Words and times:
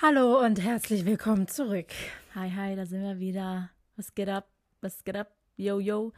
Hallo 0.00 0.38
und 0.44 0.62
herzlich 0.62 1.04
willkommen 1.04 1.48
zurück. 1.48 1.88
Hi, 2.36 2.48
hi, 2.54 2.76
da 2.76 2.86
sind 2.86 3.02
wir 3.02 3.18
wieder. 3.18 3.70
Was 3.96 4.14
geht 4.14 4.28
ab? 4.28 4.48
Was 4.80 5.02
geht 5.02 5.16
ab? 5.16 5.32
Yo, 5.56 5.80
yo. 5.80 6.12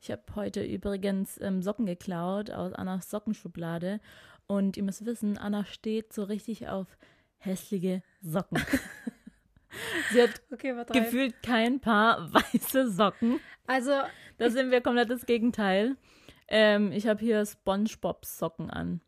Ich 0.00 0.10
habe 0.10 0.22
heute 0.34 0.64
übrigens 0.64 1.38
ähm, 1.42 1.60
Socken 1.60 1.84
geklaut 1.84 2.50
aus 2.50 2.72
Annas 2.72 3.10
Sockenschublade. 3.10 4.00
Und 4.46 4.78
ihr 4.78 4.82
müsst 4.82 5.04
wissen, 5.04 5.36
Anna 5.36 5.66
steht 5.66 6.14
so 6.14 6.24
richtig 6.24 6.68
auf 6.68 6.86
hässliche 7.36 8.02
Socken. 8.22 8.64
Sie 10.10 10.22
hat 10.22 10.40
Okay, 10.50 10.74
gefühlt 10.90 11.42
kein 11.42 11.80
paar 11.80 12.32
weiße 12.32 12.90
Socken. 12.90 13.40
Also, 13.66 13.92
Da 14.38 14.48
sind 14.48 14.70
wir 14.70 14.80
komplett 14.80 15.10
das 15.10 15.26
Gegenteil. 15.26 15.96
Ähm, 16.48 16.92
ich 16.92 17.06
habe 17.06 17.20
hier 17.20 17.44
SpongeBob-Socken 17.44 18.70
an. 18.70 19.02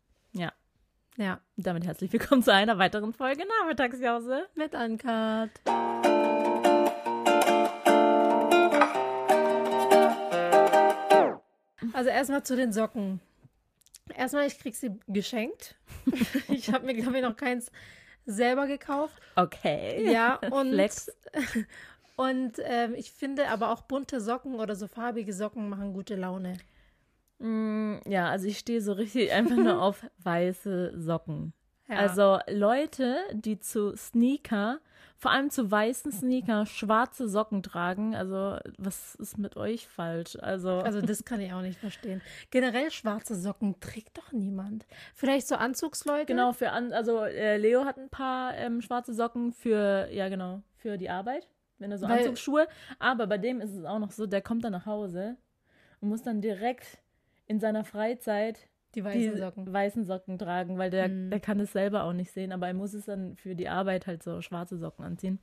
Ja, 1.16 1.40
damit 1.56 1.84
herzlich 1.84 2.12
willkommen 2.12 2.42
zu 2.42 2.52
einer 2.52 2.78
weiteren 2.78 3.12
Folge 3.12 3.44
Nachmittagsjause. 3.60 4.46
mit 4.54 4.74
Uncut. 4.74 5.50
Also 11.92 12.10
erstmal 12.10 12.44
zu 12.44 12.54
den 12.54 12.72
Socken. 12.72 13.20
Erstmal, 14.14 14.46
ich 14.46 14.58
krieg 14.58 14.76
sie 14.76 14.98
geschenkt. 15.08 15.74
ich 16.48 16.72
habe 16.72 16.86
mir, 16.86 16.94
glaube 16.94 17.16
ich, 17.16 17.22
noch 17.22 17.36
keins 17.36 17.72
selber 18.24 18.68
gekauft. 18.68 19.20
Okay. 19.34 20.10
Ja, 20.10 20.36
und, 20.50 20.70
Flex. 20.72 21.10
und 22.16 22.52
ähm, 22.62 22.94
ich 22.94 23.10
finde 23.10 23.48
aber 23.48 23.70
auch 23.70 23.82
bunte 23.82 24.20
Socken 24.20 24.54
oder 24.54 24.76
so 24.76 24.86
farbige 24.86 25.32
Socken 25.32 25.68
machen 25.68 25.92
gute 25.92 26.14
Laune. 26.14 26.56
Mm, 27.40 27.96
Ja, 28.06 28.28
also 28.30 28.46
ich 28.46 28.58
stehe 28.58 28.80
so 28.80 28.92
richtig 28.92 29.32
einfach 29.32 29.56
nur 29.56 29.82
auf 29.82 30.04
weiße 30.22 30.92
Socken. 30.96 31.52
Ja. 31.88 31.96
Also 31.96 32.38
Leute, 32.48 33.16
die 33.32 33.58
zu 33.58 33.96
Sneaker, 33.96 34.78
vor 35.16 35.32
allem 35.32 35.50
zu 35.50 35.68
weißen 35.70 36.12
Sneaker, 36.12 36.64
schwarze 36.64 37.28
Socken 37.28 37.62
tragen, 37.64 38.14
also 38.14 38.58
was 38.78 39.16
ist 39.16 39.38
mit 39.38 39.56
euch 39.56 39.88
falsch? 39.88 40.36
Also, 40.40 40.70
Also 40.70 41.00
das 41.02 41.24
kann 41.24 41.40
ich 41.40 41.52
auch 41.52 41.62
nicht 41.62 41.78
verstehen. 41.80 42.22
Generell 42.50 42.90
schwarze 42.92 43.34
Socken 43.34 43.80
trägt 43.80 44.16
doch 44.18 44.30
niemand. 44.32 44.86
Vielleicht 45.14 45.48
so 45.48 45.56
Anzugsleute? 45.56 46.26
genau 46.26 46.52
für 46.52 46.70
an, 46.70 46.92
also 46.92 47.24
äh, 47.24 47.56
Leo 47.56 47.84
hat 47.84 47.98
ein 47.98 48.08
paar 48.08 48.56
ähm, 48.56 48.80
schwarze 48.82 49.12
Socken 49.12 49.52
für, 49.52 50.08
ja 50.12 50.28
genau, 50.28 50.62
für 50.76 50.96
die 50.96 51.10
Arbeit, 51.10 51.48
wenn 51.78 51.90
er 51.90 51.98
so 51.98 52.08
Weil- 52.08 52.18
Anzugsschuhe, 52.18 52.68
aber 53.00 53.26
bei 53.26 53.36
dem 53.38 53.60
ist 53.60 53.74
es 53.74 53.84
auch 53.84 53.98
noch 53.98 54.12
so, 54.12 54.26
der 54.26 54.42
kommt 54.42 54.62
dann 54.64 54.72
nach 54.72 54.86
Hause 54.86 55.36
und 56.00 56.08
muss 56.08 56.22
dann 56.22 56.40
direkt 56.40 56.98
in 57.50 57.58
seiner 57.60 57.84
Freizeit 57.84 58.68
Die 58.94 59.04
weißen 59.04 59.34
die 59.34 59.38
Socken. 59.40 59.72
weißen 59.72 60.04
Socken 60.04 60.38
tragen, 60.38 60.78
weil 60.78 60.90
der, 60.90 61.08
Mhm. 61.08 61.30
der 61.30 61.40
kann 61.40 61.58
es 61.60 61.72
selber 61.72 62.04
auch 62.04 62.12
nicht 62.12 62.30
sehen, 62.32 62.52
aber 62.52 62.68
er 62.68 62.74
muss 62.74 62.94
es 62.94 63.06
dann 63.06 63.36
für 63.36 63.54
die 63.54 63.68
Arbeit 63.68 64.06
halt 64.06 64.22
so 64.22 64.40
schwarze 64.40 64.78
Socken 64.78 65.04
anziehen. 65.04 65.38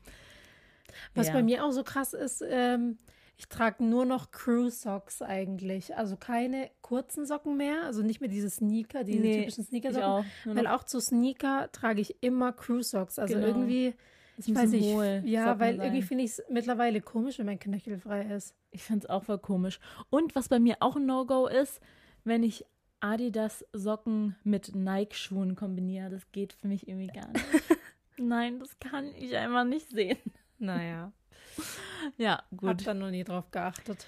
Was 1.15 1.27
ja. 1.27 1.33
bei 1.33 1.43
mir 1.43 1.65
auch 1.65 1.71
so 1.71 1.83
krass 1.83 2.13
ist, 2.13 2.43
ähm, 2.49 2.97
ich 3.37 3.47
trage 3.49 3.83
nur 3.83 4.05
noch 4.05 4.31
Crew 4.31 4.69
Socks 4.69 5.21
eigentlich. 5.21 5.95
Also 5.95 6.15
keine 6.17 6.71
kurzen 6.81 7.25
Socken 7.25 7.55
mehr. 7.57 7.83
Also 7.83 8.01
nicht 8.01 8.19
mehr 8.21 8.29
diese 8.29 8.49
Sneaker, 8.49 9.03
diese 9.03 9.19
Nee, 9.21 9.39
typischen 9.41 9.63
Sneaker-Socken. 9.65 10.03
auch. 10.07 10.25
Weil 10.45 10.65
auch 10.67 10.83
zu 10.83 10.99
Sneaker 10.99 11.69
trage 11.71 12.01
ich 12.01 12.15
immer 12.23 12.51
Crew 12.53 12.81
Socks. 12.81 13.19
Also 13.19 13.35
Genau. 13.35 13.47
irgendwie, 13.47 13.93
es 14.39 14.47
ich 14.47 14.55
weiß 14.55 14.71
nicht, 14.71 14.85
ja, 15.25 15.45
Socken 15.45 15.59
weil 15.59 15.75
sein. 15.77 15.85
irgendwie 15.85 16.01
finde 16.01 16.23
ich 16.23 16.31
es 16.31 16.43
mittlerweile 16.49 16.99
komisch, 17.01 17.37
wenn 17.37 17.45
mein 17.45 17.59
Knöchel 17.59 17.99
frei 17.99 18.23
ist. 18.23 18.55
Ich 18.71 18.81
finde 18.83 19.05
es 19.05 19.09
auch 19.09 19.23
voll 19.23 19.39
komisch. 19.39 19.79
Und 20.09 20.35
was 20.35 20.47
bei 20.49 20.59
mir 20.59 20.77
auch 20.79 20.95
ein 20.95 21.05
No-Go 21.05 21.47
ist, 21.47 21.79
wenn 22.27 22.43
ich 22.43 22.65
Adidas 22.99 23.65
Socken 23.73 24.35
mit 24.43 24.75
Nike-Schuhen 24.75 25.55
kombiniere, 25.55 26.09
das 26.09 26.31
geht 26.31 26.53
für 26.53 26.67
mich 26.67 26.87
irgendwie 26.87 27.07
gar 27.07 27.27
nicht. 27.29 27.45
Nein, 28.17 28.59
das 28.59 28.77
kann 28.79 29.13
ich 29.15 29.35
einfach 29.35 29.63
nicht 29.63 29.89
sehen. 29.89 30.17
Naja, 30.57 31.11
Ja, 32.17 32.37
hab 32.37 32.57
gut. 32.57 32.87
da 32.87 32.93
noch 32.93 33.09
nie 33.09 33.23
drauf 33.23 33.51
geachtet. 33.51 34.07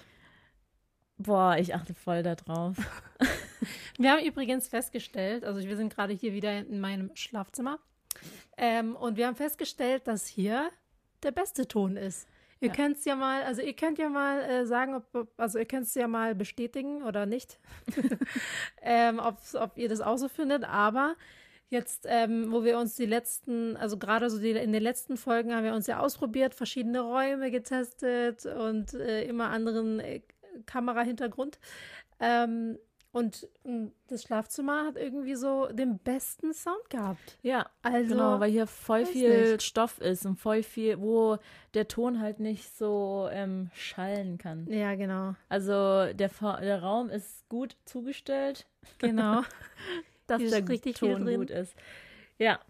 Boah, 1.18 1.56
ich 1.58 1.74
achte 1.74 1.94
voll 1.94 2.22
da 2.22 2.34
drauf. 2.34 2.76
Wir 3.98 4.12
haben 4.12 4.24
übrigens 4.24 4.68
festgestellt, 4.68 5.44
also 5.44 5.60
wir 5.60 5.76
sind 5.76 5.94
gerade 5.94 6.14
hier 6.14 6.32
wieder 6.32 6.58
in 6.60 6.80
meinem 6.80 7.10
Schlafzimmer, 7.14 7.78
ähm, 8.56 8.96
und 8.96 9.16
wir 9.18 9.26
haben 9.26 9.36
festgestellt, 9.36 10.06
dass 10.06 10.26
hier 10.26 10.70
der 11.22 11.32
beste 11.32 11.68
Ton 11.68 11.96
ist. 11.96 12.26
Ihr 12.60 12.68
Ja. 12.68 12.74
könnt 12.74 12.98
es 12.98 13.04
ja 13.06 13.16
mal, 13.16 13.42
also 13.44 13.62
ihr 13.62 13.72
könnt 13.74 13.98
ja 13.98 14.08
mal 14.08 14.40
äh, 14.42 14.66
sagen, 14.66 14.94
ob, 14.94 15.14
ob- 15.14 15.32
also 15.38 15.58
ihr 15.58 15.64
könnt 15.64 15.86
es 15.86 15.94
ja 15.94 16.06
mal 16.08 16.34
bestätigen 16.34 17.02
oder 17.02 17.24
nicht, 17.26 17.58
ähm, 18.82 19.18
ob's- 19.18 19.54
ob 19.54 19.76
ihr 19.78 19.88
das 19.88 20.00
auch 20.00 20.16
so 20.18 20.28
findet, 20.28 20.64
aber 20.64 21.16
jetzt, 21.70 22.04
ähm, 22.08 22.50
wo 22.52 22.64
wir 22.64 22.78
uns 22.78 22.96
die 22.96 23.06
letzten, 23.06 23.76
also 23.76 23.96
gerade 23.96 24.28
so 24.28 24.38
die, 24.40 24.50
in 24.50 24.72
den 24.72 24.82
letzten 24.82 25.16
Folgen 25.16 25.54
haben 25.54 25.64
wir 25.64 25.74
uns 25.74 25.86
ja 25.86 26.00
ausprobiert, 26.00 26.54
verschiedene 26.54 27.00
Räume 27.00 27.50
getestet 27.50 28.44
und 28.44 28.92
äh, 28.94 29.24
immer 29.24 29.50
anderen 29.50 30.00
äh, 30.00 30.20
Kamerahintergrund. 30.66 31.58
Ähm, 32.18 32.78
und 33.12 33.48
mh, 33.64 33.90
das 34.08 34.22
Schlafzimmer 34.22 34.84
hat 34.86 34.96
irgendwie 34.96 35.34
so 35.34 35.66
den 35.66 35.98
besten 35.98 36.52
Sound 36.54 36.88
gehabt. 36.90 37.38
Ja, 37.42 37.66
Also, 37.82 38.10
genau, 38.14 38.40
weil 38.40 38.50
hier 38.50 38.66
voll 38.66 39.04
viel 39.06 39.52
nicht. 39.52 39.62
Stoff 39.62 40.00
ist 40.00 40.24
und 40.26 40.36
voll 40.36 40.62
viel, 40.62 41.00
wo 41.00 41.38
der 41.74 41.88
Ton 41.88 42.20
halt 42.20 42.38
nicht 42.40 42.76
so 42.76 43.28
ähm, 43.32 43.70
schallen 43.74 44.38
kann. 44.38 44.66
ja, 44.70 44.94
genau, 44.94 45.34
Also 45.48 46.12
der, 46.12 46.30
der 46.60 46.82
Raum 46.82 47.08
ist 47.10 47.48
gut 47.48 47.76
zugestellt, 47.84 48.66
genau. 48.98 49.42
dass 50.26 50.42
der 50.42 50.68
richtig 50.68 50.96
Ton 50.98 51.24
drin. 51.24 51.40
gut 51.40 51.50
ist. 51.50 51.74
Ja. 52.38 52.60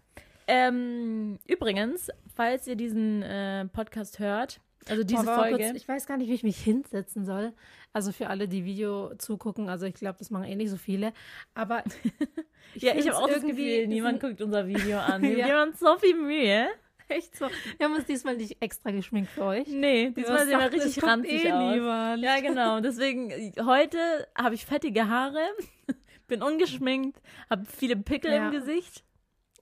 Ähm, 0.47 1.37
übrigens, 1.47 2.09
falls 2.35 2.67
ihr 2.67 2.75
diesen 2.75 3.21
äh, 3.21 3.65
Podcast 3.67 4.17
hört, 4.19 4.59
also 4.89 5.03
diese 5.03 5.19
Aber 5.21 5.35
Folge, 5.35 5.57
Kurz, 5.65 5.75
ich 5.77 5.87
weiß 5.87 6.05
gar 6.05 6.17
nicht, 6.17 6.29
wie 6.29 6.33
ich 6.33 6.43
mich 6.43 6.57
hinsetzen 6.57 7.25
soll. 7.25 7.53
Also 7.93 8.11
für 8.11 8.27
alle, 8.29 8.47
die 8.47 8.63
Video 8.65 9.13
zugucken, 9.17 9.67
also 9.69 9.85
ich 9.85 9.93
glaube, 9.95 10.17
das 10.19 10.29
machen 10.31 10.45
eh 10.45 10.55
nicht 10.55 10.69
so 10.69 10.77
viele. 10.77 11.13
Aber 11.53 11.83
ja, 12.75 12.95
ich 12.95 13.07
habe 13.07 13.17
auch 13.17 13.27
das 13.27 13.37
irgendwie- 13.43 13.65
Gefühl, 13.75 13.87
niemand 13.87 14.19
guckt 14.21 14.41
unser 14.41 14.67
Video 14.67 14.97
an. 14.99 15.21
Wir 15.21 15.37
Ja. 15.37 15.63
uns 15.63 15.79
so 15.79 15.97
viel 15.97 16.15
Mühe. 16.15 16.67
echt 17.09 17.35
so. 17.35 17.47
Wir 17.77 17.85
haben 17.87 17.95
uns 17.95 18.05
diesmal 18.05 18.37
nicht 18.37 18.61
extra 18.61 18.91
geschminkt 18.91 19.29
für 19.31 19.43
euch. 19.43 19.67
Nee, 19.67 20.11
diesmal 20.11 20.47
sind 20.47 20.57
wir 20.59 20.71
richtig 20.71 21.03
ranzig 21.03 21.43
eh 21.45 21.51
aus. 21.51 21.75
niemand. 21.75 22.23
Ja, 22.23 22.39
genau. 22.39 22.79
Deswegen, 22.79 23.29
heute 23.65 23.97
habe 24.37 24.55
ich 24.55 24.65
fettige 24.65 25.09
Haare, 25.09 25.41
bin 26.29 26.41
ungeschminkt, 26.41 27.21
habe 27.49 27.65
viele 27.65 27.97
Pickel 27.97 28.31
Ja. 28.31 28.45
im 28.47 28.51
Gesicht. 28.53 29.03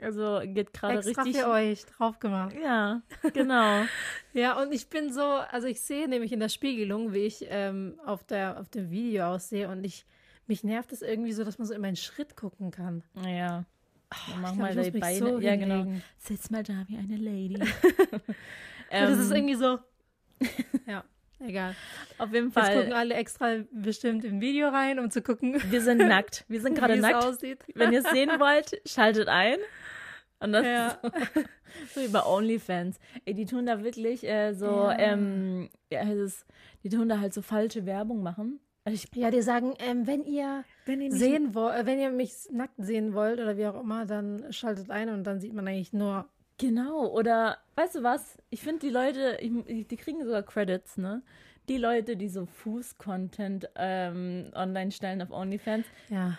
Also 0.01 0.41
geht 0.45 0.73
gerade 0.73 1.05
richtig. 1.05 1.37
für 1.37 1.49
euch 1.49 1.85
drauf 1.85 2.19
gemacht. 2.19 2.55
Ja, 2.61 3.01
genau. 3.33 3.83
Ja, 4.33 4.61
und 4.61 4.71
ich 4.71 4.89
bin 4.89 5.11
so, 5.11 5.23
also 5.23 5.67
ich 5.67 5.81
sehe 5.81 6.07
nämlich 6.07 6.31
in 6.31 6.39
der 6.39 6.49
Spiegelung, 6.49 7.13
wie 7.13 7.25
ich 7.25 7.45
ähm, 7.49 7.99
auf, 8.05 8.23
der, 8.23 8.59
auf 8.59 8.69
dem 8.69 8.91
Video 8.91 9.25
aussehe 9.25 9.67
und 9.69 9.83
ich, 9.83 10.05
mich 10.45 10.63
nervt 10.63 10.91
es 10.93 11.01
irgendwie 11.01 11.31
so, 11.31 11.43
dass 11.43 11.57
man 11.57 11.67
so 11.67 11.73
in 11.73 11.81
meinen 11.81 11.95
Schritt 11.95 12.35
gucken 12.35 12.69
kann. 12.69 13.03
Ja. 13.25 13.65
Dann 14.29 14.41
mach 14.41 14.53
glaub, 14.53 14.75
mal 14.75 14.91
die 14.91 14.99
Beine. 14.99 15.17
so 15.17 15.39
ja, 15.39 15.55
genau. 15.55 15.85
Sitz 16.17 16.49
mal 16.51 16.63
da 16.63 16.85
wie 16.87 16.97
eine 16.97 17.17
Lady. 17.17 17.59
Und 18.11 18.21
das 18.89 19.19
ist 19.19 19.31
Ähm, 19.31 19.35
irgendwie 19.37 19.55
so. 19.55 19.79
ja, 20.87 21.03
egal. 21.39 21.75
auf 22.17 22.31
jeden 22.33 22.47
Jetzt 22.47 22.53
Fall. 22.53 22.75
gucken 22.77 22.93
alle 22.93 23.13
extra 23.15 23.57
bestimmt 23.71 24.23
im 24.25 24.41
Video 24.41 24.69
rein, 24.69 24.99
um 24.99 25.09
zu 25.11 25.21
gucken, 25.21 25.61
Wir 25.69 25.81
sind 25.81 25.97
nackt. 26.07 26.45
Wir 26.47 26.61
sind 26.61 26.75
gerade 26.75 26.97
nackt. 26.97 27.23
aussieht. 27.23 27.63
Wenn 27.75 27.91
ihr 27.93 27.99
es 27.99 28.09
sehen 28.11 28.31
wollt, 28.39 28.81
schaltet 28.87 29.27
ein. 29.27 29.57
Und 30.41 30.53
das 30.53 30.65
Ja. 30.65 30.99
so, 31.01 31.09
so 31.95 32.01
wie 32.01 32.07
bei 32.07 32.25
OnlyFans. 32.25 32.97
Ey, 33.25 33.33
die 33.33 33.45
tun 33.45 33.65
da 33.65 33.83
wirklich 33.83 34.23
äh, 34.23 34.53
so, 34.53 34.65
Ja. 34.65 34.97
ähm, 34.99 35.69
ja, 35.91 36.01
es 36.03 36.17
ist, 36.17 36.45
die 36.83 36.89
tun 36.89 37.09
da 37.09 37.19
halt 37.19 37.33
so 37.33 37.41
falsche 37.41 37.85
Werbung 37.85 38.23
machen. 38.23 38.59
Also 38.85 38.95
ich, 38.95 39.13
Ja, 39.19 39.29
die 39.31 39.41
sagen, 39.41 39.73
ähm, 39.79 40.07
wenn 40.07 40.23
ihr 40.23 40.63
wenn 40.85 41.01
ihr 41.01 41.11
sehen 41.11 41.53
wollt, 41.53 41.75
äh, 41.77 41.85
wenn 41.85 41.99
ihr 41.99 42.09
mich 42.11 42.31
nackt 42.51 42.75
sehen 42.77 43.13
wollt 43.13 43.39
oder 43.39 43.57
wie 43.57 43.67
auch 43.67 43.79
immer, 43.81 44.05
dann 44.05 44.51
schaltet 44.51 44.89
ein 44.89 45.09
und 45.09 45.25
dann 45.25 45.39
sieht 45.41 45.53
man 45.53 45.67
eigentlich 45.67 45.91
nur. 45.93 46.27
Genau, 46.59 47.07
oder 47.07 47.57
weißt 47.75 47.95
du 47.95 48.03
was? 48.03 48.37
Ich 48.49 48.61
finde 48.61 48.79
die 48.79 48.89
Leute, 48.89 49.37
ich, 49.39 49.87
die 49.87 49.95
kriegen 49.95 50.23
sogar 50.23 50.43
Credits, 50.43 50.97
ne? 50.97 51.23
Die 51.69 51.77
Leute, 51.77 52.17
die 52.17 52.27
so 52.27 52.45
Fuß-Content 52.45 53.69
ähm, 53.75 54.51
online 54.53 54.91
stellen 54.91 55.21
auf 55.21 55.31
OnlyFans. 55.31 55.85
Ja. 56.09 56.37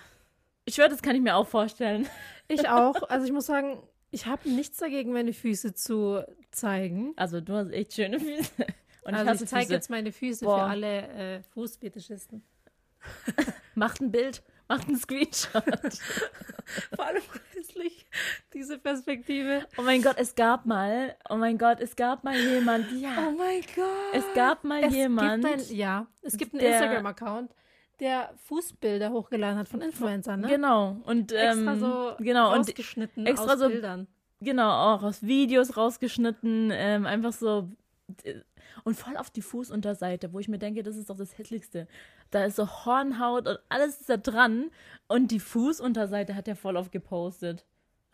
Ich 0.67 0.75
schwöre, 0.75 0.91
das 0.91 1.03
kann 1.03 1.17
ich 1.17 1.23
mir 1.23 1.35
auch 1.37 1.49
vorstellen. 1.49 2.07
Ich 2.49 2.69
auch. 2.69 2.95
Also 3.09 3.27
ich 3.27 3.33
muss 3.33 3.47
sagen, 3.47 3.81
ich 4.11 4.27
habe 4.27 4.49
nichts 4.51 4.79
dagegen, 4.79 5.13
meine 5.13 5.33
Füße 5.33 5.73
zu 5.73 6.25
zeigen. 6.51 7.13
Also 7.17 7.41
du 7.41 7.55
hast 7.55 7.71
echt 7.71 7.95
schöne 7.95 8.19
Füße. 8.19 8.67
Und 9.05 9.15
also 9.15 9.33
ich 9.33 9.43
ich 9.43 9.49
zeige 9.49 9.73
jetzt 9.73 9.89
meine 9.89 10.13
Füße 10.13 10.45
Boah. 10.45 10.59
für 10.59 10.65
alle 10.65 11.09
äh, 11.09 11.43
Fußfetischisten. 11.55 12.43
Macht 13.75 14.01
ein 14.01 14.11
Bild, 14.11 14.43
macht 14.69 14.89
einen 14.89 14.99
Screenshot. 14.99 15.65
Vor 16.95 17.07
allem 17.07 17.23
hässlich, 17.55 18.00
diese 18.55 18.79
Perspektive. 18.79 19.67
Oh 19.79 19.83
mein 19.83 20.03
Gott, 20.03 20.17
es 20.19 20.35
gab 20.35 20.67
mal, 20.67 21.17
oh 21.29 21.37
mein 21.37 21.59
Gott, 21.59 21.81
es 21.81 21.95
gab 21.97 22.25
mal 22.25 22.37
jemand, 22.37 22.87
ja. 23.01 23.11
Oh 23.29 23.31
mein 23.33 23.61
Gott. 23.75 23.87
Es 24.13 24.25
gab 24.35 24.65
mal 24.65 24.83
Es 24.85 24.95
jemand. 24.95 25.45
Ein, 25.45 25.61
ja, 25.71 26.07
es 26.23 26.37
gibt 26.37 26.55
einen 26.55 26.63
Instagram-Account, 26.65 27.53
der 28.01 28.33
Fußbilder 28.47 29.11
hochgeladen 29.11 29.59
hat 29.59 29.69
von 29.69 29.81
Influencern, 29.81 30.41
ne? 30.41 30.49
Genau. 30.49 30.97
Und 31.05 31.33
ähm, 31.33 31.69
extra 31.69 31.77
so 31.77 32.13
genau 32.19 32.53
und 32.53 32.59
rausgeschnitten 32.59 33.27
extra 33.27 33.53
aus 33.55 33.59
so- 33.61 33.69
Bildern. 33.69 34.07
genau, 34.41 34.95
auch 34.95 35.03
aus 35.03 35.23
Videos 35.23 35.77
rausgeschnitten, 35.77 36.71
ähm, 36.73 37.07
einfach 37.07 37.33
so 37.33 37.69
und 38.85 38.95
voll 38.97 39.17
auf 39.17 39.31
die 39.31 39.43
Fußunterseite, 39.43 40.33
wo 40.33 40.39
ich 40.41 40.49
mir 40.49 40.59
denke, 40.59 40.83
das 40.83 40.97
ist 40.97 41.11
doch 41.11 41.17
das 41.17 41.37
Hässlichste. 41.39 41.87
Da 42.31 42.45
ist 42.45 42.57
so 42.57 42.67
Hornhaut 42.87 43.47
und 43.47 43.59
alles 43.69 44.01
ist 44.01 44.09
da 44.09 44.17
dran 44.17 44.71
und 45.09 45.31
die 45.31 45.41
Fußunterseite 45.41 46.35
hat 46.35 46.49
er 46.49 46.57
voll 46.57 46.77
auf 46.77 46.91
gepostet. 46.91 47.65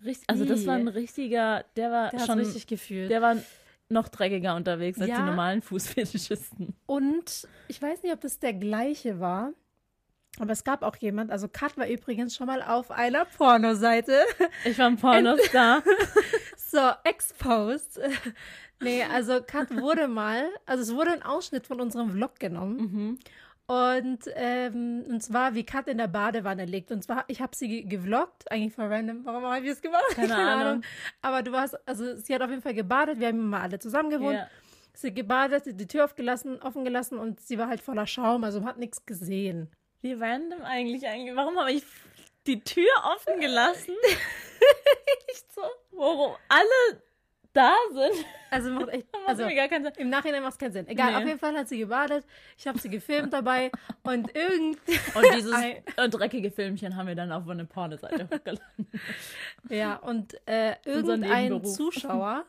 Richtig, 0.04 0.28
also 0.28 0.44
das 0.44 0.66
war 0.66 0.75
ein 0.76 0.88
richtiger, 0.88 1.64
der 1.76 1.90
war 1.90 2.10
Der 2.10 2.20
schon 2.20 2.38
richtig 2.38 2.66
gefühlt. 2.66 3.10
der 3.10 3.22
war 3.22 3.37
noch 3.88 4.08
dreckiger 4.08 4.54
unterwegs 4.56 5.00
als 5.00 5.08
Ja. 5.08 5.16
die 5.19 5.22
normalen 5.22 5.62
Fußfetischisten. 5.62 6.75
Und 6.87 7.48
ich 7.69 7.81
weiß 7.81 8.02
nicht, 8.02 8.12
ob 8.12 8.20
das 8.20 8.38
der 8.38 8.52
gleiche 8.52 9.20
war, 9.20 9.52
aber 10.38 10.52
es 10.52 10.64
gab 10.64 10.82
auch 10.82 10.96
jemand, 10.96 11.31
also 11.31 11.48
Kat 11.48 11.78
war 11.78 11.88
übrigens 11.88 12.34
schon 12.37 12.46
mal 12.46 12.62
auf 12.62 12.90
einer 12.90 13.25
Pornoseite. 13.25 14.19
Ich 14.64 14.78
war 14.78 14.87
ein 14.87 14.96
Pornostar. 14.96 15.82
So, 16.69 16.90
exposed. 17.04 18.00
Nee, 18.81 19.04
also 19.04 19.40
Kat 19.40 19.70
wurde 19.75 20.08
mal, 20.08 20.46
also 20.66 20.82
es 20.82 20.92
wurde 20.94 21.12
ein 21.12 21.22
Ausschnitt 21.22 21.66
von 21.66 21.81
unserem 21.81 22.10
Vlog 22.10 22.38
genommen. 22.40 22.76
mhm. 22.76 23.19
Und, 23.68 24.20
ähm, 24.34 25.04
und 25.08 25.22
zwar, 25.22 25.54
wie 25.54 25.64
Kat 25.64 25.88
in 25.88 25.98
der 25.98 26.06
Badewanne 26.06 26.64
liegt. 26.66 26.92
Und 26.92 27.02
zwar, 27.02 27.24
ich 27.26 27.40
habe 27.40 27.56
sie 27.56 27.68
ge- 27.68 27.82
gevloggt, 27.82 28.50
eigentlich 28.50 28.72
voll 28.74 28.86
random. 28.86 29.24
Warum 29.24 29.44
habe 29.44 29.64
ich 29.64 29.72
es 29.72 29.82
gemacht? 29.82 30.04
Keine 30.14 30.36
Ahnung. 30.36 30.82
Aber 31.20 31.42
du 31.42 31.50
warst, 31.52 31.76
also 31.88 32.16
sie 32.16 32.32
hat 32.34 32.42
auf 32.42 32.50
jeden 32.50 32.62
Fall 32.62 32.74
gebadet. 32.74 33.18
Wir 33.18 33.26
haben 33.28 33.40
immer 33.40 33.62
alle 33.62 33.78
zusammen 33.80 34.10
gewohnt. 34.10 34.36
Ja. 34.36 34.48
Sie 34.94 35.12
gebadet, 35.12 35.64
die 35.66 35.86
Tür 35.86 36.04
aufgelassen, 36.04 36.62
offen 36.62 36.84
gelassen 36.84 37.18
und 37.18 37.40
sie 37.40 37.58
war 37.58 37.68
halt 37.68 37.80
voller 37.82 38.06
Schaum, 38.06 38.44
also 38.44 38.60
man 38.60 38.68
hat 38.70 38.78
nichts 38.78 39.04
gesehen. 39.04 39.70
Wie 40.00 40.14
random 40.14 40.62
eigentlich 40.62 41.06
eigentlich. 41.06 41.36
Warum 41.36 41.58
habe 41.58 41.72
ich 41.72 41.82
die 42.46 42.60
Tür 42.60 42.88
offen 43.14 43.40
gelassen? 43.40 43.94
Nicht 45.28 45.52
so. 45.52 45.62
Wo 45.90 46.36
alle 46.48 47.02
da 47.56 47.75
sind? 47.93 48.25
Also 48.50 48.70
macht 48.70 48.88
echt, 48.88 49.06
also 49.26 49.44
im 49.44 50.11
Nachhinein 50.11 50.43
macht 50.43 50.53
es 50.53 50.58
keinen 50.58 50.73
Sinn. 50.73 50.87
Egal, 50.88 51.12
Nee. 51.12 51.17
auf 51.19 51.26
jeden 51.26 51.38
Fall 51.38 51.56
hat 51.56 51.69
sie 51.69 51.79
gebadet. 51.79 52.25
Ich 52.56 52.67
habe 52.67 52.79
sie 52.79 52.88
gefilmt 52.91 53.32
dabei 53.32 53.70
und 54.03 54.35
irgend, 54.37 54.79
Und 55.14 55.25
dieses 55.35 55.53
äh, 55.97 56.08
dreckige 56.08 56.50
Filmchen 56.50 56.97
haben 56.97 57.06
wir 57.08 57.14
dann 57.14 57.32
auf 57.32 57.49
eine 57.49 57.64
Pornoseite 57.64 58.25
hochgeladen. 58.25 58.91
ja 59.69 59.97
und 59.97 60.35
äh, 60.47 60.76
irgendein. 60.85 61.64
Zuschauer, 61.64 62.44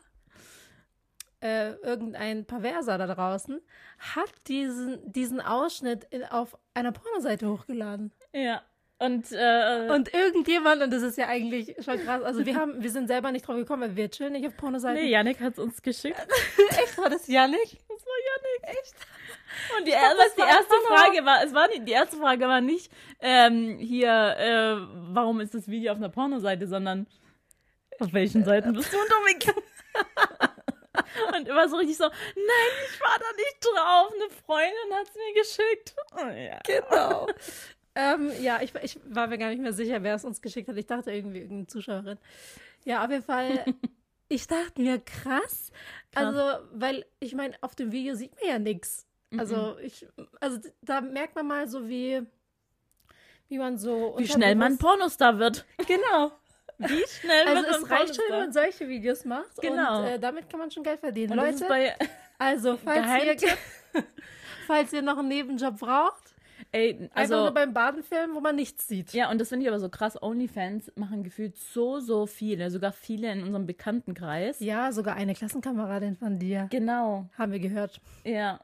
äh, 1.40 1.72
irgendein 1.74 2.44
Perverser 2.44 2.98
da 2.98 3.06
draußen, 3.06 3.60
hat 3.98 4.32
diesen, 4.48 5.10
diesen 5.12 5.40
Ausschnitt 5.40 6.04
in, 6.10 6.24
auf 6.24 6.56
einer 6.74 6.92
Pornoseite 6.92 7.48
hochgeladen. 7.48 8.12
Ja. 8.32 8.62
Und, 9.00 9.30
äh, 9.30 9.88
Und 9.90 10.12
irgendjemand, 10.12 10.82
und 10.82 10.92
das 10.92 11.02
ist 11.02 11.16
ja 11.16 11.28
eigentlich 11.28 11.76
schon 11.84 12.02
krass, 12.04 12.22
also 12.24 12.44
wir 12.44 12.56
haben, 12.56 12.82
wir 12.82 12.90
sind 12.90 13.06
selber 13.06 13.30
nicht 13.30 13.46
drauf 13.46 13.54
gekommen, 13.56 13.82
weil 13.82 13.96
wir 13.96 14.10
chillen 14.10 14.32
nicht 14.32 14.46
auf 14.46 14.56
Pornoseiten. 14.56 15.00
nee, 15.00 15.10
Yannick 15.10 15.40
hat 15.40 15.52
es 15.52 15.58
uns 15.60 15.80
geschickt. 15.82 16.18
Echt, 16.70 16.98
war 16.98 17.08
das 17.08 17.28
Janik? 17.28 17.78
Das 17.88 18.04
war 18.04 18.14
Yannick. 18.26 18.78
Echt? 18.80 18.94
Und 19.78 19.86
die, 19.86 19.92
glaub, 19.92 20.18
was 20.18 20.34
die 20.34 20.40
erste. 20.40 20.74
Frage 20.88 21.24
war, 21.24 21.44
es 21.44 21.54
war 21.54 21.68
nicht, 21.68 21.86
die 21.86 21.92
erste 21.92 22.16
Frage 22.16 22.48
war 22.48 22.60
nicht, 22.60 22.90
ähm, 23.20 23.78
hier, 23.78 24.10
äh, 24.10 24.76
warum 25.14 25.40
ist 25.40 25.54
das 25.54 25.68
Video 25.68 25.92
auf 25.92 25.98
einer 25.98 26.08
Pornoseite, 26.08 26.66
sondern 26.66 27.06
auf 28.00 28.12
welchen 28.12 28.44
Seiten 28.44 28.72
bist 28.72 28.92
du 28.92 28.96
unterwegs? 28.98 29.46
Und 31.36 31.46
immer 31.46 31.68
so 31.68 31.76
richtig 31.76 31.96
so, 31.96 32.04
nein, 32.04 32.72
ich 32.90 33.00
war 33.00 33.16
da 33.18 33.36
nicht 33.36 33.58
drauf, 33.60 34.12
eine 34.12 34.30
Freundin 34.44 34.94
hat 34.94 35.06
es 35.08 35.14
mir 35.14 35.34
geschickt. 35.34 35.94
Oh, 36.16 36.28
ja. 36.28 36.58
Genau. 36.66 37.28
Ähm, 37.98 38.30
ja, 38.40 38.60
ich, 38.62 38.72
ich 38.82 39.00
war 39.08 39.26
mir 39.26 39.38
gar 39.38 39.48
nicht 39.48 39.60
mehr 39.60 39.72
sicher, 39.72 40.02
wer 40.04 40.14
es 40.14 40.24
uns 40.24 40.40
geschickt 40.40 40.68
hat. 40.68 40.76
Ich 40.76 40.86
dachte 40.86 41.10
irgendwie 41.10 41.38
irgendeine 41.38 41.66
Zuschauerin. 41.66 42.18
Ja, 42.84 43.04
auf 43.04 43.10
jeden 43.10 43.24
Fall. 43.24 43.64
Ich 44.30 44.46
dachte 44.46 44.82
mir, 44.82 44.98
krass. 44.98 45.72
Krass. 46.12 46.26
Also, 46.36 46.68
weil 46.74 47.06
ich 47.18 47.34
meine, 47.34 47.56
auf 47.62 47.74
dem 47.74 47.92
Video 47.92 48.14
sieht 48.14 48.34
man 48.34 48.46
ja 48.46 48.58
nichts. 48.58 49.06
Also, 49.38 49.78
ich, 49.78 50.06
also 50.38 50.58
da 50.82 51.00
merkt 51.00 51.34
man 51.34 51.46
mal 51.46 51.66
so, 51.66 51.88
wie, 51.88 52.20
wie 53.48 53.56
man 53.56 53.78
so. 53.78 54.14
Wie 54.18 54.28
schnell 54.28 54.54
man 54.54 54.76
Pornostar 54.76 55.38
wird. 55.38 55.64
Genau. 55.86 56.32
Wie 56.76 57.04
schnell 57.08 57.48
Also, 57.48 57.62
wird 57.62 57.70
man 57.72 57.82
es 57.82 57.90
reicht 57.90 58.16
schon, 58.16 58.24
wenn 58.28 58.38
man 58.38 58.52
solche 58.52 58.86
Videos 58.86 59.24
macht. 59.24 59.56
Genau. 59.62 60.00
Und 60.00 60.08
äh, 60.08 60.18
damit 60.18 60.50
kann 60.50 60.60
man 60.60 60.70
schon 60.70 60.82
Geld 60.82 61.00
verdienen. 61.00 61.32
Und 61.32 61.38
Leute, 61.38 61.94
also, 62.38 62.76
falls 62.84 63.42
ihr, 63.42 63.56
falls 64.66 64.92
ihr 64.92 65.00
noch 65.00 65.16
einen 65.16 65.28
Nebenjob 65.28 65.78
braucht, 65.78 66.27
ey, 66.72 66.94
einfach 66.94 67.10
also, 67.14 67.36
nur 67.36 67.50
beim 67.52 67.72
Baden 67.72 68.02
filmen, 68.02 68.34
wo 68.34 68.40
man 68.40 68.56
nichts 68.56 68.86
sieht. 68.88 69.12
Ja, 69.12 69.30
und 69.30 69.40
das 69.40 69.48
finde 69.48 69.64
ich 69.64 69.68
aber 69.68 69.80
so 69.80 69.88
krass. 69.88 70.20
OnlyFans 70.20 70.92
machen 70.96 71.22
gefühlt 71.22 71.56
so, 71.56 72.00
so 72.00 72.26
viele, 72.26 72.70
sogar 72.70 72.92
viele 72.92 73.32
in 73.32 73.42
unserem 73.42 73.66
Bekanntenkreis. 73.66 74.60
Ja, 74.60 74.92
sogar 74.92 75.16
eine 75.16 75.34
Klassenkameradin 75.34 76.16
von 76.16 76.38
dir. 76.38 76.68
Genau, 76.70 77.28
Haben 77.36 77.52
wir 77.52 77.60
gehört. 77.60 78.00
ja. 78.24 78.60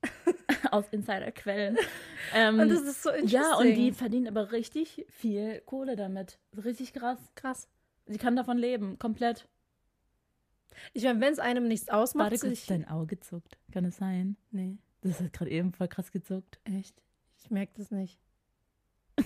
Aus 0.70 0.84
Insiderquellen. 0.92 1.76
ähm, 2.34 2.60
Und 2.60 2.68
das 2.68 2.82
ist 2.82 3.02
so 3.02 3.10
interesting. 3.10 3.40
ja, 3.40 3.56
und 3.56 3.74
die 3.74 3.90
verdienen 3.92 4.28
aber 4.28 4.52
richtig 4.52 5.04
viel 5.08 5.60
Kohle 5.66 5.96
damit. 5.96 6.38
Richtig 6.64 6.92
krass. 6.92 7.18
krass. 7.34 7.68
Sie 8.06 8.16
kann 8.16 8.36
davon 8.36 8.58
leben, 8.58 8.98
komplett. 9.00 9.48
Ich 10.92 11.02
meine, 11.02 11.20
wenn 11.20 11.32
es 11.32 11.40
einem 11.40 11.66
nichts 11.66 11.88
ausmacht, 11.88 12.30
Warte 12.30 12.48
sich... 12.48 12.66
dein 12.66 12.86
Auge 12.88 13.18
zuckt. 13.18 13.58
Kann 13.72 13.84
es 13.84 13.96
sein? 13.96 14.36
Nee, 14.52 14.78
Das 15.02 15.20
hat 15.20 15.32
gerade 15.32 15.50
eben 15.50 15.72
voll 15.72 15.88
krass 15.88 16.12
gezuckt. 16.12 16.60
echt. 16.64 17.02
Ich 17.48 17.50
merke 17.50 17.72
das 17.78 17.90
nicht. 17.90 18.18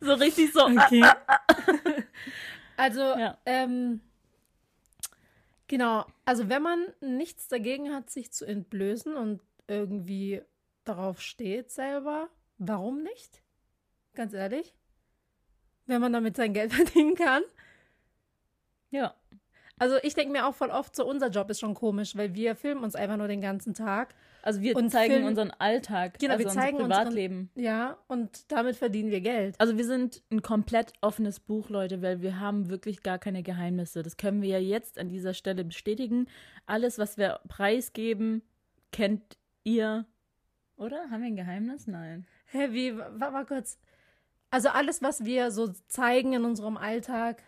So 0.00 0.12
richtig 0.14 0.52
so. 0.52 0.66
Okay. 0.66 1.02
also, 2.76 3.00
Ja. 3.00 3.36
ähm, 3.46 4.00
genau. 5.66 6.06
Also, 6.24 6.48
wenn 6.48 6.62
man 6.62 6.86
nichts 7.00 7.48
dagegen 7.48 7.92
hat, 7.92 8.10
sich 8.10 8.30
zu 8.32 8.44
entblößen 8.44 9.16
und 9.16 9.40
irgendwie 9.66 10.42
darauf 10.84 11.20
steht 11.20 11.70
selber, 11.72 12.28
warum 12.58 13.02
nicht? 13.02 13.42
Ganz 14.14 14.34
ehrlich. 14.34 14.72
Wenn 15.86 16.00
man 16.00 16.12
damit 16.12 16.36
sein 16.36 16.52
Geld 16.52 16.72
verdienen 16.74 17.16
kann. 17.16 17.42
Ja. 18.90 19.16
Also, 19.78 19.96
ich 20.02 20.14
denke 20.14 20.30
mir 20.32 20.46
auch 20.46 20.54
voll 20.54 20.70
oft, 20.70 20.94
so 20.94 21.04
unser 21.08 21.28
Job 21.28 21.50
ist 21.50 21.58
schon 21.60 21.74
komisch, 21.74 22.14
weil 22.14 22.34
wir 22.34 22.54
filmen 22.54 22.84
uns 22.84 22.94
einfach 22.94 23.16
nur 23.16 23.28
den 23.28 23.40
ganzen 23.40 23.74
Tag. 23.74 24.14
Also 24.42 24.60
wir 24.62 24.76
Und 24.76 24.90
zeigen 24.90 25.14
Film- 25.14 25.26
unseren 25.26 25.50
Alltag, 25.52 26.18
Genau, 26.18 26.34
also 26.34 26.44
wir 26.44 26.50
zeigen 26.50 26.76
unser 26.76 26.86
unseren- 26.86 27.02
Privatleben. 27.04 27.50
Ja, 27.54 27.98
und 28.08 28.50
damit 28.50 28.76
verdienen 28.76 29.10
wir 29.10 29.20
Geld. 29.20 29.54
Also 29.58 29.76
wir 29.76 29.84
sind 29.84 30.22
ein 30.30 30.42
komplett 30.42 30.92
offenes 31.00 31.40
Buch, 31.40 31.68
Leute, 31.68 32.00
weil 32.02 32.22
wir 32.22 32.40
haben 32.40 32.70
wirklich 32.70 33.02
gar 33.02 33.18
keine 33.18 33.42
Geheimnisse. 33.42 34.02
Das 34.02 34.16
können 34.16 34.40
wir 34.42 34.48
ja 34.48 34.58
jetzt 34.58 34.98
an 34.98 35.08
dieser 35.08 35.34
Stelle 35.34 35.64
bestätigen. 35.64 36.26
Alles, 36.66 36.98
was 36.98 37.18
wir 37.18 37.40
preisgeben, 37.48 38.42
kennt 38.92 39.36
ihr. 39.64 40.06
Oder? 40.76 41.10
Haben 41.10 41.20
wir 41.22 41.26
ein 41.28 41.36
Geheimnis? 41.36 41.86
Nein. 41.86 42.26
Hä, 42.46 42.68
wie, 42.70 42.96
warte 42.96 43.32
mal 43.32 43.44
kurz. 43.46 43.78
Also 44.50 44.70
alles, 44.70 45.02
was 45.02 45.24
wir 45.24 45.50
so 45.50 45.68
zeigen 45.88 46.32
in 46.32 46.44
unserem 46.44 46.76
Alltag, 46.76 47.42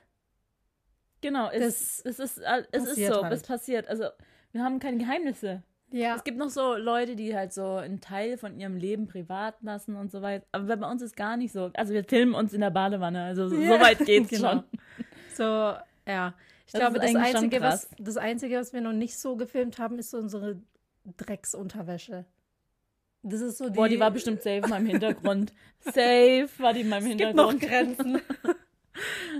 Genau, 1.21 1.49
es, 1.50 2.00
es 2.05 2.19
ist, 2.19 2.38
es 2.73 2.85
ist 2.85 2.97
so, 3.07 3.23
halt. 3.23 3.33
es 3.33 3.43
passiert. 3.45 3.87
Also 3.88 4.07
wir 4.50 4.62
haben 4.64 4.81
keine 4.81 4.99
Geheimnisse. 4.99 5.62
Ja, 5.93 6.17
Es 6.17 6.25
gibt 6.25 6.39
noch 6.39 6.49
so 6.51 6.75
Leute, 6.77 7.15
die 7.17 7.35
halt 7.37 7.53
so 7.53 7.77
einen 7.77 8.01
Teil 8.01 8.37
von 8.39 8.59
ihrem 8.59 8.77
Leben 8.77 9.07
privat 9.07 9.55
lassen 9.63 9.97
und 9.97 10.11
so 10.11 10.23
weiter. 10.23 10.45
Aber 10.53 10.77
bei 10.77 10.91
uns 10.91 11.03
ist 11.03 11.17
gar 11.17 11.37
nicht 11.37 11.53
so. 11.53 11.71
Also 11.75 11.93
wir 11.93 12.05
filmen 12.05 12.35
uns 12.35 12.53
in 12.53 12.61
der 12.61 12.71
Badewanne. 12.71 13.23
Also 13.25 13.49
so, 13.49 13.57
Ja, 13.57 13.75
so 13.77 13.81
weit 13.85 13.99
geht's 14.01 14.29
genau. 14.31 14.51
schon. 14.51 14.65
so, 15.35 15.43
ja. 16.07 16.35
Ich 16.67 16.73
Das 16.73 16.81
glaube, 16.81 16.99
das 17.01 17.15
Einzige, 17.15 17.61
was, 17.61 17.91
das 17.99 18.17
Einzige, 18.17 18.59
was 18.59 18.73
wir 18.73 18.81
noch 18.81 18.93
nicht 18.93 19.19
so 19.19 19.37
gefilmt 19.37 19.79
haben, 19.79 19.99
ist 19.99 20.11
so 20.11 20.19
unsere 20.19 20.57
Drecksunterwäsche. 21.17 22.25
Das 23.25 23.41
ist 23.41 23.59
so 23.59 23.69
die. 23.69 23.77
Boah, 23.77 23.89
die 23.89 24.01
war 24.01 24.11
bestimmt 24.11 24.43
safe 24.43 24.57
in 24.65 24.71
meinem 24.71 24.87
Hintergrund. 24.87 25.53
safe 25.81 26.49
war 26.59 26.73
die 26.73 26.81
in 26.81 26.89
meinem 26.89 27.07
es 27.13 27.17
gibt 27.17 27.35
noch 27.35 27.51
Hintergrund. 27.53 27.99
Grenzen. 27.99 28.21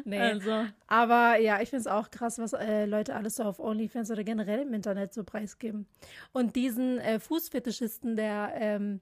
nee. 0.05 0.19
Also, 0.19 0.67
Aber 0.87 1.39
ja, 1.39 1.61
ich 1.61 1.71
finde 1.71 1.81
es 1.81 1.87
auch 1.87 2.11
krass, 2.11 2.39
was 2.39 2.53
äh, 2.53 2.87
Leute 2.87 3.15
alles 3.15 3.37
so 3.37 3.45
auf 3.45 3.59
OnlyFans 3.59 4.11
oder 4.11 4.25
generell 4.25 4.61
im 4.63 4.73
Internet 4.75 5.15
so 5.15 5.25
preisgeben. 5.25 5.87
Und 6.33 6.57
diesen 6.57 6.99
äh, 6.99 7.19
Fußfetischisten, 7.21 8.17
der 8.17 8.53
ähm, 8.55 9.01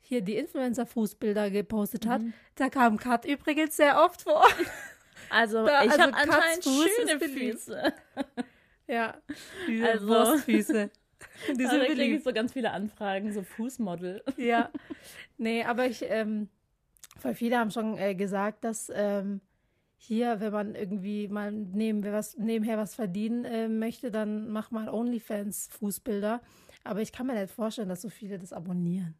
hier 0.00 0.20
die 0.22 0.36
Influencer-Fußbilder 0.36 1.50
gepostet 1.50 2.06
hat, 2.06 2.20
Mhm. 2.22 2.32
da 2.56 2.68
kam 2.68 2.96
Kat 2.98 3.24
übrigens 3.24 3.76
sehr 3.76 4.02
oft 4.04 4.22
vor. 4.22 4.44
also 5.30 5.64
Da- 5.66 5.84
ich 5.84 5.90
also 5.90 6.02
habe 6.02 6.14
anscheinend 6.14 6.64
Fuß 6.64 6.88
schöne. 7.06 7.20
Füße. 7.20 7.92
ja, 8.86 9.14
diese 9.66 9.88
Also- 9.90 10.08
Wurstfüße. 10.08 10.90
Die 11.56 11.62
Da 11.64 11.70
sind 11.70 11.84
kriege 11.86 12.16
ich 12.16 12.22
so 12.22 12.32
ganz 12.34 12.52
viele 12.52 12.70
Anfragen, 12.70 13.32
so 13.32 13.42
Fußmodel. 13.42 14.22
Ja. 14.36 14.70
Nee, 15.38 15.64
aber 15.64 15.86
ich, 15.86 16.04
ähm, 16.08 16.48
voll 17.18 17.34
viele 17.34 17.58
haben 17.58 17.70
schon 17.70 17.96
äh, 17.96 18.14
gesagt, 18.14 18.62
dass 18.62 18.92
ähm, 18.94 19.40
hier, 19.96 20.40
wenn 20.40 20.52
man 20.52 20.74
irgendwie 20.74 21.28
mal 21.28 21.50
neben, 21.50 22.02
was, 22.04 22.36
nebenher 22.36 22.76
was 22.76 22.94
verdienen 22.94 23.44
äh, 23.44 23.68
möchte, 23.68 24.10
dann 24.10 24.48
mach 24.48 24.70
mal 24.70 24.88
OnlyFans-Fußbilder. 24.88 26.40
Aber 26.84 27.00
ich 27.00 27.12
kann 27.12 27.26
mir 27.26 27.34
nicht 27.34 27.52
vorstellen, 27.52 27.88
dass 27.88 28.02
so 28.02 28.10
viele 28.10 28.38
das 28.38 28.52
abonnieren. 28.52 29.14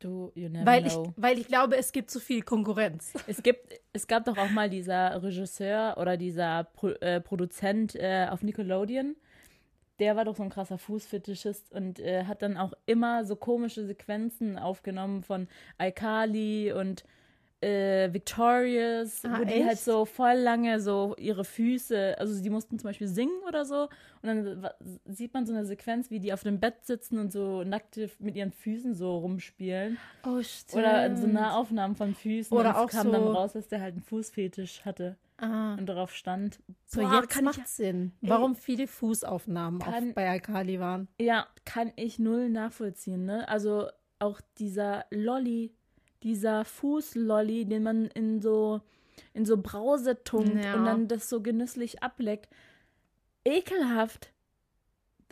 Du, 0.00 0.30
you 0.34 0.48
never 0.48 0.64
Weil 0.64 0.86
ich, 0.86 0.92
know. 0.92 1.12
weil 1.16 1.38
ich 1.38 1.48
glaube, 1.48 1.76
es 1.76 1.90
gibt 1.90 2.10
zu 2.10 2.20
viel 2.20 2.42
Konkurrenz. 2.42 3.14
Es 3.26 3.42
gibt, 3.42 3.74
es 3.92 4.06
gab 4.06 4.24
doch 4.26 4.36
auch 4.38 4.50
mal 4.50 4.70
dieser 4.70 5.20
Regisseur 5.22 5.96
oder 5.98 6.16
dieser 6.16 6.64
Pro, 6.64 6.88
äh, 6.88 7.20
Produzent 7.20 7.96
äh, 7.96 8.28
auf 8.30 8.42
Nickelodeon. 8.42 9.16
Der 9.98 10.14
war 10.14 10.24
doch 10.24 10.36
so 10.36 10.44
ein 10.44 10.50
krasser 10.50 10.78
Fußfetischist 10.78 11.72
und 11.72 11.98
äh, 11.98 12.24
hat 12.26 12.42
dann 12.42 12.56
auch 12.56 12.72
immer 12.86 13.24
so 13.24 13.34
komische 13.34 13.84
Sequenzen 13.84 14.56
aufgenommen 14.56 15.24
von 15.24 15.48
iCarly 15.80 16.72
und 16.72 17.02
äh, 17.60 18.12
Victorious, 18.12 19.24
Ah, 19.24 19.40
wo 19.40 19.44
die 19.44 19.52
echt? 19.54 19.66
halt 19.66 19.78
so 19.78 20.04
voll 20.04 20.34
lange 20.36 20.80
so 20.80 21.14
ihre 21.18 21.44
Füße, 21.44 22.16
also 22.18 22.40
die 22.42 22.50
mussten 22.50 22.78
zum 22.78 22.88
Beispiel 22.88 23.08
singen 23.08 23.40
oder 23.48 23.64
so 23.64 23.88
und 24.22 24.24
dann 24.24 24.68
sieht 25.06 25.34
man 25.34 25.44
so 25.46 25.52
eine 25.52 25.64
Sequenz, 25.64 26.10
wie 26.10 26.20
die 26.20 26.32
auf 26.32 26.42
dem 26.44 26.60
Bett 26.60 26.84
sitzen 26.84 27.18
und 27.18 27.32
so 27.32 27.64
nackte 27.64 28.10
mit 28.20 28.36
ihren 28.36 28.52
Füßen 28.52 28.94
so 28.94 29.18
rumspielen. 29.18 29.98
Oh, 30.24 30.40
stimmt. 30.42 30.82
Oder 30.84 31.16
so 31.16 31.26
Nahaufnahmen 31.26 31.96
von 31.96 32.14
Füßen. 32.14 32.56
Oder 32.56 32.70
und 32.70 32.76
auch 32.76 32.88
es 32.88 32.94
kam 32.96 33.10
dann 33.12 33.22
so- 33.24 33.32
raus, 33.32 33.52
dass 33.54 33.68
der 33.68 33.80
halt 33.80 33.94
einen 33.94 34.02
Fußfetisch 34.02 34.84
hatte 34.84 35.16
Ah, 35.38 35.74
und 35.74 35.86
darauf 35.86 36.12
stand. 36.14 36.58
so 36.84 37.00
Boah, 37.00 37.20
jetzt 37.22 37.42
macht 37.42 37.58
ich, 37.58 37.66
Sinn, 37.66 38.12
warum 38.20 38.54
viele 38.56 38.86
Fußaufnahmen 38.86 39.80
Kann- 39.80 40.14
bei 40.14 40.28
Alkali 40.28 40.78
waren. 40.80 41.08
Ja, 41.20 41.46
kann 41.64 41.92
ich 41.96 42.18
null 42.18 42.48
nachvollziehen, 42.50 43.24
ne? 43.24 43.48
Also 43.48 43.86
auch 44.20 44.40
dieser 44.58 45.04
Lolli, 45.10 45.72
dieser 46.22 46.64
Fußlolli, 46.64 47.64
den 47.64 47.82
man 47.82 48.06
in 48.06 48.40
so 48.40 48.80
in 49.34 49.44
so 49.44 49.56
Brause 49.56 50.22
tunkt 50.24 50.64
Ja. 50.64 50.74
und 50.74 50.84
dann 50.84 51.08
das 51.08 51.28
so 51.28 51.40
genüsslich 51.42 52.02
ableckt. 52.02 52.48
Ekelhaft. 53.44 54.32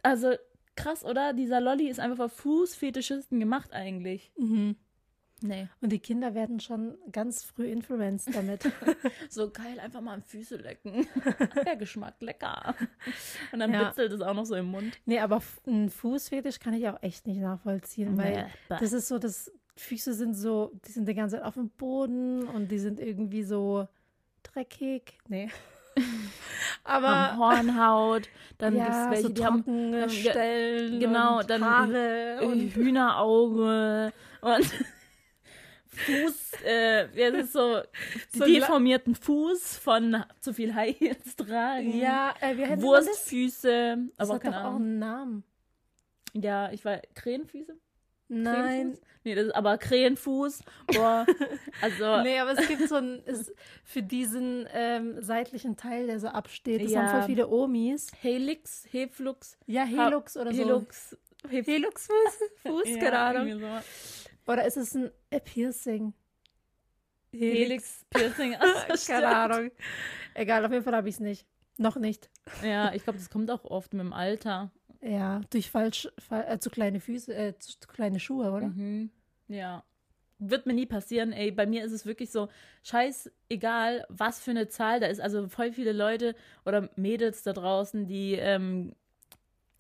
Also 0.02 0.35
krass, 0.76 1.05
oder? 1.05 1.33
Dieser 1.33 1.61
Lolli 1.61 1.88
ist 1.88 2.00
einfach 2.00 2.16
für 2.16 2.28
Fußfetischisten 2.28 3.38
gemacht 3.40 3.73
eigentlich. 3.73 4.33
Mhm. 4.37 4.76
Nee. 5.43 5.69
Und 5.83 5.93
die 5.93 5.99
Kinder 5.99 6.35
werden 6.35 6.61
schon 6.61 6.97
ganz 7.12 7.45
früh 7.45 7.66
influenced 7.66 8.35
damit. 8.35 8.64
So 9.28 9.50
geil, 9.50 9.78
einfach 9.81 10.00
mal 10.00 10.14
an 10.14 10.23
Füße 10.23 10.57
lecken. 10.57 11.07
Der 11.66 11.76
Geschmack, 11.76 12.14
lecker. 12.21 12.75
Und 13.52 13.59
dann 13.59 13.73
Ja. 13.73 13.90
es 13.97 14.21
auch 14.23 14.35
noch 14.35 14.47
so 14.47 14.55
im 14.55 14.66
Mund. 14.66 14.99
nee, 15.05 15.19
aber 15.19 15.43
ein 15.66 15.90
Fußfetisch 15.90 16.59
kann 16.59 16.73
ich 16.75 16.88
auch 16.88 17.02
echt 17.02 17.26
nicht 17.26 17.40
nachvollziehen, 17.40 18.16
weil 18.16 18.45
Nee, 18.45 18.50
das 18.69 18.93
ist 18.93 19.09
so, 19.09 19.19
dass 19.19 19.52
Füße 19.76 20.14
sind 20.14 20.35
so, 20.35 20.73
die 20.87 20.92
sind 20.92 21.06
die 21.09 21.14
ganze 21.14 21.37
Zeit 21.37 21.45
auf 21.45 21.54
dem 21.54 21.68
Boden 21.71 22.47
und 22.49 22.71
die 22.71 22.78
sind 22.78 22.99
irgendwie 23.00 23.42
so 23.42 23.87
dreckig. 24.42 25.18
Nee. 25.28 25.50
Aber 26.85 27.37
Hornhaut, 27.37 28.28
dann 28.59 28.76
ja, 28.76 28.85
gibt's 28.85 29.11
welche, 29.11 29.23
so 29.23 29.28
die 29.30 29.45
haben 29.45 29.64
ge- 29.64 30.09
Stellen 30.09 31.00
genau, 31.00 31.42
dann 31.42 31.64
Haare 31.64 32.38
äh, 32.40 32.45
und 32.45 32.71
Hühnerauge 32.75 34.12
und 34.42 34.66
Fuß, 35.88 36.52
äh, 36.64 37.09
das 37.30 37.45
ist 37.47 37.52
so, 37.54 37.80
So 38.35 38.45
deformierten 38.45 39.14
Fuß 39.14 39.78
von 39.78 40.23
zu 40.40 40.52
viel 40.52 40.75
High 40.75 40.99
Heels 40.99 41.37
tragen. 41.37 41.99
ja, 41.99 42.35
äh, 42.40 42.54
heißt 42.54 42.73
das? 42.73 42.83
Wurstfüße, 42.83 43.97
Das 44.16 44.28
aber 44.28 44.35
hat 44.37 44.42
keine 44.42 44.56
doch 44.56 44.62
auch 44.62 44.66
Ahnung. 44.68 44.83
einen 44.83 44.99
Namen. 44.99 45.45
Ja, 46.35 46.71
ich 46.71 46.85
war 46.85 46.99
Krähenfüße? 47.14 47.75
Nein. 48.28 48.54
Krähenfuß? 48.92 49.00
Nee, 49.25 49.35
das 49.35 49.47
ist 49.47 49.54
aber 49.54 49.78
Krähenfuß. 49.78 50.62
Boah, 50.88 51.26
also 51.80 52.23
Nee, 52.23 52.38
aber 52.38 52.52
es 52.59 52.68
gibt 52.68 52.88
so 52.88 52.97
ein, 52.97 53.23
es, 53.26 53.52
für 53.85 54.02
diesen 54.02 54.66
ähm, 54.73 55.21
seitlichen 55.23 55.76
Teil, 55.76 56.06
der 56.06 56.21
so 56.21 56.28
absteht, 56.28 56.85
das 56.85 56.92
Ja. 56.92 57.00
haben 57.02 57.09
voll 57.09 57.23
viele 57.23 57.49
Omis. 57.49 58.09
Helix, 58.21 58.87
Heflux, 58.90 59.59
Ja, 59.66 59.85
Helux 59.85 60.37
oder 60.37 60.52
so. 60.52 60.59
Helux, 60.59 61.16
Helux-Fuß, 61.49 62.38
Fuß, 62.62 62.85
Ja, 63.02 63.33
irgendwie 63.33 63.61
so. 63.61 64.52
Oder 64.52 64.64
ist 64.64 64.76
es 64.76 64.95
ein 64.95 65.11
äh, 65.30 65.40
Piercing? 65.40 66.12
Helix, 67.33 68.04
Piercing. 68.11 68.56
Ach, 68.61 68.87
Keine. 69.06 69.26
Ahnung. 69.28 69.71
Egal, 70.35 70.64
auf 70.64 70.73
jeden 70.73 70.85
Fall 70.85 70.95
habe 70.95 71.09
ich 71.09 71.16
es 71.16 71.21
nicht. 71.21 71.47
Noch 71.78 71.97
nicht. 71.97 72.30
Ja, 72.62 72.95
ich 72.95 73.02
glaube, 73.04 73.18
das 73.18 73.28
kommt 73.28 73.50
auch 73.50 73.64
oft 73.64 73.92
mit 73.92 74.00
dem 74.00 74.12
Alter. 74.12 74.71
Ja, 75.03 75.41
durch 75.50 75.71
falsch, 75.71 76.09
fa 76.19 76.43
äh, 76.43 76.59
zu 76.59 76.71
kleine 76.71 77.00
Füße, 77.00 77.35
äh, 77.35 77.59
zu, 77.59 77.79
zu 77.79 77.88
kleine 77.88 78.19
Schuhe, 78.21 78.50
oder? 78.50 78.69
Mhm. 78.69 79.11
Ja. 79.49 79.85
Wird 80.38 80.67
mir 80.67 80.75
nie 80.75 80.87
passieren, 80.87 81.33
ey. 81.33 81.50
Bei 81.50 81.67
mir 81.67 81.85
ist 81.85 81.93
es 81.93 82.05
wirklich 82.05 82.31
so, 82.31 82.49
scheiß 82.83 83.31
egal, 83.49 84.05
was 84.09 84.41
für 84.43 84.50
eine 84.50 84.69
Zahl 84.69 85.00
da 85.00 85.07
ist. 85.07 85.21
Also 85.21 85.49
voll 85.49 85.73
viele 85.73 85.93
Leute 85.93 86.35
oder 86.67 86.91
Mädels 86.97 87.43
da 87.43 87.53
draußen, 87.55 88.07
die, 88.07 88.35
ähm, 88.35 88.95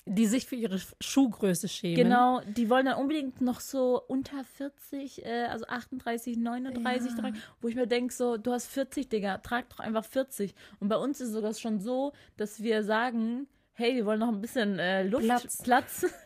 Die 0.06 0.26
sich 0.26 0.46
für 0.46 0.54
ihre 0.54 0.78
Schuhgröße 1.00 1.66
schämen. 1.68 1.96
genau, 2.04 2.40
die 2.46 2.70
wollen 2.70 2.86
dann 2.86 2.96
unbedingt 2.98 3.40
noch 3.40 3.58
so 3.60 4.00
unter 4.06 4.44
40, 4.44 5.26
äh, 5.26 5.46
also 5.50 5.66
38, 5.66 6.36
39 6.38 7.10
Ja. 7.12 7.18
tragen, 7.18 7.36
wo 7.60 7.66
ich 7.68 7.74
mir 7.74 7.86
denke, 7.88 8.14
so, 8.14 8.36
du 8.36 8.52
hast 8.52 8.66
40, 8.68 9.08
Digga, 9.08 9.38
trag 9.38 9.68
doch 9.70 9.80
einfach 9.80 10.04
40. 10.04 10.54
Und 10.78 10.88
bei 10.88 10.96
uns 10.96 11.20
ist 11.20 11.32
sogar 11.32 11.52
schon 11.54 11.80
so, 11.80 12.12
dass 12.36 12.62
wir 12.62 12.84
sagen, 12.84 13.48
hey, 13.76 13.94
wir 13.94 14.04
wollen 14.06 14.20
noch 14.20 14.28
ein 14.28 14.40
bisschen 14.40 14.78
äh, 14.78 15.02
Luft, 15.04 15.24
Platz. 15.24 15.62
Platz. 15.62 16.06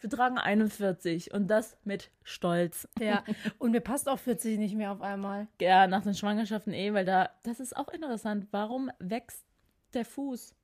Wir 0.00 0.10
tragen 0.10 0.36
41 0.36 1.32
und 1.32 1.46
das 1.48 1.78
mit 1.84 2.10
Stolz. 2.24 2.86
Ja, 3.00 3.24
und 3.58 3.70
mir 3.70 3.80
passt 3.80 4.06
auch 4.06 4.18
40 4.18 4.58
nicht 4.58 4.74
mehr 4.74 4.92
auf 4.92 5.00
einmal. 5.00 5.46
Ja, 5.62 5.86
nach 5.86 6.02
den 6.02 6.12
Schwangerschaften 6.12 6.74
eh, 6.74 6.92
weil 6.92 7.06
da, 7.06 7.30
das 7.42 7.58
ist 7.58 7.74
auch 7.74 7.88
interessant. 7.88 8.48
Warum 8.50 8.90
wächst 8.98 9.46
der 9.94 10.04
Fuß 10.04 10.54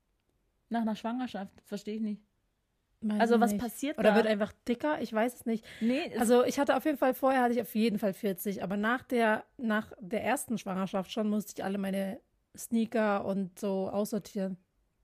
nach 0.68 0.82
einer 0.82 0.94
Schwangerschaft? 0.94 1.52
Verstehe 1.64 1.94
ich 1.94 2.02
nicht. 2.02 2.22
Weiß 3.00 3.18
Also, 3.18 3.40
was 3.40 3.52
nicht. 3.52 3.62
passiert 3.62 3.98
Oder 3.98 4.10
da? 4.10 4.16
wird 4.16 4.26
einfach 4.26 4.52
dicker? 4.68 5.00
Ich 5.00 5.10
weiß 5.10 5.32
es 5.32 5.46
nicht. 5.46 5.64
Nee, 5.80 6.14
Also 6.18 6.44
ich 6.44 6.58
hatte 6.58 6.76
auf 6.76 6.84
jeden 6.84 6.98
Fall, 6.98 7.14
vorher 7.14 7.42
hatte 7.44 7.54
ich 7.54 7.62
auf 7.62 7.74
jeden 7.74 7.98
Fall 7.98 8.12
40, 8.12 8.62
aber 8.62 8.76
nach 8.76 9.04
der, 9.04 9.44
nach 9.56 9.90
der 10.00 10.22
ersten 10.22 10.58
Schwangerschaft 10.58 11.10
schon 11.10 11.30
musste 11.30 11.54
ich 11.56 11.64
alle 11.64 11.78
meine 11.78 12.20
Sneaker 12.54 13.24
und 13.24 13.58
so 13.58 13.88
aussortieren. 13.88 14.58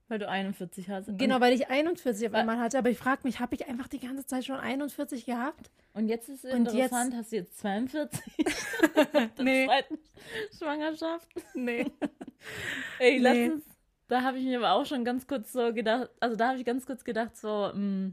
Weil 0.07 0.19
du 0.19 0.27
41 0.29 0.89
hast. 0.89 1.09
Genau, 1.17 1.39
weil 1.41 1.53
ich 1.53 1.69
41 1.69 2.27
auf 2.27 2.33
einmal 2.33 2.59
hatte, 2.59 2.77
aber 2.77 2.89
ich 2.89 2.97
frage 2.97 3.21
mich, 3.23 3.39
habe 3.39 3.55
ich 3.55 3.67
einfach 3.67 3.87
die 3.87 3.99
ganze 3.99 4.25
Zeit 4.25 4.45
schon 4.45 4.57
41 4.57 5.25
gehabt? 5.25 5.69
Und, 5.93 6.07
jetzt 6.09 6.29
ist 6.29 6.45
es 6.45 6.53
Und 6.53 6.67
interessant, 6.67 7.15
hast 7.15 7.31
du 7.31 7.37
jetzt 7.37 7.57
42? 7.59 8.21
Der 9.13 9.29
Nee. 9.43 9.65
zweiten 9.65 9.97
Schwangerschaft? 10.57 11.27
Nee. 11.55 11.85
Ey, 12.99 13.13
Nee. 13.13 13.17
letztens, 13.19 13.63
da 14.07 14.21
habe 14.21 14.37
ich 14.37 14.45
mir 14.45 14.57
aber 14.59 14.73
auch 14.73 14.85
schon 14.85 15.03
ganz 15.03 15.27
kurz 15.27 15.51
so 15.51 15.73
gedacht, 15.73 16.09
also 16.19 16.35
da 16.35 16.49
habe 16.49 16.57
ich 16.59 16.65
ganz 16.65 16.85
kurz 16.85 17.03
gedacht, 17.03 17.35
so, 17.35 17.71
mh, 17.73 18.11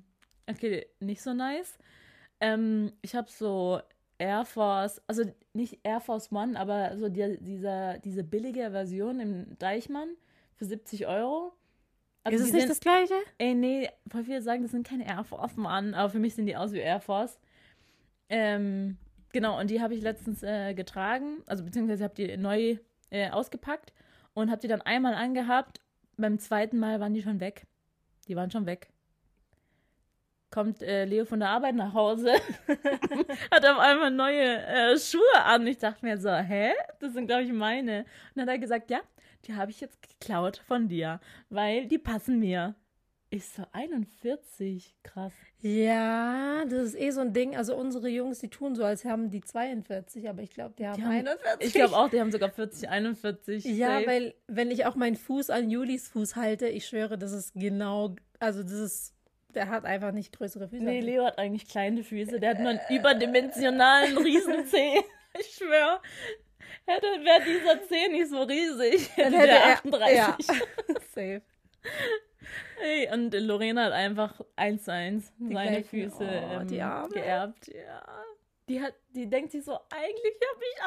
okay, 0.50 0.86
nicht 1.00 1.22
so 1.22 1.34
nice. 1.34 1.78
Ähm, 2.40 2.92
ich 3.02 3.14
habe 3.14 3.30
so 3.30 3.80
Air 4.18 4.44
Force, 4.44 5.00
also 5.06 5.24
nicht 5.52 5.80
Air 5.84 6.00
Force 6.00 6.32
One, 6.32 6.58
aber 6.58 6.96
so 6.96 7.08
die, 7.08 7.36
dieser, 7.40 7.98
diese 7.98 8.24
billige 8.24 8.70
Version 8.70 9.20
im 9.20 9.58
Deichmann 9.58 10.08
für 10.56 10.64
70 10.64 11.06
Euro. 11.06 11.52
Also 12.24 12.38
Ist 12.38 12.46
es 12.46 12.52
nicht 12.52 12.62
sind, 12.62 12.70
das 12.70 12.80
gleiche? 12.80 13.14
Ey, 13.36 13.54
nee, 13.54 13.88
voll 14.10 14.24
viele 14.24 14.40
sagen, 14.40 14.62
das 14.62 14.70
sind 14.70 14.86
keine 14.86 15.06
Air 15.06 15.24
Force 15.24 15.56
Mann, 15.56 15.92
aber 15.92 16.08
für 16.08 16.18
mich 16.18 16.34
sehen 16.34 16.46
die 16.46 16.56
aus 16.56 16.72
wie 16.72 16.78
Air 16.78 17.00
Force. 17.00 17.38
Ähm, 18.30 18.96
genau, 19.32 19.60
und 19.60 19.68
die 19.68 19.82
habe 19.82 19.94
ich 19.94 20.02
letztens 20.02 20.42
äh, 20.42 20.72
getragen, 20.72 21.42
also 21.46 21.62
beziehungsweise 21.64 22.02
habe 22.02 22.14
die 22.14 22.34
neu 22.38 22.78
äh, 23.10 23.28
ausgepackt 23.28 23.92
und 24.32 24.50
habe 24.50 24.60
die 24.60 24.68
dann 24.68 24.80
einmal 24.80 25.14
angehabt. 25.14 25.80
Beim 26.16 26.38
zweiten 26.38 26.78
Mal 26.78 26.98
waren 26.98 27.12
die 27.12 27.22
schon 27.22 27.40
weg. 27.40 27.66
Die 28.26 28.36
waren 28.36 28.50
schon 28.50 28.64
weg. 28.64 28.88
Kommt 30.50 30.82
äh, 30.82 31.04
Leo 31.04 31.26
von 31.26 31.40
der 31.40 31.50
Arbeit 31.50 31.74
nach 31.74 31.92
Hause, 31.92 32.32
hat 33.50 33.66
auf 33.66 33.78
einmal 33.78 34.10
neue 34.12 34.64
äh, 34.64 34.96
Schuhe 34.98 35.42
an. 35.44 35.66
Ich 35.66 35.78
dachte 35.78 36.06
mir 36.06 36.16
so, 36.16 36.30
hä? 36.30 36.72
Das 37.00 37.12
sind, 37.12 37.26
glaube 37.26 37.42
ich, 37.42 37.52
meine. 37.52 38.00
Und 38.00 38.06
dann 38.36 38.42
hat 38.42 38.54
er 38.54 38.58
gesagt, 38.58 38.90
ja, 38.90 39.00
die 39.46 39.54
habe 39.54 39.70
ich 39.70 39.80
jetzt 39.80 40.00
geklaut 40.02 40.56
von 40.66 40.88
dir, 40.88 41.20
weil 41.50 41.86
die 41.86 41.98
passen 41.98 42.38
mir. 42.38 42.74
Ich 43.30 43.46
so, 43.48 43.64
41, 43.72 44.94
krass. 45.02 45.32
Ja, 45.60 46.64
das 46.66 46.88
ist 46.88 46.94
eh 47.00 47.10
so 47.10 47.20
ein 47.20 47.32
Ding. 47.32 47.56
Also 47.56 47.74
unsere 47.76 48.08
Jungs, 48.08 48.38
die 48.38 48.48
tun 48.48 48.76
so, 48.76 48.84
als 48.84 49.04
haben 49.04 49.30
die 49.30 49.40
42, 49.40 50.28
aber 50.28 50.42
ich 50.42 50.50
glaube, 50.50 50.74
die 50.78 50.86
haben, 50.86 51.02
haben- 51.02 51.10
41. 51.10 51.66
Ich 51.66 51.74
glaube 51.74 51.96
auch, 51.96 52.08
die 52.08 52.20
haben 52.20 52.30
sogar 52.30 52.50
40, 52.50 52.88
41. 52.88 53.64
Ja, 53.64 53.96
safe. 53.98 54.06
weil 54.06 54.34
wenn 54.46 54.70
ich 54.70 54.86
auch 54.86 54.94
meinen 54.94 55.16
Fuß 55.16 55.50
an 55.50 55.68
Julis 55.68 56.08
Fuß 56.08 56.36
halte, 56.36 56.68
ich 56.68 56.86
schwöre, 56.86 57.18
das 57.18 57.32
ist 57.32 57.54
genau, 57.54 58.14
also 58.38 58.62
das 58.62 58.72
ist, 58.72 59.14
der 59.52 59.68
hat 59.68 59.84
einfach 59.84 60.12
nicht 60.12 60.36
größere 60.36 60.68
Füße. 60.68 60.84
Nee. 60.84 61.00
Leo 61.00 61.24
hat 61.24 61.38
eigentlich 61.38 61.66
kleine 61.66 62.04
Füße. 62.04 62.38
Der 62.38 62.50
hat 62.50 62.60
nur 62.60 62.70
einen 62.70 62.80
überdimensionalen 62.90 64.16
Riesenzeh. 64.18 65.00
Ich 65.36 65.56
schwöre. 65.56 66.00
Hätte, 66.86 67.06
wäre 67.06 67.42
dieser 67.44 67.82
Zeh 67.88 68.08
nicht 68.08 68.28
so 68.28 68.42
riesig, 68.42 69.10
hätte, 69.16 69.36
hätte 69.38 69.46
der 69.46 69.56
er- 69.64 69.72
38. 69.72 70.16
ja. 70.16 70.36
Safe. 71.14 71.42
Ey, 72.82 73.08
und 73.12 73.32
Lorena 73.34 73.84
hat 73.84 73.92
einfach 73.92 74.38
eins 74.56 74.84
zu 74.84 74.92
eins 74.92 75.32
seine 75.38 75.50
gleichen. 75.50 75.84
Füße 75.84 76.16
Oh, 76.20 76.60
ähm, 76.60 76.68
die 76.68 76.76
geerbt. 76.76 77.68
Ja. 77.68 78.24
Die, 78.68 78.80
hat, 78.80 78.94
die 79.10 79.26
denkt 79.28 79.52
sich 79.52 79.64
so, 79.64 79.78
eigentlich 79.90 80.34
habe 80.52 80.64
ich 80.64 80.82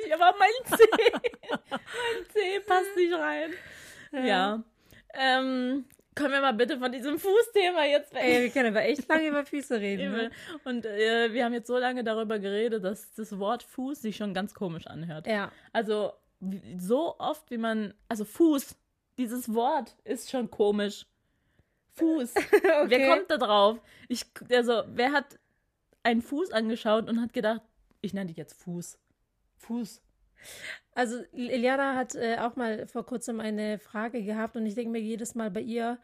38, 0.00 0.14
aber 0.14 0.34
mein 0.38 0.78
Zeh, 0.78 1.12
mein 1.70 2.26
Zeh 2.32 2.60
passt 2.60 2.96
nicht 2.96 3.12
rein. 3.14 3.52
Ja. 4.12 4.62
Ähm, 5.14 5.86
Kommen 6.14 6.32
wir 6.32 6.40
mal 6.42 6.52
bitte 6.52 6.78
von 6.78 6.92
diesem 6.92 7.18
Fußthema 7.18 7.84
jetzt 7.84 8.12
weg. 8.14 8.22
Ey, 8.22 8.42
wir 8.42 8.50
können 8.50 8.76
aber 8.76 8.84
echt 8.84 9.08
lange 9.08 9.28
über 9.28 9.46
Füße 9.46 9.80
reden. 9.80 10.12
Ne? 10.12 10.30
Und 10.64 10.84
äh, 10.84 11.32
wir 11.32 11.44
haben 11.44 11.54
jetzt 11.54 11.68
so 11.68 11.78
lange 11.78 12.04
darüber 12.04 12.38
geredet, 12.38 12.84
dass 12.84 13.14
das 13.14 13.38
Wort 13.38 13.62
Fuß 13.62 14.02
sich 14.02 14.16
schon 14.16 14.34
ganz 14.34 14.52
komisch 14.52 14.86
anhört. 14.86 15.26
Ja. 15.26 15.50
Also 15.72 16.12
so 16.76 17.18
oft, 17.18 17.50
wie 17.50 17.56
man, 17.56 17.94
also 18.08 18.24
Fuß, 18.24 18.76
dieses 19.16 19.54
Wort 19.54 19.96
ist 20.04 20.30
schon 20.30 20.50
komisch. 20.50 21.06
Fuß. 21.94 22.34
okay. 22.36 22.84
Wer 22.86 23.08
kommt 23.08 23.30
da 23.30 23.36
drauf? 23.38 23.78
Ich, 24.08 24.26
also, 24.50 24.82
wer 24.88 25.12
hat 25.12 25.38
einen 26.02 26.22
Fuß 26.22 26.52
angeschaut 26.52 27.08
und 27.08 27.20
hat 27.20 27.32
gedacht, 27.32 27.62
ich 28.00 28.12
nenne 28.12 28.26
dich 28.26 28.36
jetzt 28.36 28.54
Fuß. 28.62 28.98
Fuß. 29.56 30.02
Also 30.94 31.22
Eliana 31.32 31.94
hat 31.94 32.14
äh, 32.14 32.36
auch 32.38 32.56
mal 32.56 32.86
vor 32.86 33.06
kurzem 33.06 33.40
eine 33.40 33.78
Frage 33.78 34.22
gehabt 34.22 34.56
und 34.56 34.66
ich 34.66 34.74
denke 34.74 34.90
mir 34.90 35.00
jedes 35.00 35.34
Mal 35.34 35.50
bei 35.50 35.60
ihr, 35.62 35.98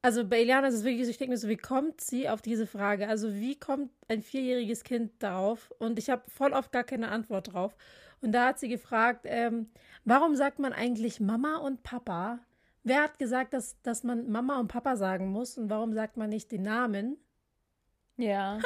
also 0.00 0.24
bei 0.24 0.40
Eliana 0.42 0.68
ist 0.68 0.74
es 0.74 0.84
wirklich 0.84 1.06
so, 1.06 1.10
ich 1.10 1.18
denke 1.18 1.32
mir 1.32 1.38
so, 1.38 1.48
wie 1.48 1.56
kommt 1.56 2.00
sie 2.00 2.28
auf 2.28 2.40
diese 2.40 2.66
Frage? 2.66 3.08
Also 3.08 3.34
wie 3.34 3.58
kommt 3.58 3.90
ein 4.06 4.22
vierjähriges 4.22 4.84
Kind 4.84 5.12
darauf? 5.18 5.72
Und 5.78 5.98
ich 5.98 6.08
habe 6.08 6.22
voll 6.30 6.52
oft 6.52 6.70
gar 6.70 6.84
keine 6.84 7.08
Antwort 7.08 7.52
drauf. 7.52 7.76
Und 8.20 8.32
da 8.32 8.46
hat 8.46 8.58
sie 8.58 8.68
gefragt, 8.68 9.22
ähm, 9.24 9.70
warum 10.04 10.36
sagt 10.36 10.60
man 10.60 10.72
eigentlich 10.72 11.20
Mama 11.20 11.56
und 11.56 11.82
Papa? 11.82 12.38
Wer 12.84 13.02
hat 13.02 13.18
gesagt, 13.18 13.52
dass, 13.52 13.80
dass 13.82 14.04
man 14.04 14.30
Mama 14.30 14.60
und 14.60 14.68
Papa 14.68 14.96
sagen 14.96 15.28
muss? 15.28 15.58
Und 15.58 15.68
warum 15.68 15.92
sagt 15.92 16.16
man 16.16 16.30
nicht 16.30 16.52
den 16.52 16.62
Namen? 16.62 17.18
Ja. 18.16 18.60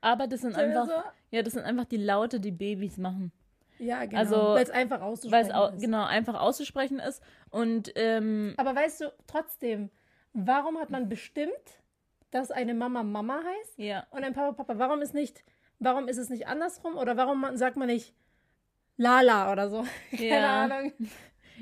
Aber 0.00 0.26
das 0.26 0.42
sind 0.42 0.54
einfach, 0.54 0.82
Also, 0.82 0.92
ja, 1.30 1.42
das 1.42 1.54
sind 1.54 1.64
einfach 1.64 1.86
die 1.86 1.96
Laute, 1.96 2.40
die 2.40 2.52
Babys 2.52 2.98
machen. 2.98 3.32
Ja, 3.78 4.04
genau. 4.04 4.18
Also, 4.18 4.36
weil 4.36 4.62
es 4.62 4.70
einfach 4.70 5.00
auszusprechen 5.00 5.52
au- 5.52 5.68
ist. 5.68 5.80
genau 5.80 6.04
einfach 6.04 6.40
auszusprechen 6.40 6.98
ist. 6.98 7.22
Und 7.50 7.92
ähm, 7.96 8.54
Aber 8.56 8.74
weißt 8.74 9.00
du, 9.02 9.12
trotzdem, 9.26 9.90
warum 10.32 10.78
hat 10.78 10.90
man 10.90 11.08
bestimmt, 11.08 11.52
dass 12.30 12.50
eine 12.50 12.74
Mama 12.74 13.02
Mama 13.02 13.40
heißt 13.44 13.78
ja. 13.78 14.06
und 14.10 14.24
ein 14.24 14.32
Papa 14.34 14.52
Papa? 14.52 14.78
Warum 14.78 15.00
ist 15.02 15.14
nicht, 15.14 15.44
warum 15.78 16.08
ist 16.08 16.18
es 16.18 16.28
nicht 16.30 16.46
andersrum? 16.48 16.96
Oder 16.96 17.16
warum 17.16 17.40
man, 17.40 17.56
sagt 17.56 17.76
man 17.76 17.86
nicht 17.88 18.14
Lala 18.96 19.50
oder 19.52 19.68
so? 19.68 19.84
Keine 20.10 20.28
Ja. 20.30 20.64
Ahnung. 20.64 20.92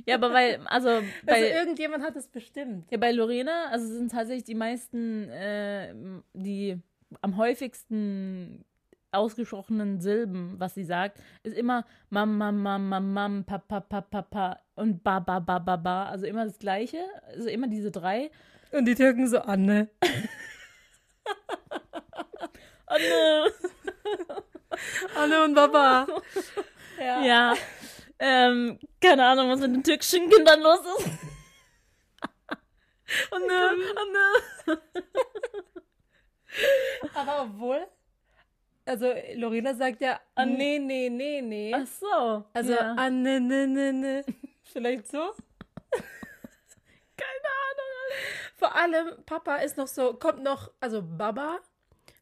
Ja, 0.07 0.15
aber 0.15 0.33
weil, 0.33 0.59
also 0.69 0.89
Also 0.89 1.03
bei, 1.27 1.51
irgendjemand 1.51 2.03
hat 2.03 2.17
es 2.17 2.27
bestimmt. 2.27 2.91
ja, 2.91 2.97
bei 2.97 3.13
Lorena, 3.13 3.67
also 3.67 3.87
sind 3.87 4.11
tatsächlich 4.11 4.45
die 4.45 4.55
meisten, 4.55 5.29
äh, 5.29 5.95
die 6.33 6.79
am 7.21 7.37
häufigsten 7.37 8.65
ausgesprochenen 9.13 10.01
Silben, 10.01 10.55
was 10.59 10.75
sie 10.75 10.85
sagt, 10.85 11.19
ist 11.43 11.57
immer 11.57 11.85
Mam, 12.11 12.37
Mam, 12.39 12.63
Mam, 12.63 12.89
Mam, 12.89 13.13
Mam, 13.13 13.45
Papa, 13.45 13.81
Papa, 13.81 14.23
Papa 14.23 14.59
und 14.75 15.05
Ba, 15.05 15.21
Ba, 15.21 15.39
Ba, 15.39 15.59
Ba, 15.59 15.77
Ba. 15.77 16.07
Also 16.07 16.27
immer 16.27 16.45
das 16.45 16.59
Gleiche, 16.59 16.99
also 17.27 17.49
immer 17.49 17.69
diese 17.69 17.91
drei. 17.91 18.31
Und 18.73 18.87
die 18.87 18.95
Türken 18.95 19.29
so 19.29 19.39
Anne. 19.41 19.89
Oh, 22.93 22.99
ne. 22.99 23.53
Anne 25.17 25.45
und 25.45 25.55
Baba. 25.55 26.07
ja. 26.99 27.23
ja. 27.23 27.55
Ähm, 28.19 28.79
keine 29.01 29.27
Ahnung, 29.27 29.51
was 29.51 29.61
mit 29.61 29.75
den 29.75 29.83
türkischen 29.83 30.29
Kindern 30.29 30.61
los 30.61 30.81
ist. 30.99 31.09
oh 33.33 33.39
ne, 33.39 33.71
oh 33.97 34.05
ne. 34.13 34.81
Aber 37.15 37.43
obwohl, 37.43 37.87
also 38.85 39.07
Lorena 39.35 39.75
sagt 39.75 40.01
ja, 40.01 40.21
An- 40.35 40.55
nee, 40.55 40.79
nee, 40.79 41.09
nee, 41.09 41.41
nee. 41.43 41.73
Ach 41.75 41.87
so. 41.87 42.45
Also 42.53 42.73
ja. 42.73 42.95
Anne, 42.95 43.41
ne, 43.41 43.67
ne, 43.67 43.93
ne. 43.93 44.25
Vielleicht 44.63 45.07
so? 45.09 45.19
keine 47.17 47.49
Ahnung. 47.63 48.17
Vor 48.57 48.75
allem, 48.77 49.25
Papa 49.27 49.57
ist 49.57 49.77
noch 49.77 49.87
so, 49.89 50.15
kommt 50.15 50.43
noch, 50.43 50.71
also 50.81 51.03
Baba 51.03 51.59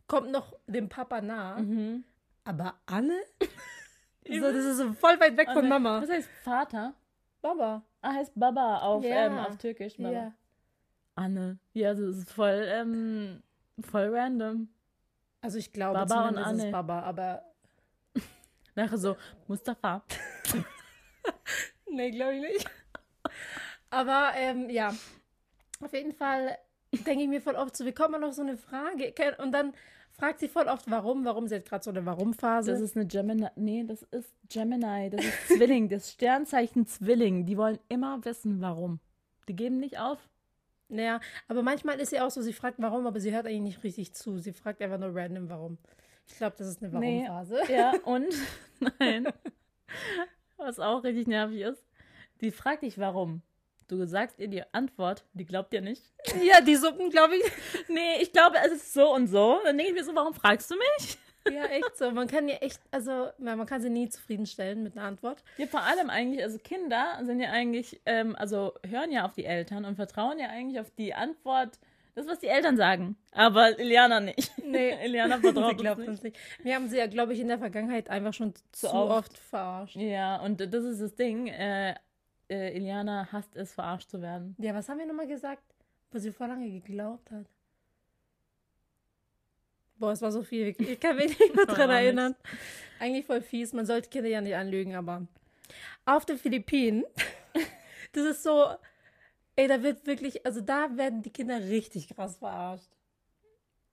kommt 0.06 0.30
noch 0.30 0.54
dem 0.66 0.88
Papa 0.88 1.20
nah. 1.20 1.58
Mhm. 1.58 2.04
Aber 2.44 2.74
Anne? 2.86 3.20
so, 4.28 4.40
das 4.40 4.64
ist 4.64 4.78
so 4.78 4.92
voll 4.94 5.18
weit 5.20 5.36
weg 5.36 5.50
von. 5.52 5.68
Mama. 5.68 6.00
Was 6.02 6.10
heißt 6.10 6.28
Vater? 6.42 6.94
Baba. 7.42 7.82
Ah, 8.02 8.14
heißt 8.14 8.32
Baba 8.34 8.78
auf, 8.78 9.04
Ja. 9.04 9.26
ähm, 9.26 9.38
auf 9.38 9.56
Türkisch. 9.58 9.96
Baba. 9.96 10.10
Ja. 10.10 10.32
Anne. 11.14 11.58
Ja, 11.74 11.90
das 11.90 12.00
ist 12.16 12.30
voll, 12.30 12.64
ähm, 12.66 13.42
voll 13.82 14.08
random. 14.14 14.68
Also 15.40 15.58
ich 15.58 15.72
glaube 15.72 15.94
Baba 15.94 16.28
und 16.28 16.34
zumindest 16.34 16.52
ist 16.52 16.58
es 16.58 16.62
Anne. 16.62 16.72
Baba, 16.72 17.00
aber 17.00 17.42
Nachher 18.74 18.98
so, 18.98 19.16
Mustafa. 19.48 20.02
nee, 21.90 22.10
glaube 22.10 22.36
ich 22.36 22.40
nicht. 22.42 22.70
aber 23.90 24.32
ähm, 24.36 24.70
ja, 24.70 24.94
auf 25.80 25.92
jeden 25.92 26.12
Fall 26.12 26.58
denke 26.92 27.22
ich 27.22 27.28
mir 27.28 27.40
voll 27.40 27.54
oft 27.54 27.76
so, 27.76 27.84
wie 27.84 27.92
kommt 27.92 28.12
man 28.12 28.24
auf 28.24 28.34
so 28.34 28.42
eine 28.42 28.56
Frage? 28.56 29.14
Und 29.38 29.52
dann 29.52 29.72
fragt 30.12 30.40
sie 30.40 30.48
voll 30.48 30.66
oft, 30.66 30.90
warum, 30.90 31.24
warum 31.24 31.48
sie 31.48 31.56
hat 31.56 31.64
gerade 31.64 31.82
so 31.84 31.90
eine 31.90 32.04
Warum-Phase. 32.04 32.72
Das 32.72 32.80
ist 32.80 32.96
eine 32.96 33.06
Gemini. 33.06 33.46
Nee, 33.56 33.84
das 33.86 34.02
ist 34.02 34.32
Gemini. 34.48 35.10
Das 35.10 35.24
ist 35.24 35.48
Zwilling. 35.48 35.88
Das 35.88 36.12
Sternzeichen 36.12 36.86
Zwilling. 36.86 37.46
Die 37.46 37.56
wollen 37.56 37.78
immer 37.88 38.24
wissen, 38.24 38.60
warum. 38.60 39.00
Die 39.48 39.56
geben 39.56 39.78
nicht 39.78 39.98
auf. 39.98 40.18
Naja, 40.90 41.20
aber 41.48 41.62
manchmal 41.62 42.00
ist 42.00 42.10
sie 42.10 42.20
auch 42.20 42.30
so, 42.30 42.42
sie 42.42 42.52
fragt 42.52 42.76
warum, 42.80 43.06
aber 43.06 43.20
sie 43.20 43.32
hört 43.34 43.46
eigentlich 43.46 43.60
nicht 43.76 43.84
richtig 43.84 44.12
zu. 44.12 44.38
Sie 44.38 44.52
fragt 44.52 44.82
einfach 44.82 44.98
nur 44.98 45.14
random 45.14 45.48
warum. 45.48 45.78
Ich 46.26 46.36
glaube, 46.36 46.56
das 46.58 46.68
ist 46.68 46.82
eine 46.82 46.98
Nee. 46.98 47.24
Warum-Phase. 47.26 47.72
Ja, 47.72 47.92
und? 48.04 48.34
Nein. 48.98 49.28
Was 50.56 50.78
auch 50.78 51.02
richtig 51.04 51.26
nervig 51.26 51.60
ist. 51.62 51.84
Die 52.40 52.50
fragt 52.50 52.82
dich, 52.82 52.98
warum. 52.98 53.42
Du 53.88 54.06
sagst 54.06 54.38
ihr 54.38 54.48
die 54.48 54.62
Antwort, 54.72 55.24
die 55.32 55.44
glaubt 55.44 55.72
dir 55.72 55.80
nicht. 55.80 56.02
Ja, 56.42 56.60
die 56.60 56.76
Suppen, 56.76 57.10
glaube 57.10 57.36
ich. 57.36 57.42
Nee, 57.88 58.20
ich 58.20 58.32
glaube, 58.32 58.56
es 58.64 58.72
ist 58.72 58.92
so 58.92 59.12
und 59.12 59.26
so. 59.26 59.58
Dann 59.64 59.76
denke 59.76 59.92
ich 59.92 59.98
mir 59.98 60.04
so, 60.04 60.14
warum 60.14 60.32
fragst 60.32 60.70
du 60.70 60.76
mich? 60.76 61.18
Ja, 61.48 61.64
echt 61.66 61.96
so. 61.96 62.10
Man 62.10 62.26
kann 62.26 62.48
ja 62.48 62.56
echt, 62.56 62.80
also, 62.90 63.28
man 63.38 63.64
kann 63.66 63.80
sie 63.80 63.90
nie 63.90 64.08
zufriedenstellen 64.08 64.82
mit 64.82 64.96
einer 64.96 65.06
Antwort. 65.06 65.42
Ja, 65.56 65.66
vor 65.66 65.82
allem 65.82 66.10
eigentlich, 66.10 66.42
also 66.42 66.58
Kinder 66.58 67.20
sind 67.22 67.40
ja 67.40 67.50
eigentlich, 67.50 68.00
ähm, 68.06 68.36
also 68.36 68.74
hören 68.86 69.10
ja 69.10 69.24
auf 69.24 69.34
die 69.34 69.44
Eltern 69.44 69.84
und 69.84 69.96
vertrauen 69.96 70.38
ja 70.38 70.48
eigentlich 70.48 70.80
auf 70.80 70.90
die 70.90 71.14
Antwort, 71.14 71.78
das, 72.14 72.26
was 72.26 72.40
die 72.40 72.48
Eltern 72.48 72.76
sagen. 72.76 73.16
Aber 73.32 73.78
Eliana 73.78 74.20
nicht. 74.20 74.52
Nee, 74.64 74.90
Eliana 75.02 75.36
sie 75.40 75.42
vertraut 75.42 75.72
uns 75.72 75.80
glaubt 75.80 75.98
nicht. 76.00 76.08
uns 76.08 76.22
nicht. 76.22 76.38
Wir 76.62 76.74
haben 76.74 76.88
sie 76.88 76.98
ja, 76.98 77.06
glaube 77.06 77.32
ich, 77.32 77.40
in 77.40 77.48
der 77.48 77.58
Vergangenheit 77.58 78.10
einfach 78.10 78.34
schon 78.34 78.52
zu 78.72 78.92
oft. 78.92 79.30
oft 79.30 79.38
verarscht. 79.38 79.96
Ja, 79.96 80.36
und 80.42 80.60
das 80.60 80.84
ist 80.84 81.00
das 81.00 81.14
Ding. 81.14 81.46
Äh, 81.46 81.94
äh, 82.50 82.74
Eliana 82.74 83.28
hasst 83.32 83.56
es, 83.56 83.72
verarscht 83.72 84.10
zu 84.10 84.20
werden. 84.20 84.56
Ja, 84.58 84.74
was 84.74 84.88
haben 84.88 84.98
wir 84.98 85.06
nochmal 85.06 85.28
gesagt, 85.28 85.62
wo 86.10 86.18
sie 86.18 86.32
vor 86.32 86.48
lange 86.48 86.68
geglaubt 86.68 87.30
hat? 87.30 87.46
Boah, 90.00 90.12
es 90.12 90.22
war 90.22 90.32
so 90.32 90.42
viel. 90.42 90.74
Ich 90.78 90.98
kann 90.98 91.16
mich 91.16 91.38
nicht 91.38 91.54
mehr 91.54 91.66
dran 91.66 91.90
erinnern. 91.90 92.34
Eigentlich 92.98 93.26
voll 93.26 93.42
fies. 93.42 93.74
Man 93.74 93.84
sollte 93.84 94.08
Kinder 94.08 94.30
ja 94.30 94.40
nicht 94.40 94.56
anlügen, 94.56 94.96
aber 94.96 95.26
auf 96.06 96.24
den 96.24 96.38
Philippinen, 96.38 97.04
das 98.12 98.24
ist 98.24 98.42
so, 98.42 98.70
ey, 99.56 99.68
da 99.68 99.82
wird 99.82 100.06
wirklich, 100.06 100.44
also 100.46 100.62
da 100.62 100.96
werden 100.96 101.22
die 101.22 101.30
Kinder 101.30 101.60
richtig 101.60 102.08
krass 102.08 102.38
verarscht. 102.38 102.88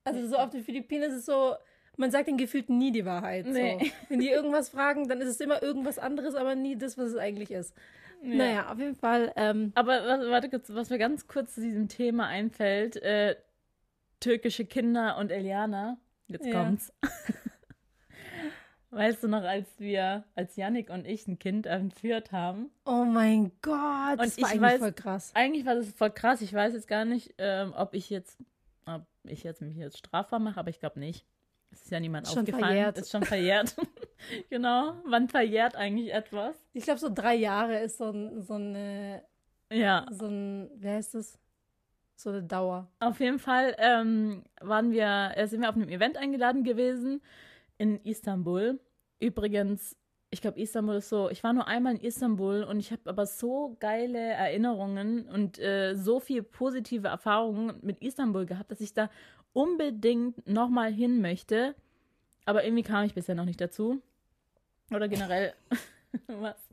Also 0.04 0.26
so 0.26 0.36
auf 0.36 0.48
den 0.48 0.64
Philippinen 0.64 1.04
ist 1.04 1.12
es 1.14 1.26
so, 1.26 1.54
man 1.98 2.10
sagt 2.10 2.28
ihnen 2.28 2.38
gefühlt 2.38 2.70
nie 2.70 2.90
die 2.90 3.04
Wahrheit. 3.04 3.46
Nee. 3.46 3.78
So. 3.78 3.90
Wenn 4.08 4.20
die 4.20 4.30
irgendwas 4.30 4.70
fragen, 4.70 5.08
dann 5.08 5.20
ist 5.20 5.28
es 5.28 5.40
immer 5.40 5.62
irgendwas 5.62 5.98
anderes, 5.98 6.34
aber 6.34 6.54
nie 6.54 6.76
das, 6.76 6.96
was 6.96 7.10
es 7.10 7.16
eigentlich 7.16 7.50
ist. 7.50 7.74
Naja, 8.22 8.72
auf 8.72 8.78
jeden 8.78 8.96
Fall. 8.96 9.32
Ähm, 9.36 9.72
Aber 9.74 10.04
was, 10.04 10.28
warte 10.28 10.48
kurz, 10.48 10.72
was 10.72 10.90
mir 10.90 10.98
ganz 10.98 11.28
kurz 11.28 11.54
zu 11.54 11.60
diesem 11.60 11.88
Thema 11.88 12.26
einfällt, 12.26 12.96
äh, 12.96 13.36
türkische 14.20 14.64
Kinder 14.64 15.16
und 15.18 15.30
Eliana. 15.30 15.98
Jetzt 16.26 16.46
Ja. 16.46 16.52
kommt's. 16.64 16.92
Weißt 18.90 19.22
du 19.22 19.28
noch, 19.28 19.42
als 19.42 19.68
wir, 19.78 20.24
als 20.34 20.56
Yannick 20.56 20.88
und 20.88 21.06
ich 21.06 21.28
ein 21.28 21.38
Kind 21.38 21.66
entführt 21.66 22.32
haben? 22.32 22.70
Oh 22.86 23.04
mein 23.04 23.52
Gott, 23.60 24.18
das 24.18 24.38
Und 24.38 24.42
war 24.42 24.48
ich 24.54 24.60
eigentlich 24.60 24.62
weiß- 24.62 24.78
voll 24.78 24.92
krass. 24.92 25.30
Eigentlich 25.34 25.66
war 25.66 25.74
das 25.74 25.88
voll 25.92 26.10
krass. 26.10 26.40
Ich 26.40 26.54
weiß 26.54 26.72
jetzt 26.72 26.88
gar 26.88 27.04
nicht, 27.04 27.34
ähm, 27.36 27.74
ob 27.76 27.92
ich 27.92 28.08
jetzt, 28.08 28.38
ob 28.86 29.02
ich 29.24 29.42
jetzt 29.42 29.60
mich 29.60 29.76
jetzt 29.76 29.98
strafbar 29.98 30.38
mache, 30.38 30.58
aber 30.58 30.70
ich 30.70 30.80
glaube 30.80 30.98
nicht. 31.00 31.26
Es 31.70 31.82
ist 31.82 31.90
ja 31.90 32.00
niemand 32.00 32.26
Ist 32.26 32.32
schon 32.32 32.40
aufgefallen. 32.44 32.64
verjährt. 32.64 32.96
Ist 32.98 33.10
schon 33.12 33.24
verjährt. 33.24 33.76
genau. 34.48 34.94
Wann 35.04 35.28
verjährt 35.28 35.76
eigentlich 35.76 36.14
etwas? 36.14 36.56
Ich 36.72 36.84
glaube, 36.84 36.98
so 36.98 37.10
drei 37.14 37.34
Jahre 37.34 37.80
ist 37.80 37.98
so 37.98 38.10
ein, 38.10 38.40
so 38.40 38.54
eine, 38.54 39.22
Ja. 39.70 40.06
so 40.10 40.28
ein, 40.28 40.70
wie 40.76 40.88
heißt 40.88 41.14
das? 41.14 41.38
So 42.18 42.30
eine 42.30 42.42
Dauer. 42.42 42.88
Auf 42.98 43.20
jeden 43.20 43.38
Fall 43.38 43.76
ähm, 43.78 44.42
waren 44.60 44.90
wir, 44.90 45.34
äh, 45.36 45.46
sind 45.46 45.60
wir 45.60 45.68
auf 45.68 45.76
einem 45.76 45.88
Event 45.88 46.16
eingeladen 46.16 46.64
gewesen 46.64 47.22
in 47.76 48.00
Istanbul. 48.02 48.80
Übrigens, 49.20 49.96
ich 50.30 50.40
glaube, 50.40 50.60
Istanbul 50.60 50.96
ist 50.96 51.10
so, 51.10 51.30
ich 51.30 51.44
war 51.44 51.52
nur 51.52 51.68
einmal 51.68 51.94
in 51.94 52.00
Istanbul 52.00 52.64
und 52.64 52.80
ich 52.80 52.90
habe 52.90 53.02
aber 53.08 53.24
so 53.24 53.76
geile 53.78 54.18
Erinnerungen 54.18 55.28
und 55.28 55.60
äh, 55.60 55.94
so 55.94 56.18
viel 56.18 56.42
positive 56.42 57.06
Erfahrungen 57.06 57.78
mit 57.82 58.02
Istanbul 58.02 58.46
gehabt, 58.46 58.72
dass 58.72 58.80
ich 58.80 58.92
da 58.92 59.10
unbedingt 59.52 60.44
nochmal 60.44 60.92
hin 60.92 61.20
möchte. 61.20 61.76
Aber 62.46 62.64
irgendwie 62.64 62.82
kam 62.82 63.04
ich 63.04 63.14
bisher 63.14 63.36
noch 63.36 63.44
nicht 63.44 63.60
dazu. 63.60 64.02
Oder 64.90 65.06
generell, 65.06 65.54
was? 66.26 66.67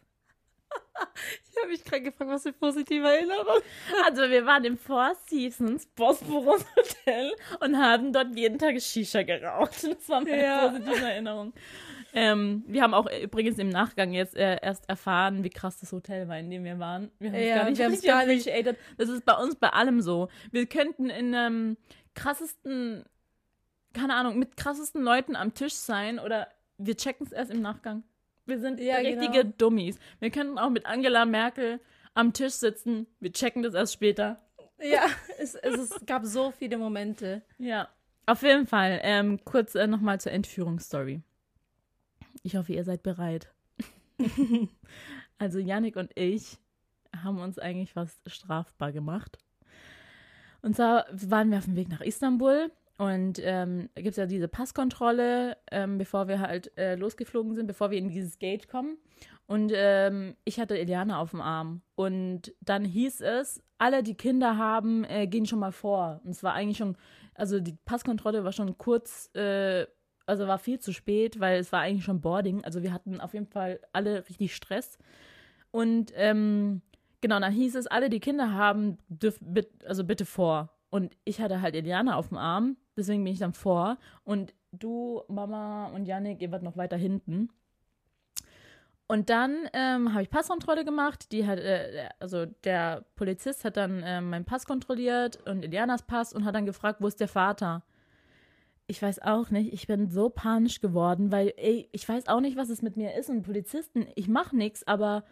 Ich 1.51 1.58
habe 1.62 1.69
mich 1.71 1.84
gerade 1.84 2.01
gefragt, 2.03 2.29
was 2.29 2.43
für 2.43 2.53
positive 2.53 3.05
Erinnerung. 3.08 3.62
Also 4.05 4.21
wir 4.29 4.45
waren 4.45 4.63
im 4.65 4.77
Four 4.77 5.13
Seasons 5.27 5.86
Bosporus 5.88 6.65
Hotel 6.75 7.34
und 7.60 7.77
haben 7.77 8.13
dort 8.13 8.36
jeden 8.36 8.58
Tag 8.60 8.79
Shisha 8.81 9.23
geraucht. 9.23 9.84
Das 9.84 10.08
war 10.10 10.21
meine 10.21 10.41
Ja. 10.41 10.67
positive 10.69 11.05
Erinnerung. 11.05 11.53
Ähm, 12.13 12.63
wir 12.67 12.81
haben 12.81 12.93
auch 12.93 13.08
übrigens 13.12 13.58
im 13.60 13.67
Nachgang 13.69 14.13
jetzt 14.13 14.36
äh, 14.38 14.58
erst 14.62 14.88
erfahren, 14.88 15.43
wie 15.43 15.49
krass 15.49 15.79
das 15.79 15.91
Hotel 15.91 16.29
war, 16.29 16.39
in 16.39 16.49
dem 16.49 16.63
wir 16.63 16.79
waren. 16.79 17.12
Wir 17.19 17.29
haben 17.29 17.36
es 17.36 17.47
Ja, 17.49 17.55
gar 17.58 17.69
nicht 17.69 17.81
richtig 17.81 18.08
gar 18.10 18.25
nicht- 18.25 18.47
appreciated. 18.47 18.77
Das 18.97 19.10
ist 19.10 19.25
bei 19.25 19.34
uns 19.34 19.55
bei 19.58 19.69
allem 19.71 19.99
so. 20.01 20.29
Wir 20.51 20.65
könnten 20.65 21.10
in 21.10 21.36
einem 21.36 21.77
krassesten, 22.13 23.03
keine 23.93 24.15
Ahnung, 24.15 24.39
mit 24.39 24.55
krassesten 24.55 25.01
Leuten 25.03 25.36
am 25.36 25.53
Tisch 25.53 25.73
sein 25.73 26.19
oder 26.19 26.47
wir 26.77 26.95
checken 26.95 27.25
es 27.27 27.34
erst 27.34 27.51
im 27.51 27.62
Nachgang. 27.62 28.03
Wir 28.45 28.60
sind 28.60 28.79
Ja, 28.79 28.97
richtige 28.97 29.43
genau. 29.43 29.53
Dummies. 29.58 29.97
Wir 30.19 30.29
könnten 30.29 30.58
auch 30.58 30.69
mit 30.69 30.86
Angela 30.86 31.25
Merkel 31.25 31.79
am 32.13 32.34
Tisch 32.34 32.53
sitzen. 32.53 33.08
Wir 33.19 33.31
checken 33.31 33.63
das 33.63 33.73
erst 33.73 33.93
später. 33.93 34.41
Ja, 34.79 35.05
es, 35.39 35.55
es, 35.55 35.91
es 35.91 36.05
gab 36.05 36.25
so 36.25 36.51
viele 36.51 36.77
Momente. 36.77 37.41
Ja, 37.58 37.89
auf 38.25 38.41
jeden 38.41 38.67
Fall. 38.67 38.99
Ähm, 39.03 39.39
kurz 39.45 39.75
äh, 39.75 39.88
nochmal 39.88 40.19
zur 40.19 40.31
Entführungsstory. 40.31 41.21
Ich 42.43 42.55
hoffe, 42.55 42.73
ihr 42.73 42.84
seid 42.84 43.03
bereit. 43.03 43.51
also 45.38 45.60
Yannick 45.60 45.95
und 45.95 46.12
ich 46.15 46.58
haben 47.23 47.39
uns 47.39 47.60
eigentlich 47.60 47.95
was 47.95 48.19
strafbar 48.27 48.91
gemacht. 48.91 49.38
Und 50.62 50.75
zwar 50.75 51.05
waren 51.12 51.51
wir 51.51 51.60
auf 51.60 51.65
dem 51.65 51.75
Weg 51.75 51.89
nach 51.89 52.01
Istanbul 52.01 52.71
und 52.97 53.39
ähm, 53.43 53.89
gibt 53.95 54.10
es 54.10 54.15
ja 54.15 54.25
diese 54.25 54.47
Passkontrolle, 54.47 55.58
ähm, 55.69 55.97
bevor 55.97 56.27
wir 56.27 56.39
halt 56.39 56.77
äh, 56.77 56.95
losgeflogen 56.95 57.53
sind, 57.53 57.67
bevor 57.67 57.91
wir 57.91 57.97
in 57.97 58.08
dieses 58.08 58.39
Gate 58.39 58.69
kommen. 58.69 58.97
Und 59.47 59.71
ähm, 59.75 60.36
ich 60.45 60.60
hatte 60.60 60.77
Eliana 60.77 61.19
auf 61.19 61.31
dem 61.31 61.41
Arm. 61.41 61.81
Und 61.95 62.53
dann 62.62 62.86
hieß 62.86 63.21
es, 63.21 63.62
alle, 63.77 64.01
die 64.01 64.15
Kinder 64.15 64.58
haben, 64.58 65.03
äh, 65.03 65.27
gehen 65.27 65.45
schon 65.45 65.60
mal 65.60 65.73
vor. 65.73 66.21
Und 66.23 66.31
es 66.31 66.41
war 66.41 66.53
eigentlich 66.53 66.77
schon, 66.77 66.95
also 67.36 67.60
die 67.60 67.77
Passkontrolle 67.86 68.45
war 68.45 68.53
schon 68.53 68.77
kurz, 68.77 69.29
äh, 69.36 69.86
also 70.25 70.47
war 70.47 70.58
viel 70.58 70.79
zu 70.79 70.93
spät, 70.93 71.39
weil 71.39 71.60
es 71.60 71.71
war 71.71 71.81
eigentlich 71.81 72.05
schon 72.05 72.21
Boarding. 72.21 72.63
Also 72.63 72.81
wir 72.81 72.93
hatten 72.93 73.19
auf 73.19 73.34
jeden 73.34 73.45
Fall 73.45 73.79
alle 73.91 74.27
richtig 74.29 74.55
Stress. 74.55 74.97
Und 75.69 76.13
ähm, 76.15 76.81
genau, 77.19 77.39
dann 77.41 77.51
hieß 77.51 77.75
es, 77.75 77.88
alle, 77.88 78.10
die 78.10 78.21
Kinder 78.21 78.53
haben, 78.53 78.97
dürf, 79.10 79.38
bit, 79.41 79.86
also 79.86 80.05
bitte 80.05 80.25
vor. 80.25 80.74
Und 80.95 81.17
ich 81.25 81.41
hatte 81.41 81.62
halt 81.62 81.75
Eliana 81.75 82.15
auf 82.15 82.29
dem 82.29 82.38
Arm, 82.38 82.77
deswegen 82.95 83.21
bin 83.25 83.34
ich 83.34 83.39
dann 83.39 83.51
vor. 83.51 83.97
Und 84.23 84.53
du, 84.71 85.23
Mama 85.27 85.88
und 85.88 86.05
Yannick, 86.05 86.41
ihr 86.41 86.53
wart 86.53 86.63
noch 86.63 86.77
weiter 86.77 86.95
hinten. 86.95 87.49
Und 89.05 89.29
dann 89.29 89.67
ähm, 89.73 90.13
habe 90.13 90.23
ich 90.23 90.29
Passkontrolle 90.29 90.86
gemacht. 90.86 91.34
Die 91.34 91.45
hat, 91.45 91.60
äh, 91.60 92.08
also 92.21 92.45
der 92.45 93.03
Polizist 93.15 93.65
hat 93.65 93.75
dann 93.75 94.03
äh, 94.03 94.21
meinen 94.21 94.45
Pass 94.45 94.65
kontrolliert 94.65 95.45
und 95.45 95.65
Elianas 95.65 96.03
Pass 96.03 96.31
und 96.31 96.45
hat 96.45 96.55
dann 96.55 96.65
gefragt, 96.65 97.01
wo 97.01 97.08
ist 97.08 97.19
der 97.19 97.27
Vater? 97.27 97.84
Ich 98.88 99.01
weiß 99.01 99.21
auch 99.21 99.49
nicht. 99.49 99.73
Ich 99.73 99.88
bin 99.88 100.10
so 100.10 100.29
panisch 100.29 100.79
geworden, 100.79 101.29
weil, 101.29 101.51
ey, 101.58 101.89
ich 101.91 102.08
weiß 102.08 102.29
auch 102.29 102.39
nicht, 102.39 102.55
was 102.55 102.69
es 102.69 102.81
mit 102.81 102.95
mir 102.95 103.15
ist 103.15 103.29
und 103.29 103.43
Polizisten. 103.43 104.08
Ich 104.15 104.29
mache 104.29 104.55
nichts, 104.55 104.88
aber 104.88 105.25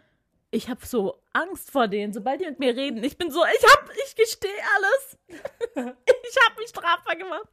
ich 0.50 0.68
habe 0.68 0.84
so 0.84 1.23
Angst 1.34 1.70
vor 1.70 1.88
denen, 1.88 2.12
sobald 2.12 2.40
die 2.40 2.46
mit 2.46 2.58
mir 2.58 2.74
reden. 2.76 3.02
Ich 3.02 3.18
bin 3.18 3.30
so, 3.30 3.44
ich 3.44 3.72
hab, 3.72 3.90
ich 4.06 4.16
gestehe 4.16 4.50
alles. 4.76 5.18
ich 5.28 6.36
habe 6.44 6.60
mich 6.60 6.68
strafbar 6.68 7.16
gemacht. 7.16 7.48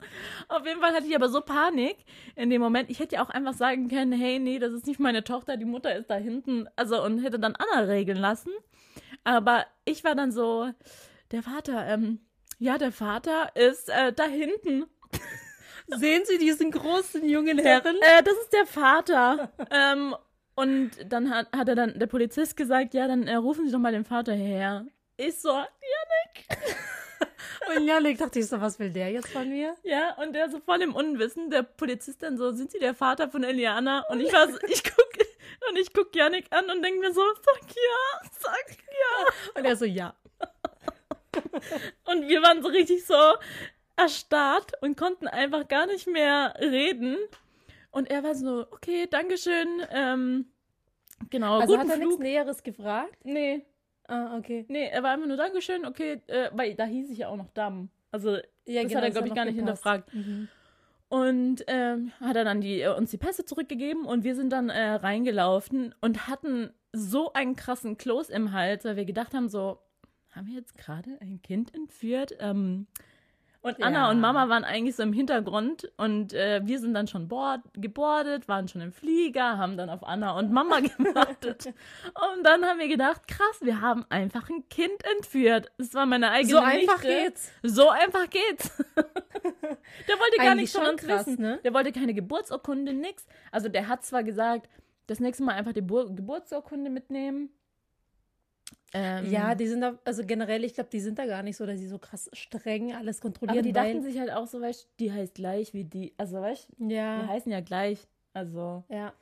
Auf 0.47 0.65
jeden 0.65 0.79
Fall 0.79 0.93
hatte 0.93 1.07
ich 1.07 1.15
aber 1.15 1.29
so 1.29 1.41
Panik 1.41 1.97
in 2.35 2.49
dem 2.49 2.61
Moment. 2.61 2.89
Ich 2.89 2.99
hätte 2.99 3.15
ja 3.15 3.25
auch 3.25 3.29
einfach 3.29 3.53
sagen 3.53 3.89
können, 3.89 4.13
hey, 4.13 4.39
nee, 4.39 4.59
das 4.59 4.71
ist 4.71 4.87
nicht 4.87 4.99
meine 4.99 5.23
Tochter, 5.23 5.57
die 5.57 5.65
Mutter 5.65 5.95
ist 5.95 6.09
da 6.09 6.15
hinten. 6.15 6.69
Also 6.75 7.03
und 7.03 7.23
hätte 7.23 7.39
dann 7.39 7.55
Anna 7.55 7.85
regeln 7.85 8.19
lassen. 8.19 8.51
Aber 9.23 9.65
ich 9.83 10.03
war 10.03 10.15
dann 10.15 10.31
so, 10.31 10.71
der 11.31 11.43
Vater, 11.43 11.85
ähm, 11.87 12.19
ja, 12.59 12.77
der 12.77 12.91
Vater 12.91 13.55
ist 13.55 13.89
äh, 13.89 14.13
da 14.13 14.25
hinten. 14.25 14.85
Sehen 15.87 16.23
Sie 16.25 16.37
diesen 16.37 16.71
großen 16.71 17.27
jungen 17.27 17.57
Herren? 17.57 17.97
Äh, 17.97 18.23
das 18.23 18.35
ist 18.35 18.53
der 18.53 18.65
Vater. 18.65 19.51
ähm, 19.71 20.15
und 20.61 20.91
dann 21.05 21.29
hat, 21.29 21.47
hat 21.55 21.69
er 21.69 21.75
dann, 21.75 21.97
der 21.97 22.07
Polizist 22.07 22.55
gesagt, 22.55 22.93
ja, 22.93 23.07
dann 23.07 23.27
äh, 23.27 23.35
rufen 23.35 23.65
Sie 23.65 23.71
doch 23.71 23.79
mal 23.79 23.91
den 23.91 24.05
Vater 24.05 24.33
her. 24.33 24.85
Ich 25.17 25.39
so, 25.39 25.49
Und 27.75 27.87
Janik 27.87 28.17
dachte 28.17 28.39
ich 28.39 28.47
so, 28.47 28.59
was 28.59 28.79
will 28.79 28.91
der 28.91 29.11
jetzt 29.11 29.29
von 29.29 29.49
mir? 29.49 29.75
ja, 29.83 30.15
und 30.21 30.33
der 30.33 30.49
so 30.49 30.59
voll 30.59 30.81
im 30.81 30.95
Unwissen, 30.95 31.49
der 31.49 31.63
Polizist 31.63 32.21
dann 32.23 32.37
so, 32.37 32.51
sind 32.51 32.71
Sie 32.71 32.79
der 32.79 32.93
Vater 32.93 33.29
von 33.29 33.43
Eliana? 33.43 34.05
Und 34.09 34.19
ich 34.19 34.33
war 34.33 34.49
so, 34.49 34.57
ich 34.67 34.83
guck, 34.83 35.07
und 35.69 35.77
ich 35.77 35.93
guck 35.93 36.15
Janik 36.15 36.45
an 36.51 36.69
und 36.69 36.81
denke 36.81 36.99
mir 36.99 37.13
so, 37.13 37.21
sag 37.21 37.69
ja, 37.69 38.29
sag 38.39 38.69
ja. 38.69 39.33
Und 39.55 39.65
er 39.65 39.75
so, 39.75 39.85
ja. 39.85 40.15
Und 42.05 42.27
wir 42.27 42.41
waren 42.41 42.61
so 42.61 42.67
richtig 42.67 43.05
so 43.05 43.15
erstarrt 43.95 44.73
und 44.81 44.97
konnten 44.97 45.27
einfach 45.27 45.67
gar 45.67 45.85
nicht 45.85 46.07
mehr 46.07 46.55
reden. 46.59 47.17
Und 47.91 48.09
er 48.09 48.23
war 48.23 48.35
so, 48.35 48.65
okay, 48.71 49.07
Dankeschön, 49.09 49.67
ähm, 49.91 50.45
genau, 51.29 51.59
Also 51.59 51.75
guten 51.75 51.79
hat 51.79 51.89
er 51.89 51.97
nichts 51.97 52.13
Flug. 52.15 52.23
Näheres 52.23 52.63
gefragt? 52.63 53.17
Nee, 53.23 53.65
Ah, 54.07 54.35
okay. 54.37 54.65
Nee, 54.67 54.87
er 54.89 55.03
war 55.03 55.11
einfach 55.11 55.27
nur 55.27 55.37
Dankeschön, 55.37 55.85
okay, 55.85 56.21
äh, 56.27 56.49
weil 56.53 56.75
da 56.75 56.83
hieß 56.83 57.11
ich 57.11 57.19
ja 57.19 57.29
auch 57.29 57.37
noch 57.37 57.49
Damm. 57.53 57.89
Also, 58.11 58.37
Ja, 58.65 58.83
das 58.83 58.93
hat 58.93 59.03
er, 59.03 59.11
glaube 59.11 59.27
ich, 59.29 59.33
gar 59.33 59.45
nicht 59.45 59.55
hinterfragt. 59.55 60.13
Mhm. 60.13 60.49
Und 61.07 61.63
ähm, 61.67 62.11
hat 62.19 62.35
er 62.35 62.43
dann 62.43 62.59
die, 62.59 62.81
äh, 62.81 62.93
uns 62.93 63.11
die 63.11 63.17
Pässe 63.17 63.45
zurückgegeben 63.45 64.03
und 64.05 64.25
wir 64.25 64.35
sind 64.35 64.49
dann 64.51 64.69
äh, 64.69 64.91
reingelaufen 64.95 65.95
und 66.01 66.27
hatten 66.27 66.71
so 66.91 67.31
einen 67.31 67.55
krassen 67.55 67.97
Kloß 67.97 68.29
im 68.29 68.51
Hals, 68.51 68.83
weil 68.83 68.97
wir 68.97 69.05
gedacht 69.05 69.33
haben, 69.33 69.47
so, 69.47 69.79
haben 70.31 70.47
wir 70.47 70.55
jetzt 70.55 70.77
gerade 70.77 71.17
ein 71.21 71.41
Kind 71.41 71.73
entführt? 71.73 72.35
Ähm, 72.39 72.87
und 73.63 73.81
Anna 73.83 74.05
Ja. 74.05 74.09
und 74.09 74.19
Mama 74.19 74.49
waren 74.49 74.63
eigentlich 74.63 74.95
so 74.95 75.03
im 75.03 75.13
Hintergrund 75.13 75.91
und 75.97 76.33
äh, 76.33 76.61
wir 76.63 76.79
sind 76.79 76.93
dann 76.93 77.07
schon 77.07 77.27
board, 77.27 77.61
gebordet, 77.73 78.47
waren 78.47 78.67
schon 78.67 78.81
im 78.81 78.91
Flieger, 78.91 79.57
haben 79.57 79.77
dann 79.77 79.89
auf 79.89 80.03
Anna 80.03 80.31
und 80.37 80.51
Mama 80.51 80.79
gewartet. 80.97 81.67
und 82.35 82.43
dann 82.43 82.65
haben 82.65 82.79
wir 82.79 82.87
gedacht, 82.87 83.27
krass, 83.27 83.59
wir 83.61 83.81
haben 83.81 84.05
einfach 84.09 84.49
ein 84.49 84.67
Kind 84.69 85.03
entführt. 85.15 85.71
Das 85.77 85.93
war 85.93 86.05
meine 86.05 86.31
eigene 86.31 86.51
So 86.53 86.57
einfach 86.59 87.03
Nichte. 87.03 87.23
geht's. 87.23 87.51
So 87.63 87.89
einfach 87.89 88.29
geht's. 88.29 88.71
der 88.95 90.19
wollte 90.19 90.37
gar 90.37 90.45
Eigentlich 90.51 90.55
nichts 90.55 90.75
von 90.75 90.83
schon 90.85 90.93
uns 90.93 91.03
krass, 91.03 91.27
wissen. 91.27 91.41
ne? 91.41 91.59
Der 91.63 91.73
wollte 91.73 91.91
keine 91.91 92.13
Geburtsurkunde, 92.13 92.93
nix. 92.93 93.25
Also 93.51 93.69
der 93.69 93.87
hat 93.87 94.03
zwar 94.03 94.23
gesagt, 94.23 94.69
das 95.07 95.19
nächste 95.19 95.43
Mal 95.43 95.53
einfach 95.55 95.73
die 95.73 95.81
Bur 95.81 96.13
Geburtsurkunde 96.15 96.89
mitnehmen. 96.89 97.49
Ähm, 98.93 99.31
Ja, 99.31 99.55
die 99.55 99.67
sind 99.67 99.81
da, 99.81 99.97
also 100.03 100.23
generell, 100.25 100.63
ich 100.63 100.73
glaube, 100.73 100.89
die 100.89 100.99
sind 100.99 101.17
da 101.17 101.25
gar 101.25 101.43
nicht 101.43 101.57
so, 101.57 101.65
dass 101.65 101.79
sie 101.79 101.87
so 101.87 101.97
krass 101.97 102.29
streng 102.33 102.93
alles 102.93 103.21
kontrollieren. 103.21 103.59
aber 103.59 103.67
die 103.67 103.73
dachten 103.73 104.03
sich 104.03 104.19
halt 104.19 104.31
auch 104.31 104.47
so, 104.47 104.61
weißt 104.61 104.83
du, 104.83 104.87
die 104.99 105.11
heißt 105.11 105.35
gleich 105.35 105.73
wie 105.73 105.85
die. 105.85 106.13
Also 106.17 106.41
weißt 106.41 106.69
du, 106.69 106.87
die 106.87 106.95
ja, 106.95 107.25
heißen 107.27 107.51
ja 107.51 107.61
gleich. 107.61 108.07
Also, 108.33 108.83
ja. 108.89 109.13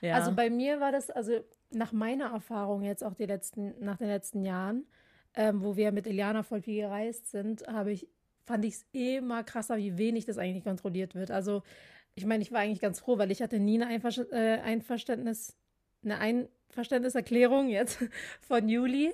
ja. 0.00 0.14
Also 0.14 0.34
bei 0.34 0.50
mir 0.50 0.80
war 0.80 0.92
das, 0.92 1.10
also 1.10 1.32
nach 1.70 1.92
meiner 1.92 2.32
Erfahrung 2.32 2.82
jetzt 2.82 3.04
auch 3.04 3.14
die 3.14 3.26
letzten, 3.26 3.74
nach 3.80 3.96
den 3.96 4.08
letzten 4.08 4.44
Jahren, 4.44 4.86
ähm, 5.34 5.62
wo 5.62 5.76
wir 5.76 5.92
mit 5.92 6.06
Eliana 6.06 6.42
voll 6.42 6.62
viel 6.62 6.82
gereist 6.82 7.30
sind, 7.30 7.66
habe 7.66 7.92
ich, 7.92 8.08
fand 8.44 8.64
ich 8.64 8.74
es 8.74 8.86
immer 8.92 9.44
krasser, 9.44 9.76
wie 9.76 9.96
wenig 9.96 10.24
das 10.24 10.38
eigentlich 10.38 10.64
kontrolliert 10.64 11.14
wird. 11.14 11.30
Also 11.30 11.62
ich 12.14 12.26
meine, 12.26 12.42
ich 12.42 12.50
war 12.52 12.60
eigentlich 12.60 12.80
ganz 12.80 13.00
froh, 13.00 13.18
weil 13.18 13.30
ich 13.30 13.42
hatte 13.42 13.58
nie 13.58 13.80
eine 13.80 13.86
Einver 13.86 14.10
äh, 14.32 14.60
Einverständnis, 14.60 15.56
eine 16.04 16.18
Einverständniserklärung 16.70 17.68
jetzt 17.68 17.98
von 18.40 18.68
Juli. 18.68 19.12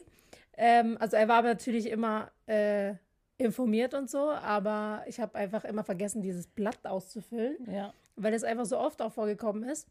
Ähm, 0.56 0.96
also 1.00 1.16
er 1.16 1.28
war 1.28 1.42
natürlich 1.42 1.90
immer 1.90 2.30
äh, 2.46 2.94
informiert 3.38 3.94
und 3.94 4.08
so, 4.08 4.30
aber 4.30 5.02
ich 5.06 5.20
habe 5.20 5.34
einfach 5.34 5.64
immer 5.64 5.84
vergessen, 5.84 6.22
dieses 6.22 6.46
Blatt 6.46 6.86
auszufüllen 6.86 7.56
ja. 7.70 7.92
weil 8.16 8.32
es 8.32 8.44
einfach 8.44 8.64
so 8.64 8.78
oft 8.78 9.02
auch 9.02 9.12
vorgekommen 9.12 9.68
ist. 9.68 9.88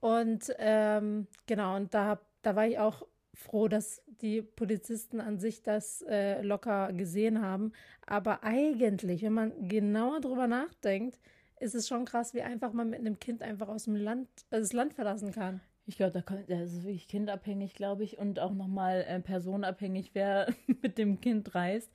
Und 0.00 0.52
ähm, 0.58 1.28
genau, 1.46 1.76
und 1.76 1.94
da, 1.94 2.06
hab, 2.06 2.26
da 2.42 2.56
war 2.56 2.66
ich 2.66 2.78
auch 2.78 3.06
froh, 3.34 3.68
dass 3.68 4.02
die 4.20 4.42
Polizisten 4.42 5.20
an 5.20 5.38
sich 5.38 5.62
das 5.62 6.02
äh, 6.08 6.42
locker 6.42 6.92
gesehen 6.92 7.40
haben. 7.40 7.72
Aber 8.04 8.42
eigentlich, 8.42 9.22
wenn 9.22 9.32
man 9.32 9.68
genauer 9.68 10.20
drüber 10.20 10.48
nachdenkt, 10.48 11.20
ist 11.60 11.76
es 11.76 11.86
schon 11.86 12.04
krass, 12.04 12.34
wie 12.34 12.42
einfach 12.42 12.72
man 12.72 12.90
mit 12.90 12.98
einem 12.98 13.20
Kind 13.20 13.42
einfach 13.42 13.68
aus 13.68 13.84
dem 13.84 13.94
Land, 13.94 14.28
äh, 14.50 14.58
das 14.58 14.72
Land 14.72 14.94
verlassen 14.94 15.30
kann. 15.32 15.60
Ich 15.86 15.96
glaube, 15.96 16.12
da 16.12 16.22
kommt, 16.22 16.48
das 16.48 16.72
ist 16.72 16.84
wirklich 16.84 17.08
kindabhängig, 17.08 17.74
glaube 17.74 18.04
ich, 18.04 18.18
und 18.18 18.38
auch 18.38 18.52
nochmal 18.52 19.04
äh, 19.08 19.20
personabhängig, 19.20 20.10
wer 20.14 20.52
mit 20.82 20.98
dem 20.98 21.20
Kind 21.20 21.54
reist. 21.54 21.90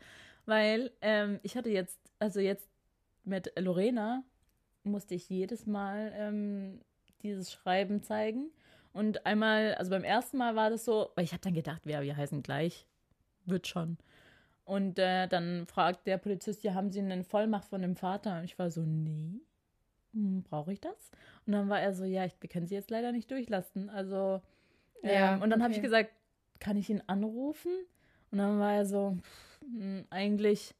Weil 0.46 0.92
ähm, 1.02 1.40
ich 1.44 1.56
hatte 1.56 1.70
jetzt, 1.70 2.00
also 2.20 2.40
jetzt 2.40 2.70
mit 3.24 3.52
Lorena 3.60 4.24
musste 4.84 5.16
ich 5.16 5.30
jedes 5.30 5.66
Mal 5.66 6.14
ähm, 6.16 6.82
dieses 7.22 7.52
Schreiben 7.52 8.02
zeigen. 8.04 8.52
Und 8.94 9.26
einmal, 9.26 9.76
also 9.76 9.92
beim 9.92 10.04
ersten 10.04 10.38
Mal 10.38 10.56
war 10.56 10.70
das 10.70 10.86
so, 10.86 11.12
weil 11.16 11.26
ich 11.26 11.34
habe 11.34 11.42
dann 11.42 11.54
gedacht, 11.54 11.86
ja, 11.86 12.02
wir 12.02 12.18
heißen 12.18 12.42
gleich, 12.42 12.88
wird 13.46 13.68
schon. 13.68 13.98
Und 14.64 15.00
äh, 15.00 15.28
dann 15.28 15.66
fragt 15.68 16.08
der 16.08 16.18
Polizist, 16.18 16.64
ja, 16.64 16.74
haben 16.74 16.92
Sie 16.92 17.00
eine 17.00 17.24
Vollmacht 17.24 17.70
von 17.70 17.82
dem 17.82 17.96
Vater? 17.96 18.40
Und 18.40 18.46
ich 18.46 18.58
war 18.60 18.70
so, 18.70 18.82
nee, 18.82 19.40
hm, 20.18 20.44
brauche 20.44 20.74
ich 20.74 20.82
das? 20.82 21.12
Und 21.46 21.54
dann 21.54 21.70
war 21.70 21.80
er 21.80 21.94
so, 21.94 22.04
ja, 22.04 22.26
ich, 22.26 22.36
wir 22.40 22.50
können 22.50 22.66
Sie 22.66 22.76
jetzt 22.76 22.90
leider 22.90 23.12
nicht 23.12 23.30
durchlassen. 23.30 23.90
Also, 23.90 24.42
Ja, 25.04 25.36
ähm, 25.36 25.42
und 25.42 25.50
dann 25.50 25.62
habe 25.62 25.72
ich 25.72 25.78
okay. 25.78 25.86
gesagt, 25.86 26.12
kann 26.60 26.76
ich 26.78 26.90
ihn 26.90 27.04
anrufen? 27.08 27.72
Und 28.32 28.40
dann 28.40 28.60
war 28.60 28.74
er 28.74 28.86
so, 28.86 29.18
hm, 29.62 30.06
eigentlich, 30.10 30.74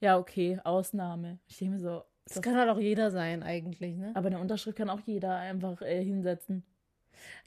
ja, 0.00 0.18
okay, 0.18 0.58
Ausnahme. 0.64 1.38
Ich 1.46 1.58
denke 1.58 1.74
mir 1.74 1.80
so, 1.80 2.02
das 2.24 2.42
kann 2.42 2.56
halt 2.56 2.68
auch 2.68 2.78
jeder 2.78 3.10
sein, 3.10 3.42
eigentlich, 3.42 3.96
ne? 3.96 4.12
Aber 4.14 4.26
eine 4.26 4.38
Unterschrift 4.38 4.76
kann 4.76 4.90
auch 4.90 5.00
jeder 5.06 5.36
einfach 5.36 5.80
äh, 5.80 6.04
hinsetzen. 6.04 6.62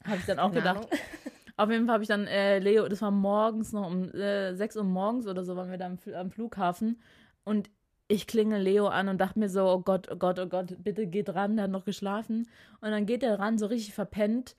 Habe 0.04 0.18
ich 0.18 0.26
dann 0.26 0.40
auch 0.40 0.52
gedacht. 0.52 0.88
Auf 1.58 1.70
jeden 1.70 1.86
Fall 1.86 1.94
habe 1.94 2.04
ich 2.04 2.08
dann 2.08 2.26
äh, 2.26 2.58
Leo, 2.58 2.88
das 2.88 3.02
war 3.04 3.12
morgens 3.12 3.72
noch 3.74 3.86
um 3.86 4.10
äh, 4.16 4.56
6 4.56 4.78
Uhr 4.78 4.84
morgens 4.84 5.28
oder 5.28 5.44
so, 5.44 5.56
waren 5.56 5.70
wir 5.70 5.78
da 5.78 5.86
am, 5.86 5.98
am 6.16 6.32
Flughafen. 6.32 7.00
Und 7.44 7.70
ich 8.12 8.28
klinge 8.28 8.60
Leo 8.60 8.88
an 8.88 9.08
und 9.08 9.20
dachte 9.20 9.40
mir 9.40 9.48
so, 9.48 9.66
oh 9.66 9.80
Gott, 9.80 10.12
oh 10.12 10.18
Gott, 10.18 10.38
oh 10.38 10.46
Gott, 10.46 10.76
bitte 10.84 11.08
geht 11.08 11.30
ran, 11.30 11.56
der 11.56 11.64
hat 11.64 11.72
noch 11.72 11.86
geschlafen. 11.86 12.50
Und 12.82 12.92
dann 12.92 13.06
geht 13.06 13.24
er 13.24 13.40
ran, 13.40 13.58
so 13.58 13.68
richtig 13.68 13.94
verpennt. 13.94 14.58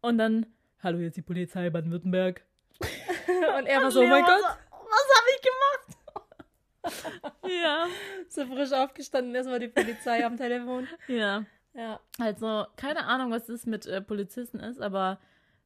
Und 0.00 0.18
dann, 0.18 0.46
hallo, 0.80 0.98
jetzt 0.98 1.16
die 1.16 1.22
Polizei 1.22 1.70
Baden-Württemberg. 1.70 2.44
und 2.80 3.66
er 3.66 3.82
war 3.82 3.90
so, 3.90 4.00
oh 4.00 4.06
mein 4.06 4.24
Gott. 4.24 4.42
was 4.42 5.08
habe 5.16 5.28
ich 5.34 5.42
gemacht? 5.42 7.34
ja. 7.62 7.86
So 8.28 8.46
frisch 8.46 8.72
aufgestanden, 8.72 9.34
erstmal 9.34 9.58
die 9.58 9.68
Polizei 9.68 10.24
am 10.24 10.36
Telefon. 10.36 10.86
Ja. 11.08 11.44
Ja. 11.74 11.98
Also, 12.20 12.64
keine 12.76 13.06
Ahnung, 13.06 13.32
was 13.32 13.46
das 13.46 13.66
mit 13.66 13.86
äh, 13.86 14.00
Polizisten 14.00 14.60
ist, 14.60 14.80
aber 14.80 15.18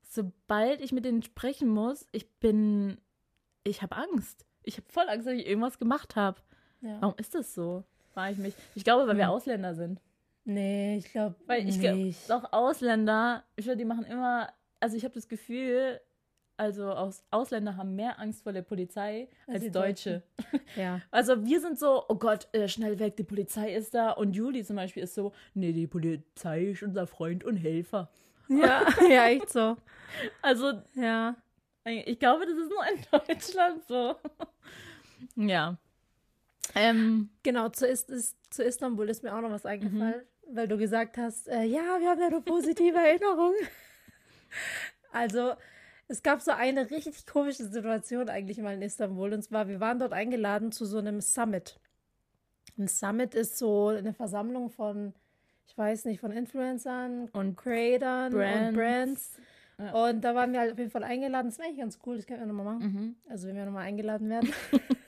sobald 0.03 0.81
ich 0.81 0.92
mit 0.92 1.05
denen 1.05 1.22
sprechen 1.22 1.68
muss, 1.68 2.09
ich 2.12 2.31
bin. 2.37 2.98
Ich 3.64 3.83
habe 3.83 3.96
Angst. 3.96 4.46
Ich 4.62 4.79
habe 4.79 4.90
voll 4.90 5.09
Angst, 5.09 5.27
dass 5.27 5.35
ich 5.35 5.46
irgendwas 5.46 5.79
gemacht 5.79 6.16
habe. 6.16 6.40
Ja. 6.83 6.99
Warum 7.01 7.14
ist 7.16 7.35
das 7.35 7.55
so? 7.55 7.85
Frage 8.12 8.33
ich 8.33 8.38
mich. 8.38 8.55
Ich 8.75 8.85
glaube, 8.85 9.05
weil 9.05 9.12
hm. 9.12 9.18
wir 9.18 9.31
Ausländer 9.31 9.75
sind. 9.75 10.01
Nee, 10.45 10.97
ich 10.99 11.11
glaube 11.11 11.37
Weil 11.47 11.68
ich 11.68 11.79
nicht. 11.79 12.29
Doch 12.29 12.53
Ausländer, 12.53 13.45
ich 13.57 13.64
glaube, 13.64 13.79
die 13.79 13.85
machen 13.85 14.05
immer, 14.05 14.53
also 14.81 14.97
ich 14.97 15.05
habe 15.05 15.14
das 15.14 15.29
Gefühl, 15.29 16.01
also 16.57 16.90
aus, 16.90 17.25
Ausländer 17.31 17.77
haben 17.77 17.95
mehr 17.95 18.18
Angst 18.18 18.42
vor 18.42 18.53
der 18.53 18.62
Polizei 18.62 19.29
als, 19.47 19.62
als 19.62 19.73
Deutsche. 19.73 20.23
Ja. 20.77 21.03
Also 21.11 21.45
wir 21.45 21.61
sind 21.61 21.79
so, 21.79 22.05
oh 22.09 22.14
Gott, 22.14 22.49
äh, 22.53 22.66
schnell 22.66 22.99
weg, 22.99 23.16
die 23.16 23.25
Polizei 23.25 23.75
ist 23.75 23.95
da. 23.95 24.12
Und 24.12 24.35
Juli 24.35 24.64
zum 24.64 24.77
Beispiel 24.77 25.03
ist 25.03 25.14
so, 25.14 25.33
nee, 25.53 25.73
die 25.73 25.87
Polizei 25.87 26.64
ist 26.64 26.83
unser 26.83 27.07
Freund 27.07 27.45
und 27.45 27.57
Helfer. 27.57 28.11
Ja, 28.49 28.87
ja, 29.11 29.27
echt 29.29 29.51
so. 29.51 29.77
Also, 30.40 30.73
ja. 30.95 31.37
Ich 31.85 32.18
glaube, 32.18 32.47
das 32.47 32.57
ist 32.57 32.71
nur 32.71 32.85
in 32.87 33.03
Deutschland 33.27 33.85
so. 33.87 34.16
ja. 35.37 35.77
Ähm, 36.75 37.31
genau, 37.42 37.68
zu, 37.68 37.87
ist, 37.87 38.11
ist, 38.11 38.37
zu 38.53 38.62
Istanbul 38.62 39.09
ist 39.09 39.22
mir 39.22 39.35
auch 39.35 39.40
noch 39.40 39.51
was 39.51 39.66
eingefallen, 39.66 40.22
mhm. 40.46 40.57
weil 40.57 40.68
du 40.68 40.79
gesagt 40.79 41.18
hast, 41.18 41.48
äh, 41.48 41.64
ja, 41.64 42.01
wir 42.01 42.11
haben 42.11 42.20
ja 42.20 42.27
eine 42.27 42.40
positive 42.40 42.96
Erinnerung. 42.96 43.55
Also, 45.12 45.53
es 46.09 46.22
gab 46.22 46.40
so 46.40 46.51
eine 46.51 46.90
richtig 46.90 47.27
komische 47.27 47.64
Situation 47.64 48.29
eigentlich 48.29 48.59
mal 48.59 48.75
in 48.75 48.83
Istanbul. 48.83 49.33
Und 49.33 49.42
zwar, 49.42 49.68
wir 49.68 49.81
waren 49.81 49.98
dort 49.98 50.12
eingeladen 50.12 50.72
zu 50.72 50.85
so 50.85 50.98
einem 50.98 51.20
Summit. 51.20 51.79
Ein 52.79 52.88
Summit 52.88 53.35
ist 53.35 53.59
so 53.59 53.88
eine 53.88 54.14
Versammlung 54.14 54.70
von, 54.70 55.14
ich 55.66 55.77
weiß 55.77 56.07
nicht, 56.07 56.20
von 56.20 56.33
Influencern 56.33 57.29
und 57.33 57.57
Creators 57.57 58.33
und 58.33 58.75
Brands. 58.75 59.38
Ja. 59.79 60.09
Und 60.09 60.22
da 60.22 60.35
waren 60.35 60.53
wir 60.53 60.61
halt 60.61 60.72
auf 60.72 60.79
jeden 60.79 60.90
Fall 60.90 61.05
eingeladen. 61.05 61.48
Das 61.48 61.59
wäre 61.59 61.68
eigentlich 61.68 61.81
ganz 61.81 61.98
cool, 62.07 62.16
das 62.16 62.27
können 62.27 62.40
wir 62.40 62.46
nochmal 62.46 62.75
machen. 62.75 62.92
Mhm. 62.92 63.16
Also, 63.29 63.48
wenn 63.48 63.57
wir 63.57 63.64
nochmal 63.64 63.85
eingeladen 63.85 64.29
werden. 64.29 64.53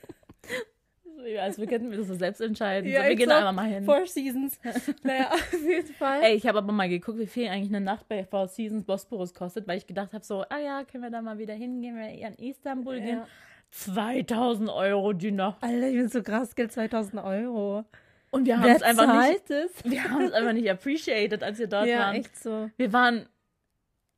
Also 1.41 1.61
wir 1.61 1.67
könnten 1.67 1.91
das 1.91 2.07
so 2.07 2.15
selbst 2.15 2.41
entscheiden. 2.41 2.91
Ja, 2.91 3.03
so, 3.03 3.09
wir 3.09 3.17
gehen 3.17 3.29
so 3.29 3.35
einfach 3.35 3.53
mal 3.53 3.67
hin. 3.67 3.85
Four 3.85 4.07
Seasons. 4.07 4.59
naja, 5.03 5.31
auf 5.33 5.53
jeden 5.53 5.95
Fall. 5.95 6.23
Ey, 6.23 6.35
ich 6.35 6.47
habe 6.47 6.59
aber 6.59 6.73
mal 6.73 6.89
geguckt, 6.89 7.19
wie 7.19 7.27
viel 7.27 7.49
eigentlich 7.49 7.75
eine 7.75 7.81
Nacht 7.81 8.09
bei 8.09 8.25
Four 8.25 8.49
Seasons 8.49 8.85
Bosporus 8.85 9.33
kostet, 9.33 9.67
weil 9.67 9.79
ich 9.79 9.87
gedacht 9.87 10.13
habe, 10.13 10.25
so, 10.25 10.43
ah 10.49 10.59
ja, 10.59 10.85
können 10.85 11.03
wir 11.03 11.11
da 11.11 11.23
mal 11.23 11.39
wieder 11.39 11.55
hingehen, 11.55 11.97
wenn 11.97 12.19
wir 12.19 12.29
in 12.29 12.35
Istanbul 12.35 12.97
ja. 12.99 13.05
gehen. 13.05 13.23
2000 13.71 14.71
Euro 14.71 15.13
die 15.13 15.33
Nacht. 15.33 15.63
Alter, 15.63 15.89
ich 15.89 15.97
bin 15.97 16.09
so 16.09 16.23
krass, 16.23 16.55
Geld 16.55 16.73
2000 16.73 17.23
Euro. 17.25 17.85
Und 18.31 18.47
wir 18.47 18.59
haben 18.59 18.71
es 18.71 18.83
einfach 18.83 19.29
nicht. 19.29 19.51
Es? 19.51 19.71
Wir 19.85 20.05
haben 20.05 20.25
es 20.25 20.33
einfach 20.33 20.53
nicht 20.53 20.69
appreciated, 20.69 21.45
als 21.45 21.61
wir 21.61 21.69
dort 21.69 21.87
ja, 21.87 22.01
waren. 22.01 22.15
Ja, 22.15 22.21
echt 22.21 22.37
so. 22.37 22.69
Wir 22.77 22.93
waren 22.93 23.29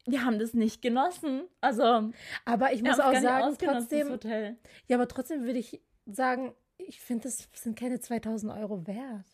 wir 0.06 0.24
haben 0.24 0.38
das 0.38 0.54
nicht 0.54 0.82
genossen. 0.82 1.42
Also, 1.60 2.10
aber 2.44 2.72
ich 2.72 2.82
muss 2.82 3.00
auch 3.00 3.14
sagen, 3.14 3.56
trotzdem. 3.58 4.18
Ja, 4.86 4.96
aber 4.96 5.08
trotzdem 5.08 5.44
würde 5.44 5.58
ich 5.58 5.82
sagen, 6.06 6.54
ich 6.86 7.00
finde, 7.00 7.24
das 7.24 7.48
sind 7.52 7.78
keine 7.78 8.00
2000 8.00 8.52
Euro 8.52 8.86
wert. 8.86 9.26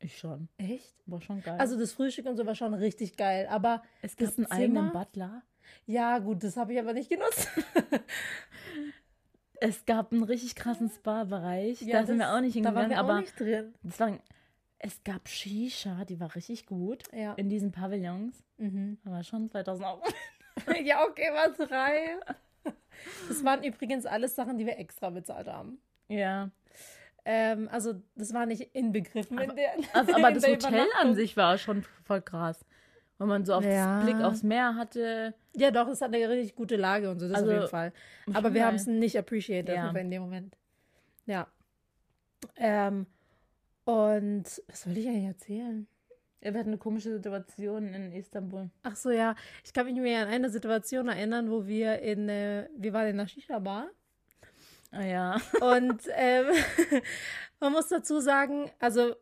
Ich 0.00 0.18
schon. 0.18 0.48
Echt? 0.58 0.94
War 1.06 1.20
schon 1.20 1.42
geil. 1.42 1.58
Also 1.58 1.78
das 1.78 1.92
Frühstück 1.92 2.26
und 2.26 2.36
so 2.36 2.46
war 2.46 2.54
schon 2.54 2.74
richtig 2.74 3.16
geil, 3.16 3.48
aber 3.50 3.82
es 4.00 4.16
gibt 4.16 4.38
einen 4.38 4.46
Zimmer, 4.46 4.52
eigenen 4.52 4.92
Butler. 4.92 5.42
Ja, 5.86 6.18
gut, 6.18 6.44
das 6.44 6.56
habe 6.56 6.72
ich 6.72 6.78
aber 6.78 6.92
nicht 6.92 7.10
genutzt. 7.10 7.48
es 9.60 9.84
gab 9.86 10.12
einen 10.12 10.22
richtig 10.22 10.54
krassen 10.54 10.88
Spa-Bereich. 10.88 11.82
Ja, 11.82 12.00
da 12.00 12.06
sind 12.06 12.18
wir 12.18 12.32
auch 12.32 12.40
nicht 12.40 12.54
hingegangen, 12.54 12.76
da 12.76 12.80
waren 12.80 12.90
wir 12.90 12.98
aber 12.98 13.16
auch 13.16 13.20
nicht 13.20 13.38
drin. 13.38 13.74
Das 13.82 13.98
war, 13.98 14.18
es 14.78 15.02
gab 15.02 15.28
Shisha, 15.28 16.04
die 16.04 16.20
war 16.20 16.34
richtig 16.36 16.66
gut 16.66 17.02
ja. 17.12 17.34
in 17.34 17.48
diesen 17.48 17.72
Pavillons. 17.72 18.44
Mhm. 18.58 18.98
Aber 19.04 19.24
schon 19.24 19.50
2000 19.50 19.86
Euro. 19.86 20.02
ja, 20.84 21.02
okay, 21.04 21.30
war 21.32 21.50
drei. 21.66 22.18
Das 23.28 23.44
waren 23.44 23.64
übrigens 23.64 24.06
alles 24.06 24.36
Sachen, 24.36 24.58
die 24.58 24.66
wir 24.66 24.78
extra 24.78 25.10
bezahlt 25.10 25.48
haben. 25.48 25.78
Ja. 26.08 26.50
Ähm, 27.30 27.68
also 27.70 27.92
das 28.14 28.32
war 28.32 28.46
nicht 28.46 28.74
inbegriffen 28.74 29.38
aber, 29.38 29.50
in 29.50 29.56
der. 29.56 29.70
Also, 29.92 30.14
aber 30.14 30.32
das 30.32 30.48
Hotel 30.48 30.86
an 30.98 31.14
sich 31.14 31.36
war 31.36 31.58
schon 31.58 31.84
voll 32.04 32.22
krass. 32.22 32.64
Wenn 33.18 33.28
man 33.28 33.44
so 33.44 33.52
auf 33.52 33.64
ja. 33.64 34.00
Blick 34.02 34.16
aufs 34.16 34.42
Meer 34.42 34.76
hatte. 34.76 35.34
Ja, 35.54 35.70
doch, 35.70 35.88
es 35.88 36.00
hat 36.00 36.14
eine 36.14 36.26
richtig 36.26 36.54
gute 36.54 36.76
Lage 36.76 37.10
und 37.10 37.20
so, 37.20 37.28
das 37.28 37.36
also, 37.36 37.50
auf 37.50 37.54
jeden 37.54 37.68
Fall. 37.68 37.92
Aber 38.32 38.54
wir 38.54 38.64
haben 38.64 38.76
es 38.76 38.86
nicht 38.86 39.18
appreciated 39.18 39.74
ja. 39.74 39.90
in 39.90 40.10
dem 40.10 40.22
Moment. 40.22 40.56
Ja. 41.26 41.48
Ähm, 42.56 43.06
und 43.84 44.44
was 44.66 44.82
soll 44.82 44.96
ich 44.96 45.06
eigentlich 45.06 45.24
erzählen? 45.26 45.86
Wir 46.40 46.54
hatten 46.54 46.68
eine 46.68 46.78
komische 46.78 47.12
Situation 47.12 47.92
in 47.92 48.12
Istanbul. 48.12 48.70
Ach 48.84 48.96
so, 48.96 49.10
ja. 49.10 49.34
Ich 49.64 49.74
kann 49.74 49.84
mich 49.84 49.96
mir 49.96 50.20
an 50.20 50.28
eine 50.28 50.48
Situation 50.48 51.08
erinnern, 51.08 51.50
wo 51.50 51.66
wir 51.66 51.98
in, 51.98 52.30
äh, 52.30 52.68
wir 52.74 52.94
waren 52.94 53.08
in 53.08 53.20
einer 53.20 53.28
Shisha-Bar 53.28 53.88
Ah 54.90 55.04
ja. 55.04 55.36
Und 55.60 56.02
ähm, 56.14 56.46
man 57.60 57.72
muss 57.72 57.88
dazu 57.88 58.20
sagen, 58.20 58.70
also 58.78 59.14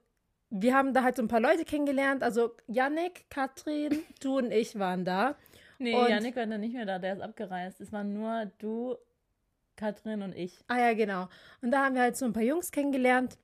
wir 0.51 0.75
haben 0.75 0.95
da 0.95 1.03
halt 1.03 1.17
so 1.17 1.23
ein 1.23 1.29
paar 1.29 1.41
Leute 1.41 1.65
kennengelernt. 1.65 2.23
Also 2.23 2.53
Yannick, 2.67 3.29
Katrin, 3.31 4.05
du 4.21 4.39
und 4.39 4.53
ich 4.53 4.79
waren 4.79 5.05
da. 5.05 5.37
Nee, 5.79 5.95
und 5.95 6.09
Yannick 6.09 6.37
war 6.37 6.47
dann 6.47 6.61
nicht 6.61 6.75
mehr 6.75 6.87
da, 6.87 6.99
der 6.99 7.15
ist 7.15 7.21
abgereist. 7.21 7.81
Es 7.81 7.93
waren 7.93 8.13
nur 8.13 8.47
du, 8.59 8.97
Katrin 9.77 10.23
und 10.23 10.35
ich. 10.35 10.65
Ah 10.69 10.79
ja, 10.79 10.95
genau. 10.95 11.29
Und 11.61 11.71
da 11.71 11.85
haben 11.85 11.95
wir 11.95 12.03
halt 12.03 12.17
so 12.17 12.25
ein 12.25 12.33
paar 12.33 12.43
Jungs 12.43 12.71
kennengelernt. 12.71 13.37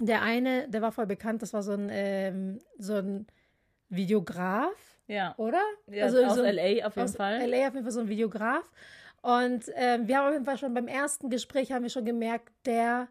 Der 0.00 0.22
eine, 0.22 0.68
der 0.68 0.82
war 0.82 0.90
voll 0.90 1.06
bekannt, 1.06 1.42
das 1.42 1.52
war 1.52 1.62
so 1.62 1.72
ein, 1.72 1.88
ähm, 1.90 2.58
so 2.78 2.94
ein 2.94 3.26
Videograf. 3.88 4.72
Ja. 5.06 5.34
Oder? 5.36 5.62
Ja, 5.86 6.04
also 6.04 6.24
aus 6.24 6.34
so 6.34 6.42
ein, 6.42 6.54
LA 6.54 6.86
auf 6.86 6.96
jeden 6.96 7.08
aus 7.08 7.16
Fall. 7.16 7.48
LA 7.48 7.68
auf 7.68 7.74
jeden 7.74 7.84
Fall 7.84 7.92
so 7.92 8.00
ein 8.00 8.08
Videograf. 8.08 8.68
Und 9.24 9.70
äh, 9.70 10.00
wir 10.02 10.18
haben 10.18 10.26
auf 10.26 10.32
jeden 10.34 10.44
Fall 10.44 10.58
schon 10.58 10.74
beim 10.74 10.86
ersten 10.86 11.30
Gespräch 11.30 11.72
haben 11.72 11.82
wir 11.82 11.88
schon 11.88 12.04
gemerkt, 12.04 12.52
der 12.66 13.08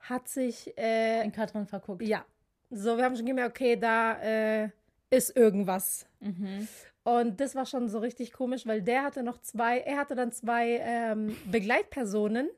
hat 0.00 0.28
sich 0.28 0.76
äh, 0.76 1.24
in 1.24 1.32
Katrin 1.32 1.66
verguckt. 1.66 2.02
Ja. 2.02 2.26
So, 2.68 2.98
wir 2.98 3.04
haben 3.04 3.16
schon 3.16 3.24
gemerkt, 3.24 3.56
okay, 3.56 3.74
da 3.76 4.20
äh, 4.20 4.68
ist 5.08 5.34
irgendwas. 5.34 6.04
Mhm. 6.20 6.68
Und 7.04 7.40
das 7.40 7.54
war 7.54 7.64
schon 7.64 7.88
so 7.88 8.00
richtig 8.00 8.34
komisch, 8.34 8.66
weil 8.66 8.82
der 8.82 9.04
hatte 9.04 9.22
noch 9.22 9.40
zwei, 9.40 9.78
er 9.78 9.96
hatte 9.96 10.14
dann 10.14 10.30
zwei 10.30 10.78
ähm, 10.82 11.34
Begleitpersonen. 11.50 12.50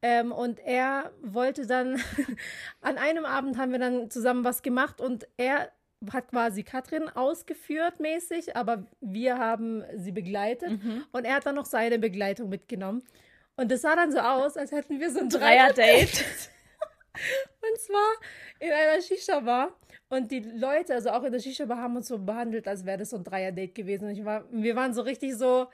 Ähm, 0.00 0.30
und 0.30 0.60
er 0.60 1.10
wollte 1.22 1.66
dann, 1.66 2.00
an 2.82 2.98
einem 2.98 3.24
Abend 3.24 3.58
haben 3.58 3.72
wir 3.72 3.80
dann 3.80 4.10
zusammen 4.10 4.44
was 4.44 4.62
gemacht 4.62 5.00
und 5.00 5.26
er 5.38 5.72
hat 6.12 6.28
quasi 6.28 6.62
Katrin 6.62 7.08
ausgeführt 7.08 8.00
mäßig, 8.00 8.56
aber 8.56 8.86
wir 9.00 9.38
haben 9.38 9.84
sie 9.96 10.12
begleitet 10.12 10.78
und 11.12 11.24
er 11.24 11.34
hat 11.34 11.46
dann 11.46 11.56
noch 11.56 11.66
seine 11.66 11.98
Begleitung 11.98 12.48
mitgenommen. 12.48 13.02
Und 13.56 13.72
das 13.72 13.82
sah 13.82 13.96
dann 13.96 14.12
so 14.12 14.20
aus, 14.20 14.56
als 14.56 14.70
hätten 14.70 15.00
wir 15.00 15.10
so 15.10 15.18
ein 15.18 15.28
Dreier-Date. 15.28 16.24
und 17.60 17.80
zwar 17.80 18.12
in 18.60 18.70
einer 18.70 19.02
Shisha-Bar. 19.02 19.76
Und 20.08 20.30
die 20.30 20.38
Leute, 20.38 20.94
also 20.94 21.10
auch 21.10 21.24
in 21.24 21.32
der 21.32 21.40
Shisha-Bar, 21.40 21.78
haben 21.78 21.96
uns 21.96 22.06
so 22.06 22.18
behandelt, 22.18 22.68
als 22.68 22.86
wäre 22.86 22.98
das 22.98 23.10
so 23.10 23.16
ein 23.16 23.24
Dreier-Date 23.24 23.74
gewesen. 23.74 24.08
Und 24.08 24.24
war, 24.24 24.44
wir 24.52 24.76
waren 24.76 24.94
so 24.94 25.02
richtig 25.02 25.34
so, 25.34 25.66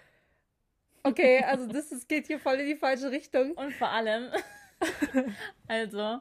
okay, 1.03 1.45
also 1.45 1.67
das, 1.67 1.91
das 1.91 2.09
geht 2.09 2.27
hier 2.27 2.41
voll 2.41 2.55
in 2.55 2.67
die 2.67 2.77
falsche 2.77 3.11
Richtung. 3.11 3.53
Und 3.53 3.75
vor 3.75 3.91
allem, 3.91 4.31
also, 5.69 6.21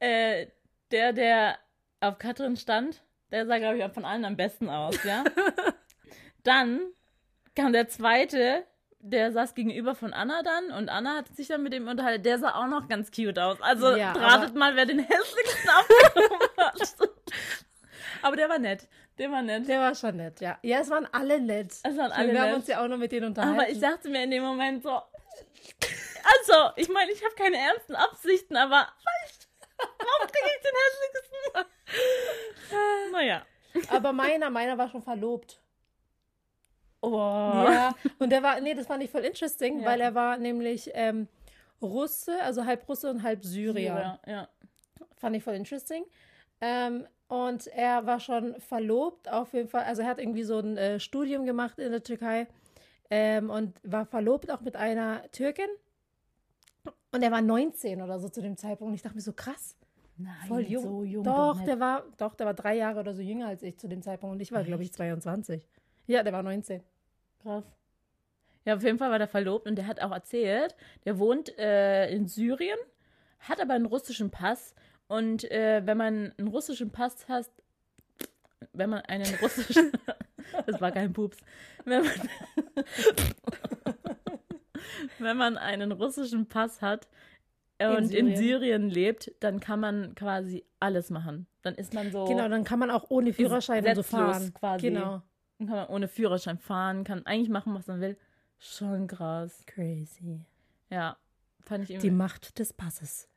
äh, 0.00 0.48
der, 0.90 1.12
der 1.12 1.58
auf 2.08 2.18
Katrin 2.18 2.56
stand, 2.56 3.02
der 3.30 3.46
sah, 3.46 3.58
glaube 3.58 3.78
ich, 3.78 3.84
auch 3.84 3.92
von 3.92 4.04
allen 4.04 4.24
am 4.24 4.36
besten 4.36 4.68
aus, 4.68 5.02
ja. 5.04 5.24
dann 6.44 6.80
kam 7.56 7.72
der 7.72 7.88
zweite, 7.88 8.64
der 9.00 9.32
saß 9.32 9.54
gegenüber 9.54 9.94
von 9.94 10.12
Anna 10.12 10.42
dann 10.42 10.70
und 10.78 10.88
Anna 10.88 11.16
hat 11.18 11.28
sich 11.36 11.48
dann 11.48 11.62
mit 11.62 11.74
ihm 11.74 11.88
unterhalten. 11.88 12.22
Der 12.22 12.38
sah 12.38 12.54
auch 12.54 12.66
noch 12.66 12.88
ganz 12.88 13.10
cute 13.10 13.38
aus. 13.38 13.60
Also 13.60 13.94
ja, 13.96 14.12
ratet 14.12 14.54
mal, 14.54 14.74
wer 14.76 14.86
den 14.86 14.98
hässlichsten 14.98 15.68
abgenommen 15.68 16.48
hat. 16.58 16.94
aber 18.22 18.36
der 18.36 18.48
war 18.48 18.58
nett. 18.58 18.88
Der 19.18 19.30
war 19.30 19.42
nett. 19.42 19.68
Der 19.68 19.80
war 19.80 19.94
schon 19.94 20.16
nett, 20.16 20.40
ja. 20.40 20.58
Ja, 20.62 20.80
es 20.80 20.90
waren 20.90 21.06
alle 21.12 21.38
nett. 21.40 21.72
Es 21.82 21.96
waren 21.96 22.12
alle 22.12 22.32
Wir 22.32 22.40
haben 22.40 22.48
nett. 22.48 22.56
uns 22.56 22.66
ja 22.66 22.82
auch 22.82 22.88
noch 22.88 22.96
mit 22.96 23.12
denen 23.12 23.26
unterhalten. 23.26 23.60
Aber 23.60 23.68
ich 23.68 23.78
dachte 23.78 24.08
mir 24.08 24.24
in 24.24 24.30
dem 24.30 24.42
Moment 24.42 24.82
so, 24.82 24.90
also, 24.90 26.70
ich 26.76 26.88
meine, 26.88 27.12
ich 27.12 27.22
habe 27.22 27.34
keine 27.34 27.58
ernsten 27.58 27.94
Absichten, 27.94 28.56
aber 28.56 28.88
warum 29.78 30.28
kriege 30.30 30.50
ich 30.56 30.62
den 30.62 30.72
hässlichsten? 30.82 31.34
naja. 33.12 33.42
Aber 33.90 34.12
meiner, 34.12 34.50
meiner 34.50 34.78
war 34.78 34.88
schon 34.88 35.02
verlobt. 35.02 35.60
Oh. 37.00 37.10
Ja. 37.10 37.94
Und 38.18 38.30
der 38.30 38.42
war, 38.42 38.60
nee, 38.60 38.74
das 38.74 38.86
fand 38.86 39.02
ich 39.02 39.10
voll 39.10 39.24
interesting, 39.24 39.80
Ja. 39.80 39.86
weil 39.86 40.00
er 40.00 40.14
war 40.14 40.38
nämlich 40.38 40.90
ähm, 40.94 41.28
Russe, 41.82 42.40
also 42.42 42.64
halb 42.64 42.88
Russe 42.88 43.10
und 43.10 43.22
halb 43.22 43.44
Syrier. 43.44 44.18
Ja, 44.26 44.32
ja. 44.32 44.48
Fand 45.16 45.36
ich 45.36 45.44
voll 45.44 45.54
interesting. 45.54 46.04
Ähm, 46.60 47.06
und 47.28 47.66
er 47.68 48.06
war 48.06 48.20
schon 48.20 48.58
verlobt, 48.60 49.28
auf 49.28 49.52
jeden 49.52 49.68
Fall. 49.68 49.84
Also 49.84 50.02
er 50.02 50.08
hat 50.08 50.18
irgendwie 50.18 50.44
so 50.44 50.58
ein 50.58 50.76
äh, 50.76 51.00
Studium 51.00 51.46
gemacht 51.46 51.78
in 51.78 51.90
der 51.90 52.02
Türkei 52.02 52.46
ähm, 53.10 53.50
und 53.50 53.78
war 53.82 54.06
verlobt 54.06 54.50
auch 54.50 54.60
mit 54.60 54.76
einer 54.76 55.30
Türkin. 55.32 55.68
Und 57.14 57.22
er 57.22 57.30
war 57.30 57.40
19 57.40 58.02
oder 58.02 58.18
so 58.18 58.28
zu 58.28 58.42
dem 58.42 58.56
Zeitpunkt. 58.56 58.90
Und 58.90 58.94
ich 58.94 59.02
dachte 59.02 59.14
mir 59.14 59.22
so, 59.22 59.32
krass, 59.32 59.76
Nein, 60.16 60.34
voll 60.48 60.62
jung. 60.62 60.82
so 60.82 61.04
jung. 61.04 61.24
doch, 61.24 61.54
nicht. 61.54 61.68
der 61.68 61.78
war, 61.78 62.04
doch, 62.16 62.34
der 62.34 62.46
war 62.46 62.54
drei 62.54 62.76
Jahre 62.76 63.00
oder 63.00 63.14
so 63.14 63.22
jünger 63.22 63.46
als 63.46 63.62
ich 63.62 63.78
zu 63.78 63.88
dem 63.88 64.02
Zeitpunkt. 64.02 64.34
Und 64.34 64.40
ich 64.40 64.50
war, 64.50 64.64
glaube 64.64 64.82
ich, 64.82 64.92
22. 64.92 65.66
Ja, 66.06 66.24
der 66.24 66.32
war 66.32 66.42
19. 66.42 66.82
Krass. 67.42 67.64
Ja, 68.64 68.74
auf 68.74 68.82
jeden 68.82 68.98
Fall 68.98 69.10
war 69.10 69.18
der 69.18 69.28
verlobt 69.28 69.66
und 69.66 69.76
der 69.76 69.86
hat 69.86 70.00
auch 70.00 70.10
erzählt, 70.10 70.74
der 71.04 71.18
wohnt 71.18 71.56
äh, 71.58 72.10
in 72.10 72.26
Syrien, 72.26 72.78
hat 73.38 73.60
aber 73.60 73.74
einen 73.74 73.86
russischen 73.86 74.30
Pass 74.30 74.74
und 75.06 75.50
äh, 75.50 75.82
wenn 75.84 75.98
man 75.98 76.32
einen 76.38 76.48
russischen 76.48 76.90
Pass 76.90 77.28
hat, 77.28 77.50
wenn 78.72 78.88
man 78.90 79.02
einen 79.02 79.34
russischen, 79.36 79.92
das 80.66 80.80
war 80.80 80.92
kein 80.92 81.12
Pups, 81.12 81.36
wenn 81.84 82.04
man, 82.04 82.12
wenn 85.18 85.36
man 85.36 85.56
einen 85.56 85.92
russischen 85.92 86.46
Pass 86.46 86.82
hat 86.82 87.08
und 87.80 88.12
in 88.14 88.34
Syrien. 88.34 88.36
Syrien 88.36 88.90
lebt, 88.90 89.32
dann 89.40 89.60
kann 89.60 89.80
man 89.80 90.14
quasi 90.14 90.64
alles 90.80 91.10
machen. 91.10 91.46
Dann 91.62 91.74
ist 91.74 91.92
man 91.94 92.10
so, 92.12 92.24
Genau, 92.26 92.48
dann 92.48 92.64
kann 92.64 92.78
man 92.78 92.90
auch 92.90 93.06
ohne 93.10 93.32
Führerschein 93.32 93.84
und 93.86 93.94
so 93.96 94.02
fahren. 94.02 94.52
quasi. 94.54 94.88
Genau. 94.90 95.22
dann 95.58 95.66
kann 95.68 95.76
man 95.76 95.88
ohne 95.88 96.08
Führerschein 96.08 96.58
fahren, 96.58 97.04
kann 97.04 97.26
eigentlich 97.26 97.48
machen, 97.48 97.74
was 97.74 97.86
man 97.86 98.00
will. 98.00 98.16
Schon 98.58 99.06
krass. 99.06 99.64
Crazy. 99.66 100.40
Ja, 100.90 101.16
fand 101.62 101.82
ich 101.84 101.88
Die 101.88 101.94
irgendwie. 101.94 102.10
Macht 102.10 102.58
des 102.58 102.72
Passes. 102.72 103.28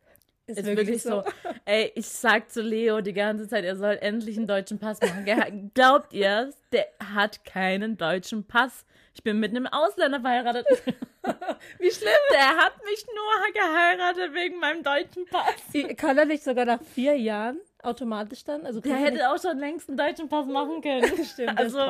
Ist 0.47 0.65
wirklich 0.65 1.03
so. 1.03 1.23
Ey, 1.65 1.91
ich 1.95 2.07
sag 2.07 2.51
zu 2.51 2.61
Leo 2.61 3.01
die 3.01 3.13
ganze 3.13 3.47
Zeit, 3.47 3.65
er 3.65 3.75
soll 3.75 3.97
endlich 4.01 4.37
einen 4.37 4.47
deutschen 4.47 4.79
Pass 4.79 4.99
machen. 5.01 5.71
Glaubt 5.73 6.13
ihr, 6.13 6.53
der 6.71 6.87
hat 7.13 7.43
keinen 7.43 7.97
deutschen 7.97 8.45
Pass. 8.45 8.85
Ich 9.13 9.23
bin 9.23 9.39
mit 9.39 9.51
einem 9.51 9.67
Ausländer 9.67 10.21
verheiratet. 10.21 10.65
Wie 11.79 11.91
schlimm. 11.91 12.13
Der 12.31 12.55
hat 12.57 12.73
mich 12.85 13.05
nur 13.07 13.53
geheiratet 13.53 14.33
wegen 14.33 14.59
meinem 14.59 14.83
deutschen 14.83 15.25
Pass. 15.25 15.55
Kann 15.97 16.17
er 16.17 16.25
nicht 16.25 16.43
sogar 16.43 16.65
nach 16.65 16.81
vier 16.81 17.17
Jahren 17.17 17.59
automatisch 17.83 18.43
dann? 18.43 18.65
Also 18.65 18.79
Der 18.79 18.95
hätte 18.95 19.29
auch 19.29 19.41
schon 19.41 19.57
längst 19.57 19.87
einen 19.87 19.97
deutschen 19.97 20.29
Pass 20.29 20.47
machen 20.47 20.81
können. 20.81 21.23
stimmt, 21.25 21.57
also-. 21.57 21.85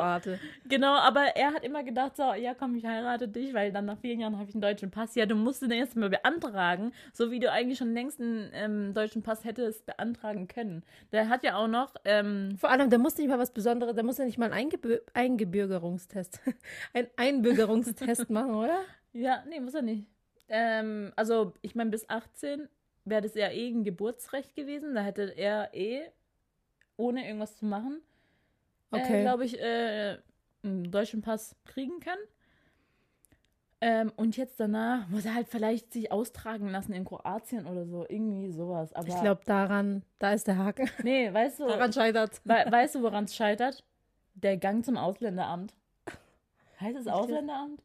Genau, 0.68 0.94
aber 0.96 1.36
er 1.36 1.54
hat 1.54 1.64
immer 1.64 1.84
gedacht, 1.84 2.16
so, 2.18 2.34
ja 2.34 2.54
komm, 2.54 2.76
ich 2.76 2.86
heirate 2.86 3.28
dich, 3.28 3.54
weil 3.54 3.72
dann 3.72 3.86
nach 3.86 3.98
vielen 3.98 4.20
Jahren 4.20 4.38
habe 4.38 4.50
ich 4.50 4.56
einen 4.56 4.62
deutschen 4.62 4.92
Pass. 4.92 5.16
Ja, 5.16 5.26
du 5.26 5.36
musst 5.36 5.62
den 5.62 5.72
erst 5.72 5.96
mal 5.96 6.10
beantragen, 6.10 6.92
so 7.14 7.32
wie 7.32 7.40
du 7.40 7.52
eigentlich 7.52 7.78
schon 7.78 7.94
längst 7.94 8.20
einen 8.20 8.50
ähm, 8.54 8.94
deutschen 8.94 9.24
Pass 9.24 9.44
hättest 9.44 9.86
beantragen 9.86 10.48
können. 10.48 10.84
Der 11.12 11.30
hat 11.30 11.44
ja 11.44 11.56
auch 11.58 11.68
noch, 11.68 11.96
ähm, 12.06 12.58
Vor 12.58 12.70
allem, 12.70 12.90
der 12.90 13.00
muss 13.00 13.18
nicht 13.18 13.28
mal 13.30 13.40
was 13.40 13.52
Besonderes, 13.52 13.96
der 13.96 14.04
muss 14.04 14.18
ja 14.18 14.26
nicht 14.26 14.38
mal 14.38 14.46
einen 14.46 14.54
Eingebür 14.54 15.02
Eingebürgerungstest, 15.14 16.40
einen 16.94 17.08
Einbürgerungstest 17.16 18.30
machen, 18.30 18.56
oder? 18.56 18.80
ja, 19.14 19.44
nee, 19.50 19.60
muss 19.60 19.74
er 19.74 19.82
nicht. 19.82 20.06
Ähm, 20.50 21.12
also, 21.16 21.54
ich 21.62 21.76
meine, 21.76 21.90
bis 21.90 22.10
18 22.10 22.70
wäre 23.10 23.22
das 23.22 23.36
ja 23.36 23.50
eh 23.50 23.70
ein 23.70 23.84
Geburtsrecht 23.84 24.56
gewesen. 24.56 24.96
Da 24.96 25.02
hätte 25.02 25.34
er 25.36 25.74
eh, 25.74 26.02
ohne 26.98 27.26
irgendwas 27.26 27.58
zu 27.58 27.66
machen, 27.66 28.02
Okay. 28.92 29.20
äh, 29.20 29.22
glaube 29.22 29.46
ich, 29.46 29.60
äh, 29.60 30.18
einen 30.64 30.92
deutschen 30.92 31.22
Pass 31.22 31.56
kriegen 31.66 32.00
können. 32.00 32.22
Ähm, 33.80 34.12
und 34.16 34.36
jetzt 34.38 34.60
danach 34.60 35.08
muss 35.08 35.26
er 35.26 35.36
halt 35.36 35.48
vielleicht 35.50 35.94
sich 35.94 36.12
austragen 36.12 36.70
lassen 36.70 36.94
in 36.94 37.06
Kroatien 37.06 37.68
oder 37.68 37.86
so, 37.86 38.06
irgendwie 38.10 38.52
sowas. 38.52 38.92
Aber 38.94 39.08
Ich 39.08 39.20
glaube, 39.20 39.42
daran, 39.46 40.02
da 40.18 40.34
ist 40.34 40.48
der 40.48 40.58
Haken. 40.58 40.90
nee, 41.04 41.32
weißt 41.32 41.60
du, 41.60 41.68
Daran 41.68 41.94
scheitert 41.94 42.42
we 42.46 42.54
weißt 42.54 42.96
du, 42.96 43.04
woran 43.04 43.26
es 43.26 43.36
scheitert? 43.36 43.84
Der 44.34 44.58
Gang 44.58 44.84
zum 44.84 44.98
Ausländeramt. 44.98 45.76
Heißt 46.80 46.98
es? 46.98 47.08
Ausländeramt? 47.08 47.84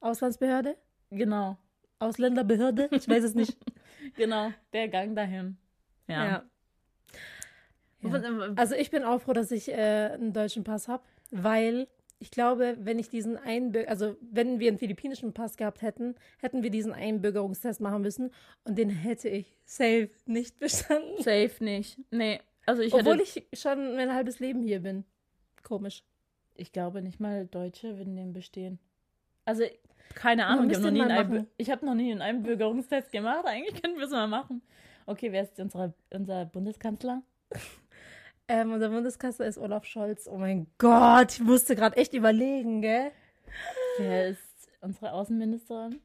Auslandsbehörde? 0.00 0.76
Genau, 1.10 1.56
Ausländerbehörde? 2.00 2.88
Ich 2.90 3.08
weiß 3.08 3.22
es 3.22 3.34
nicht. 3.34 3.56
genau, 4.16 4.52
der 4.72 4.88
Gang 4.88 5.14
dahin. 5.16 5.56
Ja. 6.08 6.24
Ja. 6.26 6.44
Was- 8.02 8.24
Also 8.56 8.74
ich 8.74 8.90
bin 8.90 9.04
auch 9.04 9.20
froh, 9.20 9.32
dass 9.32 9.50
ich 9.52 9.68
äh, 9.68 10.10
einen 10.14 10.32
deutschen 10.32 10.64
Pass 10.64 10.88
habe, 10.88 11.04
weil 11.30 11.86
ich 12.18 12.30
glaube, 12.30 12.76
wenn 12.80 12.98
ich 12.98 13.08
diesen 13.08 13.36
Einbürger, 13.36 13.88
also 13.88 14.16
wenn 14.20 14.58
wir 14.60 14.68
einen 14.68 14.78
philippinischen 14.78 15.32
Pass 15.32 15.56
gehabt 15.56 15.82
hätten, 15.82 16.14
hätten 16.38 16.62
wir 16.62 16.70
diesen 16.70 16.92
Einbürgerungstest 16.92 17.80
machen 17.80 18.02
müssen 18.02 18.32
und 18.64 18.76
den 18.78 18.90
hätte 18.90 19.28
ich 19.28 19.56
safe 19.64 20.10
nicht 20.26 20.58
bestanden. 20.58 21.22
Safe 21.22 21.52
nicht. 21.60 21.98
Nee, 22.10 22.40
also 22.66 22.82
ich 22.82 22.92
Obwohl 22.94 23.20
ich 23.20 23.46
schon 23.54 23.94
mein 23.96 24.12
halbes 24.12 24.40
Leben 24.40 24.62
hier 24.62 24.80
bin. 24.80 25.04
Komisch. 25.62 26.02
ich 26.54 26.72
glaube 26.72 27.02
nicht 27.02 27.18
mal 27.20 27.46
Deutsche 27.46 27.96
würden 27.98 28.14
den 28.16 28.32
bestehen. 28.32 28.78
Also 29.44 29.64
keine 30.14 30.46
Ahnung, 30.46 30.70
ich 30.70 30.76
habe 30.76 30.84
noch, 30.84 30.92
nie 30.92 31.02
einen 31.02 31.46
ich 31.56 31.70
hab 31.70 31.82
noch 31.82 31.94
nie 31.94 32.12
einen 32.12 32.22
Einbürgerungstest 32.22 33.12
gemacht. 33.12 33.44
Eigentlich 33.46 33.80
könnten 33.80 33.98
wir 33.98 34.06
es 34.06 34.12
mal 34.12 34.28
machen. 34.28 34.62
Okay, 35.06 35.32
wer 35.32 35.42
ist 35.42 35.58
unsere, 35.58 35.94
unser 36.10 36.44
Bundeskanzler? 36.46 37.22
Ähm, 38.48 38.72
unser 38.72 38.88
Bundeskanzler 38.90 39.46
ist 39.46 39.56
Olaf 39.56 39.84
Scholz. 39.84 40.28
Oh 40.28 40.36
mein 40.36 40.66
Gott, 40.76 41.32
ich 41.32 41.40
musste 41.40 41.76
gerade 41.76 41.96
echt 41.96 42.12
überlegen, 42.12 42.82
gell? 42.82 43.12
Wer 43.98 44.28
ist 44.28 44.68
unsere 44.80 45.12
Außenministerin? 45.12 46.00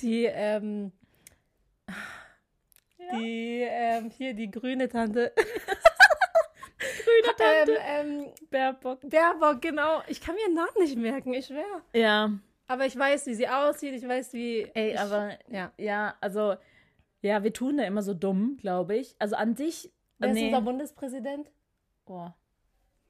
Die, 0.00 0.24
ähm, 0.26 0.92
die, 3.12 3.64
ähm, 3.68 4.10
hier, 4.10 4.34
die 4.34 4.50
grüne 4.50 4.88
Tante. 4.88 5.32
Grüne 6.78 7.36
Tante. 7.36 7.78
Ähm, 7.86 8.24
ähm, 8.24 8.26
Baerbock. 8.50 9.08
Baerbock, 9.08 9.62
genau. 9.62 10.02
Ich 10.08 10.20
kann 10.20 10.34
mir 10.34 10.42
ihren 10.42 10.54
Namen 10.54 10.78
nicht 10.78 10.96
merken, 10.96 11.32
ich 11.32 11.46
schwör. 11.46 11.82
Ja, 11.94 12.32
Aber 12.68 12.86
ich 12.86 12.96
weiß, 12.96 13.26
wie 13.26 13.34
sie 13.34 13.48
aussieht, 13.48 13.94
ich 13.94 14.06
weiß, 14.06 14.32
wie. 14.34 14.70
ey, 14.74 14.92
ich, 14.92 15.00
aber 15.00 15.36
Ja. 15.48 15.72
ja, 15.78 16.14
also 16.20 16.54
ja, 17.22 17.42
wir 17.42 17.52
tun 17.52 17.78
da 17.78 17.84
immer 17.84 18.02
so 18.02 18.14
dumm, 18.14 18.56
glaube 18.60 18.96
ich. 18.96 19.16
Also 19.18 19.36
an 19.36 19.56
sich. 19.56 19.90
Wer 20.18 20.30
ist 20.30 20.34
nee. 20.34 20.46
unser 20.46 20.60
Bundespräsident? 20.60 21.50
Oh. 22.06 22.28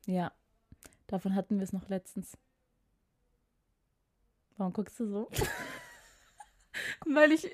Ja, 0.06 0.32
davon 1.06 1.34
hatten 1.34 1.58
wir 1.58 1.64
es 1.64 1.72
noch 1.72 1.88
letztens. 1.88 2.38
Warum 4.56 4.72
guckst 4.72 4.98
du 4.98 5.06
so? 5.06 5.28
Weil 7.06 7.32
ich. 7.32 7.44
weil 7.44 7.50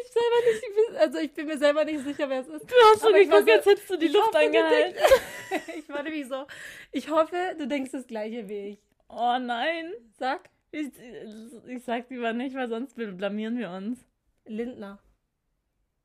ich 0.00 0.12
selber 0.12 0.40
nicht. 0.46 1.00
Also, 1.00 1.18
ich 1.18 1.32
bin 1.34 1.46
mir 1.46 1.58
selber 1.58 1.84
nicht 1.84 2.02
sicher, 2.04 2.28
wer 2.28 2.40
es 2.40 2.48
ist. 2.48 2.70
Du 2.70 2.74
hast 2.92 3.00
so 3.00 3.12
geguckt, 3.12 3.50
als 3.50 3.66
hättest 3.66 3.90
du 3.90 3.94
Ich 3.96 4.16
hab 4.16 4.32
so 4.32 4.38
angehalten. 4.38 4.98
ich 5.78 5.88
war 5.88 6.02
nämlich 6.02 6.26
so. 6.26 6.46
Ich 6.92 7.10
hoffe, 7.10 7.54
du 7.58 7.68
denkst 7.68 7.90
das 7.92 8.06
Gleiche 8.06 8.48
wie 8.48 8.70
ich. 8.70 8.85
Oh 9.08 9.38
nein. 9.40 9.92
Sag 10.18 10.50
Ich, 10.70 10.90
ich 11.66 11.82
sag 11.84 12.10
lieber 12.10 12.32
nicht, 12.32 12.54
weil 12.56 12.68
sonst 12.68 12.94
blamieren 12.96 13.58
wir 13.58 13.70
uns. 13.70 13.98
Lindner. 14.44 14.98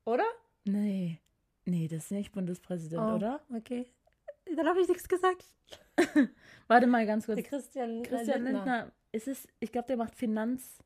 Oder? 0.06 0.26
Nee. 0.66 1.20
Nee, 1.66 1.88
das 1.88 2.06
ist 2.06 2.12
nicht 2.12 2.32
Bundespräsident, 2.32 3.02
Oh, 3.02 3.16
oder? 3.16 3.42
Okay. 3.56 3.92
Dann 4.56 4.68
habe 4.68 4.82
ich 4.82 4.88
nichts 4.88 5.08
gesagt. 5.08 5.46
Warte 6.68 6.88
mal 6.88 7.06
ganz 7.06 7.26
Der 7.28 7.36
kurz. 7.36 7.48
Christian, 7.48 8.04
Christian 8.04 8.44
Lindner. 8.44 8.60
Lindner, 8.60 8.92
ist 9.12 9.28
es, 9.28 9.48
ich 9.60 9.72
glaube, 9.72 9.88
der 9.88 9.98
macht 9.98 10.16
Finanz. 10.16 10.80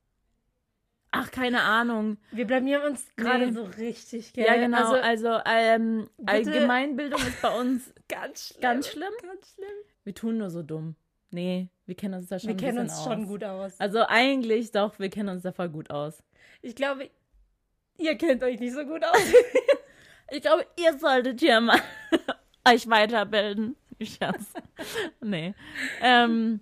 Ach, 1.12 1.32
keine 1.32 1.62
Ahnung. 1.62 2.18
Wir 2.32 2.46
blamieren 2.46 2.84
uns 2.92 3.08
gerade 3.16 3.46
Nee. 3.48 3.52
so 3.54 3.64
richtig, 3.64 4.34
gell? 4.34 4.46
Ja, 4.46 4.56
genau. 4.58 4.92
Also, 4.96 5.30
Also, 5.30 5.42
ähm, 5.46 6.10
Allgemeinbildung 6.26 7.22
ist 7.22 7.42
bei 7.42 7.58
uns 7.58 7.94
ganz 8.10 8.48
schlimm. 8.50 8.62
ganz 8.62 8.88
schlimm. 8.90 9.14
Ganz 9.22 9.54
schlimm. 9.54 9.78
Wir 10.04 10.14
tun 10.14 10.38
nur 10.38 10.50
so 10.50 10.62
dumm. 10.62 10.96
Nee, 11.32 11.70
wir 11.86 11.96
kennen 11.96 12.16
uns 12.16 12.28
da 12.28 12.40
schon 12.40 12.50
Wir 12.50 12.58
kennen 12.58 12.80
uns 12.80 12.94
aus. 12.94 13.04
schon 13.04 13.28
gut 13.28 13.44
aus. 13.44 13.80
Also 13.80 14.00
eigentlich 14.08 14.72
doch, 14.72 14.98
wir 15.00 15.10
kennen 15.10 15.30
uns 15.30 15.44
da 15.44 15.52
voll 15.52 15.70
gut 15.70 15.90
aus. 15.92 16.24
Ich 16.62 16.76
glaube, 16.76 17.10
ihr 17.98 18.16
kennt 18.18 18.44
euch 18.44 18.60
nicht 18.60 18.74
so 18.74 18.84
gut 18.86 19.04
aus. 19.04 19.18
Ich 20.32 20.42
glaube, 20.42 20.66
ihr 20.80 20.98
solltet 20.98 21.40
hier 21.40 21.62
mal 21.62 21.80
euch 22.68 22.90
weiterbilden. 22.90 23.76
Schatz. 24.02 24.54
nee. 25.22 25.54
Ähm, 26.02 26.62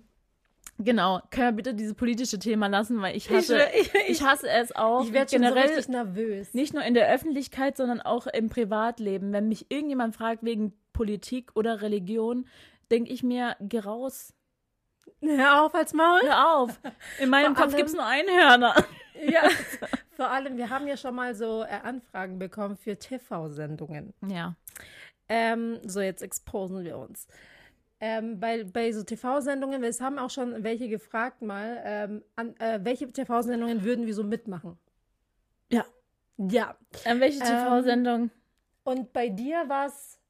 Genau, 0.78 1.20
können 1.30 1.46
wir 1.46 1.52
bitte 1.52 1.72
dieses 1.74 1.94
politische 1.94 2.38
Thema 2.38 2.66
lassen, 2.66 3.00
weil 3.00 3.16
ich 3.16 3.30
hasse, 3.30 3.60
Ich- 3.74 3.94
ich, 3.94 4.08
ich- 4.10 4.22
hasse 4.22 4.48
es 4.50 4.74
auch 4.76 5.04
Ich 5.04 5.12
werde 5.14 5.30
schon 5.30 5.38
so 5.42 5.48
generell 5.48 5.68
richtig 5.68 5.88
nervös. 5.88 6.52
nicht 6.52 6.74
nur 6.74 6.82
in 6.82 6.92
der 6.94 7.08
Öffentlichkeit, 7.10 7.76
sondern 7.78 8.00
auch 8.02 8.26
im 8.26 8.48
Privatleben. 8.50 9.32
Wenn 9.32 9.48
mich 9.48 9.70
irgendjemand 9.70 10.14
fragt 10.16 10.42
wegen 10.42 10.74
Politik 10.92 11.52
oder 11.54 11.80
Religion, 11.80 12.46
denke 12.90 13.12
ich 13.12 13.22
mir, 13.22 13.56
geh 13.60 13.78
raus, 13.78 14.34
Hör 15.20 15.64
auf 15.64 15.74
als 15.74 15.92
Maul. 15.92 16.20
hör 16.22 16.56
auf. 16.56 16.80
In 17.18 17.30
meinem 17.30 17.54
Vor 17.56 17.64
Kopf 17.64 17.76
gibt 17.76 17.88
es 17.88 17.94
nur 17.94 18.06
Einhörner. 18.06 18.74
Ja. 19.26 19.42
Vor 20.16 20.28
allem, 20.28 20.56
wir 20.58 20.68
haben 20.70 20.86
ja 20.86 20.96
schon 20.96 21.14
mal 21.14 21.34
so 21.34 21.62
äh, 21.62 21.68
Anfragen 21.82 22.38
bekommen 22.38 22.76
für 22.76 22.98
TV-Sendungen. 22.98 24.12
Ja. 24.26 24.54
Ähm, 25.28 25.78
so, 25.86 26.00
jetzt 26.00 26.20
exposen 26.20 26.84
wir 26.84 26.98
uns. 26.98 27.26
Ähm, 28.00 28.38
bei, 28.38 28.64
bei 28.64 28.92
so 28.92 29.02
TV-Sendungen, 29.02 29.82
es 29.84 30.00
haben 30.00 30.18
auch 30.18 30.28
schon 30.30 30.62
welche 30.62 30.88
gefragt 30.88 31.40
mal, 31.42 31.80
ähm, 31.84 32.22
an, 32.36 32.56
äh, 32.58 32.80
welche 32.82 33.10
TV-Sendungen 33.10 33.82
würden 33.84 34.04
wir 34.04 34.14
so 34.14 34.24
mitmachen? 34.24 34.76
Ja. 35.70 35.84
Ja. 36.36 36.76
An 37.06 37.20
welche 37.20 37.38
Ähm, 37.38 37.46
TV-Sendung? 37.46 38.30
Und 38.82 39.12
bei 39.12 39.28
dir 39.30 39.68
war 39.68 39.86
es 39.86 40.20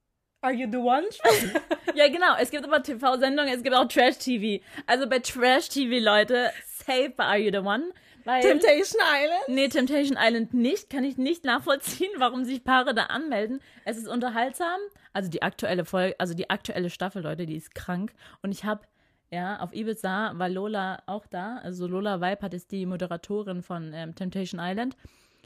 Are 0.44 0.52
You 0.52 0.68
the 0.70 0.76
One? 0.76 1.04
Ja, 1.94 2.08
genau. 2.08 2.34
Es 2.38 2.50
gibt 2.50 2.64
aber 2.64 2.82
TV-Sendungen, 2.82 3.54
es 3.54 3.62
gibt 3.62 3.74
auch 3.74 3.86
Trash-TV. 3.86 4.62
Also 4.86 5.08
bei 5.08 5.20
Trash-TV, 5.20 6.04
Leute, 6.04 6.50
safe 6.64 7.12
bei 7.16 7.24
Are 7.24 7.38
You 7.38 7.50
the 7.52 7.58
One? 7.58 7.92
Weil, 8.24 8.42
Temptation 8.42 9.00
Island? 9.00 9.42
Nee, 9.48 9.68
Temptation 9.68 10.18
Island 10.20 10.52
nicht. 10.52 10.90
Kann 10.90 11.04
ich 11.04 11.16
nicht 11.16 11.44
nachvollziehen, 11.44 12.10
warum 12.18 12.44
sich 12.44 12.64
Paare 12.64 12.94
da 12.94 13.04
anmelden. 13.04 13.60
Es 13.84 13.96
ist 13.96 14.08
unterhaltsam. 14.08 14.78
Also 15.12 15.30
die 15.30 15.42
aktuelle 15.42 15.84
Folge, 15.84 16.16
also 16.18 16.34
die 16.34 16.50
aktuelle 16.50 16.90
Staffel, 16.90 17.22
Leute, 17.22 17.46
die 17.46 17.56
ist 17.56 17.74
krank. 17.74 18.12
Und 18.42 18.50
ich 18.50 18.64
habe, 18.64 18.82
ja, 19.30 19.60
auf 19.60 19.72
Ibiza 19.72 20.32
war 20.34 20.48
Lola 20.48 21.02
auch 21.06 21.26
da. 21.26 21.58
Also 21.62 21.86
Lola 21.86 22.20
Weipert 22.20 22.54
ist 22.54 22.72
die 22.72 22.86
Moderatorin 22.86 23.62
von 23.62 23.92
ähm, 23.94 24.14
Temptation 24.14 24.60
Island. 24.62 24.96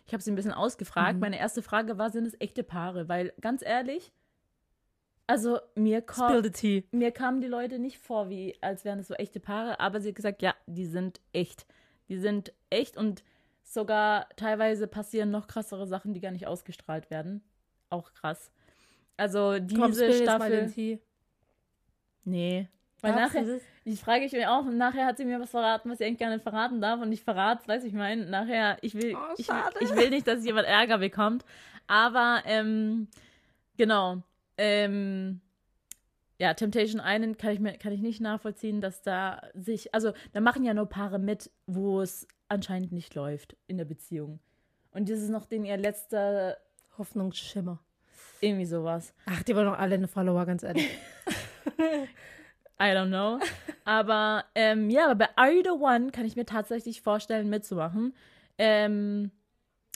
Ich 0.07 0.13
habe 0.15 0.23
sie 0.23 0.33
ein 0.33 0.37
bisschen 0.37 0.55
ausgefragt. 0.55 1.21
Meine 1.21 1.39
erste 1.39 1.63
Frage 1.63 1.99
war, 1.99 2.11
sind 2.11 2.27
es 2.27 2.41
echte 2.41 2.63
Paare? 2.63 3.09
Weil, 3.09 3.35
ganz 3.43 3.63
ehrlich, 3.63 4.11
also 5.29 5.61
mir 5.75 6.05
tea. 6.53 6.85
mir 6.91 7.13
kamen 7.13 7.41
die 7.41 7.49
Leute 7.49 7.79
nicht 7.79 7.99
vor, 7.99 8.31
wie 8.31 8.57
als 8.61 8.85
wären 8.85 8.99
es 8.99 9.09
so 9.09 9.15
echte 9.15 9.41
Paare, 9.41 9.79
aber 9.79 10.01
sie 10.01 10.09
hat 10.09 10.17
gesagt, 10.17 10.43
ja, 10.43 10.55
die 10.67 10.87
sind 10.87 11.21
echt. 11.33 11.67
Die 12.09 12.17
sind 12.17 12.53
echt 12.71 12.97
und 12.97 13.23
sogar 13.63 14.29
teilweise 14.37 14.87
passieren 14.87 15.31
noch 15.31 15.47
krassere 15.47 15.87
Sachen, 15.87 16.15
die 16.15 16.21
gar 16.21 16.31
nicht 16.31 16.47
ausgestrahlt 16.47 17.11
werden. 17.11 17.43
Auch 17.91 18.15
krass. 18.15 18.51
Also 19.19 19.59
diese 19.59 19.81
Komm, 19.81 19.93
spill 19.93 20.11
jetzt 20.11 20.27
mal 20.27 20.37
Staffel. 20.37 20.71
Tee. 20.71 20.99
Nee. 22.25 22.69
Weil 23.01 23.13
Darfst 23.13 23.37
du 23.37 23.43
nachher, 23.43 23.61
ich 23.85 24.01
frage 24.01 24.25
ich 24.25 24.33
mich 24.33 24.47
auch, 24.47 24.65
und 24.65 24.77
nachher 24.79 25.07
hat 25.07 25.19
sie 25.19 25.25
mir 25.25 25.39
was 25.39 25.51
verraten, 25.51 25.91
was 25.91 25.99
sie 25.99 26.05
eigentlich 26.05 26.19
gar 26.19 26.31
nicht 26.31 26.43
verraten 26.43 26.81
darf. 26.81 27.01
Und 27.01 27.13
ich 27.13 27.23
verrate, 27.23 27.69
weiß 27.69 27.85
ich 27.85 27.93
meine, 27.93 28.27
nachher, 28.27 28.79
ich 28.81 28.95
will, 28.95 29.15
Oh, 29.15 29.35
ich, 29.37 29.49
ich 29.81 29.95
will 29.95 30.11
nicht, 30.11 30.27
dass 30.27 30.45
jemand 30.45 30.67
Ärger 30.67 30.99
bekommt. 30.99 31.45
Aber, 31.87 32.43
ähm, 32.47 33.09
genau. 33.77 34.23
Ähm, 34.59 35.41
ja, 36.39 36.55
Temptation 36.55 37.01
Island 37.05 37.39
kann 37.39 37.53
ich, 37.53 37.61
mir, 37.61 37.79
kann 37.79 37.93
ich 37.93 38.01
nicht 38.01 38.21
nachvollziehen, 38.21 38.81
dass 38.81 39.03
da 39.03 39.43
sich, 39.55 39.95
also 39.95 40.13
da 40.33 40.41
machen 40.41 40.65
ja 40.65 40.75
nur 40.75 40.87
Paare 40.87 41.19
mit, 41.19 41.51
wo 41.67 42.01
es 42.01 42.29
anscheinend 42.49 42.93
nicht 42.93 43.15
läuft 43.15 43.57
in 43.67 43.77
der 43.77 43.85
Beziehung. 43.85 44.41
Und 44.93 45.09
das 45.09 45.21
ist 45.21 45.31
noch 45.31 45.47
den 45.47 45.65
ihr 45.65 45.77
letzter, 45.77 46.57
Hoffnungsschimmer. 46.97 47.81
irgendwie 48.41 48.67
sowas. 48.67 49.15
Ach, 49.27 49.43
die 49.43 49.55
wollen 49.55 49.67
doch 49.67 49.79
alle 49.79 49.95
eine 49.95 50.09
Follower, 50.09 50.45
ganz 50.47 50.63
ehrlich. 50.63 50.89
I 52.81 52.95
don't 52.95 53.09
know. 53.09 53.41
Aber 53.85 54.45
ähm, 54.55 54.91
ja, 54.91 55.07
aber 55.07 55.15
bei 55.17 55.29
Are 55.37 55.53
You 55.53 55.63
the 55.63 55.71
One 55.71 56.11
kann 56.11 56.25
ich 56.25 56.37
mir 56.37 56.47
tatsächlich 56.47 57.03
vorstellen, 57.03 57.49
mitzumachen. 57.49 58.15
Ähm, 58.59 59.31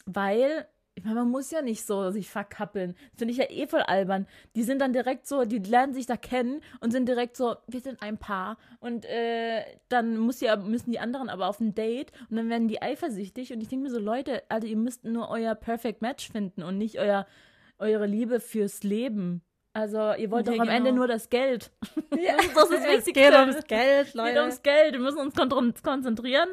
weil, 0.06 0.66
ich 0.94 1.04
meine, 1.04 1.20
man 1.20 1.30
muss 1.30 1.50
ja 1.50 1.62
nicht 1.62 1.86
so 1.86 2.10
sich 2.10 2.28
verkappeln. 2.28 2.94
Das 3.12 3.18
finde 3.18 3.32
ich 3.32 3.38
ja 3.38 3.50
eh 3.50 3.66
voll 3.66 3.80
albern. 3.80 4.26
Die 4.54 4.62
sind 4.62 4.80
dann 4.80 4.92
direkt 4.92 5.26
so, 5.26 5.44
die 5.44 5.58
lernen 5.58 5.94
sich 5.94 6.06
da 6.06 6.16
kennen 6.16 6.60
und 6.80 6.90
sind 6.90 7.08
direkt 7.08 7.36
so, 7.36 7.56
wir 7.66 7.80
sind 7.80 8.02
ein 8.02 8.18
Paar. 8.18 8.58
Und 8.78 9.06
äh, 9.06 9.64
dann 9.88 10.18
muss 10.18 10.40
ja, 10.40 10.56
müssen 10.56 10.90
die 10.90 11.00
anderen 11.00 11.30
aber 11.30 11.48
auf 11.48 11.60
ein 11.60 11.74
Date 11.74 12.12
und 12.28 12.36
dann 12.36 12.50
werden 12.50 12.68
die 12.68 12.82
eifersüchtig. 12.82 13.52
Und 13.52 13.62
ich 13.62 13.68
denke 13.68 13.84
mir 13.84 13.90
so, 13.90 13.98
Leute, 13.98 14.42
also 14.50 14.66
ihr 14.66 14.76
müsst 14.76 15.04
nur 15.04 15.30
euer 15.30 15.54
Perfect 15.54 16.02
Match 16.02 16.30
finden 16.30 16.62
und 16.62 16.76
nicht 16.76 16.98
euer, 16.98 17.26
eure 17.78 18.06
Liebe 18.06 18.38
fürs 18.38 18.82
Leben. 18.82 19.42
Also 19.74 20.12
ihr 20.14 20.30
wollt 20.30 20.46
Ja, 20.46 20.52
doch 20.52 20.60
am 20.60 20.68
Ende 20.68 20.90
genau. 20.90 20.96
nur 21.00 21.08
das 21.08 21.30
Geld. 21.30 21.70
Ja, 22.20 22.36
Das 22.36 22.44
ist 22.46 22.56
das 22.56 22.70
es 22.70 22.84
Wichtigste. 22.84 23.12
geht 23.12 23.32
ums 23.32 23.64
Geld, 23.66 24.08
Es 24.08 24.14
Leute. 24.14 24.30
geht 24.32 24.40
ums 24.40 24.62
Geld, 24.62 24.92
wir 24.92 25.00
müssen 25.00 25.18
uns 25.18 25.34
kon- 25.34 25.74
konzentrieren. 25.82 26.48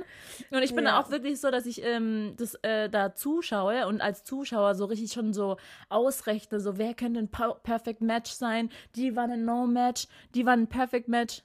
Und 0.52 0.64
ich 0.64 0.74
bin 0.74 0.86
Ja. 0.86 1.00
auch 1.02 1.12
wirklich 1.12 1.42
so, 1.42 1.52
dass 1.52 1.66
ich 1.66 1.84
ähm, 1.84 2.34
das 2.38 2.56
äh, 2.62 2.90
da 2.90 3.14
zuschaue 3.16 3.88
und 3.88 4.00
als 4.00 4.24
Zuschauer 4.24 4.74
so 4.76 4.86
richtig 4.86 5.12
schon 5.12 5.34
so 5.34 5.58
ausrechne, 5.90 6.62
so 6.62 6.78
wer 6.78 6.94
könnte 6.94 7.20
ein 7.20 7.30
Perfect 7.30 8.02
Match 8.02 8.32
sein, 8.32 8.70
die 8.96 9.16
war 9.18 9.26
ein 9.26 9.44
No-Match, 9.44 10.08
die 10.34 10.46
war 10.46 10.54
ein 10.54 10.68
Perfect 10.68 11.08
Match. 11.10 11.44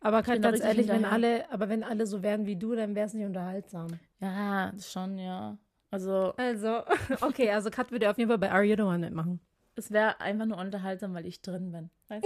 Aber 0.00 0.22
ganz 0.22 0.44
richtig 0.44 0.64
ehrlich, 0.66 0.88
wenn 0.88 1.04
alle, 1.06 1.50
aber 1.50 1.68
wenn 1.70 1.84
alle 1.84 2.04
so 2.06 2.22
wären 2.22 2.44
wie 2.46 2.56
du, 2.56 2.74
dann 2.74 2.94
wäre 2.94 3.06
es 3.06 3.14
nicht 3.14 3.24
unterhaltsam. 3.24 3.86
Ja, 4.20 4.72
schon, 4.78 5.16
ja. 5.18 5.56
Also 5.90 6.34
Also, 6.36 6.82
okay, 7.22 7.50
also 7.50 7.70
Kat 7.70 7.90
würde 7.92 8.10
auf 8.10 8.18
jeden 8.18 8.28
Fall 8.28 8.38
bei 8.38 8.50
Are 8.50 8.62
You 8.64 8.76
the 8.76 8.82
One 8.82 8.98
mitmachen. 8.98 9.40
Es 9.76 9.90
wäre 9.90 10.20
einfach 10.20 10.46
nur 10.46 10.58
unterhaltsam, 10.58 11.14
weil 11.14 11.26
ich 11.26 11.40
drin 11.42 11.72
bin. 11.72 11.90
Weißt 12.08 12.24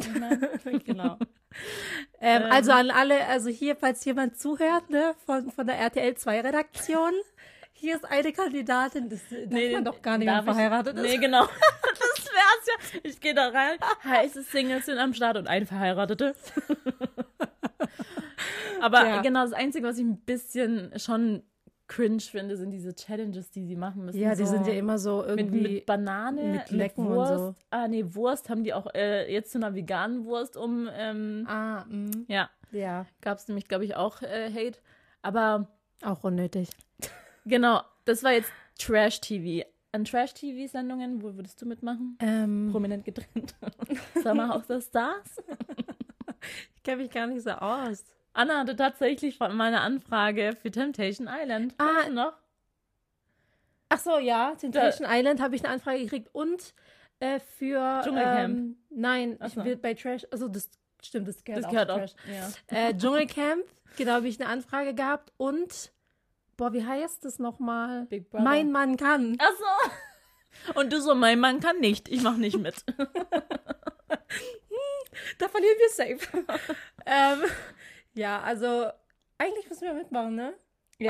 du, 0.65 0.71
ich 0.71 0.85
genau. 0.85 1.17
Ähm, 2.21 2.43
Ähm. 2.43 2.53
Also 2.53 2.73
an 2.73 2.91
alle, 2.91 3.27
also 3.27 3.49
hier, 3.51 3.77
falls 3.77 4.05
jemand 4.05 4.39
zuhört, 4.39 4.91
ne, 4.91 5.15
von, 5.25 5.51
von 5.51 5.67
der 5.67 5.77
RTL 5.79 6.15
2 6.17 6.41
Redaktion, 6.41 7.13
hier 7.73 7.97
ist 7.97 8.05
eine 8.05 8.33
Kandidatin, 8.33 9.09
das 9.11 9.21
darf 9.31 9.73
man 9.73 9.85
doch 9.85 10.01
gar 10.03 10.19
nicht, 10.19 10.29
wenn 10.29 10.39
ich- 10.39 10.45
verheiratet 10.45 10.97
ist. 10.97 11.03
Nee, 11.03 11.19
genau. 11.19 11.47
Das 11.99 12.27
wär's 12.27 12.67
ja. 12.95 13.01
Ich 13.05 13.21
gehe 13.21 13.33
da 13.35 13.49
rein, 13.49 13.79
heiße 14.05 14.43
Singles 14.43 14.87
sind 14.87 14.99
am 14.99 15.15
Start 15.15 15.37
und 15.39 15.47
eine 15.47 15.65
Verheiratete. 15.67 16.35
Aber 18.81 19.07
Ja. 19.07 19.23
genau, 19.23 19.43
das 19.45 19.53
Einzige, 19.53 19.87
was 19.87 19.99
ich 19.99 20.05
ein 20.05 20.19
bisschen 20.21 20.93
schon 20.99 21.43
cringe 21.89 22.21
finde, 22.21 22.57
sind 22.57 22.71
diese 22.71 22.95
Challenges, 22.95 23.51
die 23.51 23.65
sie 23.65 23.77
machen 23.77 24.05
müssen. 24.05 24.19
Ja, 24.19 24.35
die 24.35 24.45
so 24.45 24.51
sind 24.51 24.67
ja 24.67 24.75
immer 24.75 24.99
so 24.99 25.25
mit, 25.29 25.39
irgendwie. 25.39 25.61
mit 25.61 25.87
Banane, 25.87 26.43
mit 26.43 26.71
Lecken 26.71 27.07
und 27.07 27.15
Wurst. 27.15 27.33
so. 27.33 27.55
Ah, 27.71 27.89
nee, 27.89 28.05
Wurst 28.07 28.49
haben 28.49 28.65
die 28.65 28.75
auch 28.75 28.87
äh, 28.95 29.33
jetzt 29.33 29.53
zu 29.53 29.59
einer 29.59 29.75
veganen 29.75 30.25
Wurst 30.25 30.57
um. 30.57 30.89
Ähm, 30.93 31.47
ah, 31.49 31.85
mh, 31.89 32.25
ja, 32.29 32.51
ja, 32.73 33.07
gab 33.21 33.39
es 33.39 33.49
nämlich, 33.49 33.69
glaube 33.69 33.85
ich, 33.85 33.97
auch 33.97 34.23
äh, 34.23 34.51
Hate. 34.53 34.79
Aber 35.23 35.69
auch 36.03 36.25
unnötig. 36.25 36.69
genau, 37.45 37.83
das 38.05 38.23
war 38.23 38.33
jetzt 38.33 38.51
Trash-TV. 38.79 39.67
An 39.93 40.05
Trash-TV-Sendungen, 40.05 41.23
wo 41.23 41.37
würdest 41.37 41.63
du 41.63 41.67
mitmachen? 41.67 42.19
Ähm, 42.21 42.69
Prominent 42.71 43.05
getrennt. 43.05 43.55
Sommerhaus 44.23 44.67
der 44.67 44.81
Stars. 44.81 45.43
ich 46.77 46.83
kenne 46.83 47.03
mich 47.03 47.11
gar 47.11 47.27
nicht 47.27 47.43
so 47.43 47.51
aus. 47.51 48.05
Anna 48.37 48.59
hatte 48.61 48.77
tatsächlich 48.77 49.39
von 49.39 49.57
meiner 49.57 49.81
Anfrage 49.81 50.55
für 50.61 50.71
Temptation 50.71 51.29
Island. 51.31 51.75
Ah, 51.79 51.85
Weißt 51.97 52.09
du 52.09 52.13
noch? 52.13 52.33
Ach 53.89 53.99
so, 53.99 54.19
ja, 54.19 54.55
Temptation 54.57 55.09
Island 55.11 55.41
habe 55.41 55.55
ich 55.57 55.65
eine 55.65 55.73
Anfrage 55.73 56.01
gekriegt 56.03 56.29
und 56.33 56.75
äh, 57.21 57.41
für 57.41 58.03
Dschungelcamp. 58.05 58.55
Ähm, 58.55 58.77
nein, 58.91 59.37
Ach 59.41 59.47
ich 59.47 59.55
so. 59.55 59.65
will 59.65 59.77
bei 59.77 59.95
Trash, 59.95 60.27
also 60.31 60.49
das 60.49 60.69
stimmt, 61.03 61.29
das 61.29 61.43
gehört 61.45 61.65
Das 61.65 61.67
auch 61.69 61.71
gehört 61.73 61.91
auch. 61.91 61.99
Trash. 61.99 62.13
Ja. 62.31 62.49
Äh, 62.77 62.95
Dschungelcamp, 62.97 63.65
genau, 63.97 64.13
habe 64.13 64.29
ich 64.29 64.39
eine 64.41 64.51
Anfrage 64.51 64.93
gehabt 64.93 65.33
und 65.39 65.93
boah, 66.57 66.73
wie 66.73 66.85
heißt 66.85 67.25
das 67.25 67.39
nochmal? 67.39 68.07
Big 68.07 68.29
Brother. 68.29 68.45
Mein 68.45 68.71
Mann 68.73 68.97
kann. 68.97 69.39
Ach 69.41 69.53
so. 69.59 70.81
Und 70.81 70.93
du 70.93 71.01
so, 71.01 71.15
mein 71.15 71.39
Mann 71.39 71.61
kann 71.61 71.79
nicht. 71.81 72.09
Ich 72.09 72.23
mach 72.23 72.37
nicht 72.37 72.59
mit. 72.59 72.85
Da 75.39 75.49
verlieren 75.49 75.77
wir 75.79 75.89
safe. 75.91 76.45
ähm, 77.07 77.41
ja, 78.17 78.41
also 78.41 78.87
eigentlich 79.39 79.69
müssen 79.69 79.83
wir 79.83 79.95
mitmachen, 79.95 80.35
ne? 80.35 80.55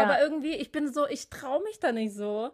Aber 0.03 0.21
irgendwie, 0.21 0.55
ich 0.55 0.73
bin 0.73 0.93
so, 0.93 1.07
ich 1.07 1.31
traue 1.31 1.63
mich 1.63 1.79
da 1.79 1.93
nicht 1.93 2.15
so, 2.15 2.51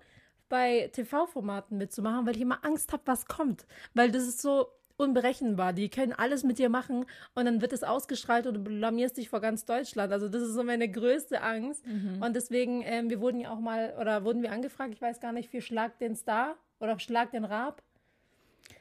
bei 0.48 0.90
TV-Formaten 0.92 1.78
mitzumachen, 1.78 2.26
weil 2.26 2.36
ich 2.36 2.42
immer 2.42 2.62
Angst 2.62 2.92
habe, 2.92 3.02
was 3.06 3.24
kommt. 3.24 3.66
Weil 3.94 4.10
das 4.12 4.24
ist 4.24 4.42
so 4.42 4.66
unberechenbar. 4.98 5.72
Die 5.72 5.88
können 5.88 6.12
alles 6.12 6.44
mit 6.44 6.58
dir 6.58 6.68
machen 6.68 7.06
und 7.34 7.46
dann 7.46 7.62
wird 7.62 7.72
es 7.72 7.82
ausgestrahlt 7.82 8.46
und 8.46 8.54
du 8.54 8.60
blamierst 8.60 9.16
dich 9.16 9.30
vor 9.30 9.40
ganz 9.40 9.64
Deutschland. 9.64 10.12
Also 10.12 10.28
das 10.28 10.42
ist 10.42 10.52
so 10.52 10.62
meine 10.62 10.90
größte 10.90 11.40
Angst. 11.42 11.82
Und 12.20 12.36
deswegen, 12.36 12.82
ähm, 12.82 13.08
wir 13.08 13.20
wurden 13.20 13.40
ja 13.40 13.50
auch 13.50 13.60
mal, 13.60 13.94
oder 13.98 14.24
wurden 14.24 14.42
wir 14.42 14.52
angefragt, 14.52 14.92
ich 14.92 15.00
weiß 15.00 15.20
gar 15.20 15.32
nicht, 15.32 15.48
für 15.50 15.62
Schlag 15.62 15.98
den 15.98 16.14
Star 16.14 16.56
oder 16.80 16.98
Schlag 16.98 17.30
den 17.30 17.44
Raab 17.44 17.82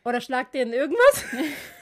oder 0.04 0.20
Schlag 0.20 0.52
den 0.52 0.74
irgendwas. 0.74 1.26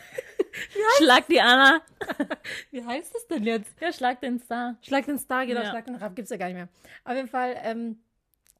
Schlag 0.97 1.27
die 1.27 1.39
Anna. 1.41 1.81
Wie 2.71 2.83
heißt 2.83 3.13
das 3.13 3.27
denn 3.27 3.43
jetzt? 3.43 3.71
Ja, 3.79 3.91
schlag 3.93 4.19
den 4.21 4.39
Star. 4.39 4.75
Schlag 4.81 5.05
den 5.05 5.19
Star, 5.19 5.45
genau, 5.45 5.61
Ja. 5.61 5.69
Schlag 5.69 5.85
den 5.85 5.95
Raab 5.95 6.15
gibt's 6.15 6.31
ja 6.31 6.37
gar 6.37 6.47
nicht 6.47 6.55
mehr. 6.55 6.69
Auf 7.03 7.15
jeden 7.15 7.27
Fall, 7.27 7.55
ähm, 7.63 7.99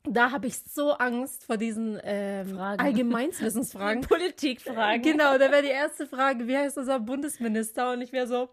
da 0.04 0.32
habe 0.32 0.48
ich 0.48 0.58
so 0.64 0.92
Angst 0.94 1.44
vor 1.46 1.58
diesen 1.58 2.00
ähm, 2.04 2.56
Fragen. 2.56 2.82
Allgemeinswissensfragen. 2.82 4.02
Politikfragen. 4.08 5.02
genau, 5.02 5.38
da 5.38 5.52
wäre 5.52 5.62
die 5.62 5.70
erste 5.70 6.08
Frage, 6.08 6.48
wie 6.48 6.58
heißt 6.58 6.78
unser 6.78 7.00
Bundesminister? 7.00 7.92
Und 7.92 8.02
ich 8.02 8.12
wäre 8.12 8.28
so, 8.28 8.50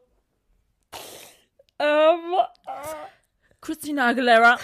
Ähm, 1.78 2.34
Christina 3.60 4.06
Aguilera. 4.08 4.58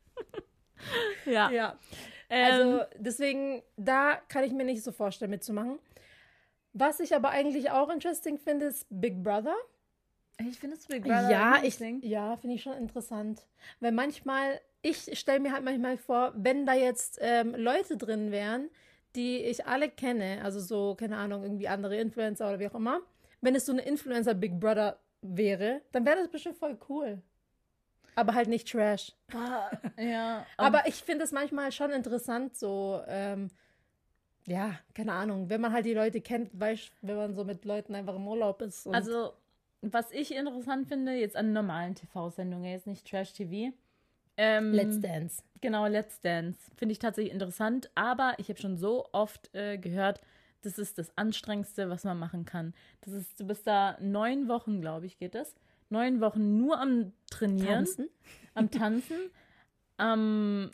ja. 1.26 1.50
Ja. 1.50 1.78
Ähm, 2.28 2.52
Also 2.52 2.84
deswegen, 2.96 3.62
da 3.76 4.16
kann 4.28 4.44
ich 4.44 4.52
mir 4.52 4.64
nicht 4.64 4.82
so 4.82 4.92
vorstellen, 4.92 5.30
mitzumachen. 5.30 5.78
Was 6.72 7.00
ich 7.00 7.14
aber 7.14 7.30
eigentlich 7.30 7.70
auch 7.70 7.90
interesting 7.90 8.38
finde, 8.38 8.66
ist 8.66 8.86
Big 8.90 9.22
Brother. 9.22 9.56
ich 10.38 10.58
finde 10.58 10.76
es 10.76 10.86
Big 10.86 11.04
ja, 11.04 11.60
ich, 11.62 11.78
ja, 12.02 12.36
finde 12.36 12.56
ich 12.56 12.62
schon 12.62 12.76
interessant. 12.76 13.46
Weil 13.80 13.92
manchmal, 13.92 14.60
ich 14.82 15.18
stelle 15.18 15.40
mir 15.40 15.52
halt 15.52 15.64
manchmal 15.64 15.98
vor, 15.98 16.32
wenn 16.36 16.66
da 16.66 16.74
jetzt 16.74 17.18
ähm, 17.20 17.54
Leute 17.54 17.96
drin 17.96 18.30
wären, 18.30 18.70
die 19.16 19.38
ich 19.38 19.66
alle 19.66 19.88
kenne, 19.88 20.40
also 20.44 20.60
so, 20.60 20.94
keine 20.94 21.16
Ahnung, 21.16 21.42
irgendwie 21.42 21.68
andere 21.68 21.96
Influencer 21.96 22.48
oder 22.48 22.60
wie 22.60 22.68
auch 22.68 22.74
immer, 22.74 23.00
wenn 23.40 23.54
es 23.54 23.66
so 23.66 23.72
eine 23.72 23.82
Influencer 23.82 24.34
Big 24.34 24.60
Brother 24.60 24.98
wäre, 25.22 25.80
dann 25.92 26.06
wäre 26.06 26.18
das 26.18 26.28
bestimmt 26.28 26.56
voll 26.56 26.78
cool. 26.88 27.20
Aber 28.14 28.34
halt 28.34 28.48
nicht 28.48 28.70
Trash. 28.70 29.12
ja. 29.96 30.44
Aber 30.56 30.86
ich 30.86 30.96
finde 30.96 31.24
es 31.24 31.32
manchmal 31.32 31.72
schon 31.72 31.90
interessant, 31.90 32.56
so, 32.56 33.02
ähm, 33.06 33.50
ja, 34.46 34.78
keine 34.94 35.12
Ahnung, 35.12 35.48
wenn 35.48 35.60
man 35.60 35.72
halt 35.72 35.86
die 35.86 35.94
Leute 35.94 36.20
kennt, 36.20 36.58
weißt 36.58 36.92
wenn 37.02 37.16
man 37.16 37.34
so 37.34 37.44
mit 37.44 37.64
Leuten 37.64 37.94
einfach 37.94 38.16
im 38.16 38.26
Urlaub 38.26 38.62
ist. 38.62 38.86
Also, 38.88 39.32
was 39.82 40.10
ich 40.12 40.34
interessant 40.34 40.88
finde, 40.88 41.12
jetzt 41.12 41.36
an 41.36 41.52
normalen 41.52 41.94
TV-Sendungen, 41.94 42.70
jetzt 42.70 42.86
nicht 42.86 43.08
Trash-TV. 43.08 43.72
Ähm, 44.36 44.72
Let's 44.72 45.00
Dance. 45.00 45.42
Genau, 45.60 45.86
Let's 45.86 46.20
Dance. 46.20 46.58
Finde 46.76 46.92
ich 46.92 46.98
tatsächlich 46.98 47.32
interessant, 47.32 47.90
aber 47.94 48.34
ich 48.38 48.48
habe 48.48 48.60
schon 48.60 48.76
so 48.76 49.06
oft 49.12 49.54
äh, 49.54 49.76
gehört, 49.78 50.20
das 50.62 50.78
ist 50.78 50.98
das 50.98 51.16
Anstrengendste, 51.16 51.88
was 51.88 52.04
man 52.04 52.18
machen 52.18 52.44
kann. 52.44 52.74
Das 53.02 53.12
ist, 53.14 53.38
du 53.40 53.46
bist 53.46 53.66
da 53.66 53.96
neun 54.00 54.48
Wochen, 54.48 54.80
glaube 54.80 55.06
ich, 55.06 55.18
geht 55.18 55.34
das. 55.34 55.54
Neun 55.88 56.20
Wochen 56.20 56.56
nur 56.56 56.78
am 56.78 57.12
Trainieren, 57.30 57.84
Tanzen. 57.84 58.08
am 58.54 58.70
Tanzen, 58.70 59.30
am, 59.96 60.70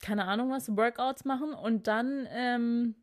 keine 0.00 0.26
Ahnung 0.26 0.50
was, 0.50 0.76
Workouts 0.76 1.24
machen 1.24 1.52
und 1.54 1.86
dann, 1.86 2.26
ähm, 2.30 2.94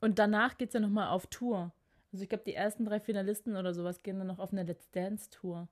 und 0.00 0.18
danach 0.18 0.56
geht 0.58 0.68
es 0.68 0.74
ja 0.74 0.80
nochmal 0.80 1.08
auf 1.08 1.26
Tour. 1.26 1.72
Also 2.12 2.22
ich 2.22 2.28
glaube, 2.28 2.44
die 2.46 2.54
ersten 2.54 2.84
drei 2.84 3.00
Finalisten 3.00 3.56
oder 3.56 3.74
sowas 3.74 4.02
gehen 4.02 4.18
dann 4.18 4.28
noch 4.28 4.38
auf 4.38 4.52
eine 4.52 4.62
Let's 4.62 4.90
Dance-Tour. 4.90 5.68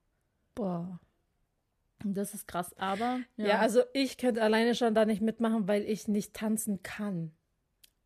Boah. 0.54 1.00
Und 2.04 2.14
Das 2.16 2.34
ist 2.34 2.46
krass, 2.46 2.74
aber 2.76 3.20
Ja. 3.36 3.58
also 3.58 3.82
ich 3.94 4.18
könnte 4.18 4.42
alleine 4.42 4.74
schon 4.74 4.94
da 4.94 5.04
nicht 5.06 5.22
mitmachen, 5.22 5.66
weil 5.66 5.82
ich 5.84 6.08
nicht 6.08 6.34
tanzen 6.34 6.82
kann. 6.82 7.32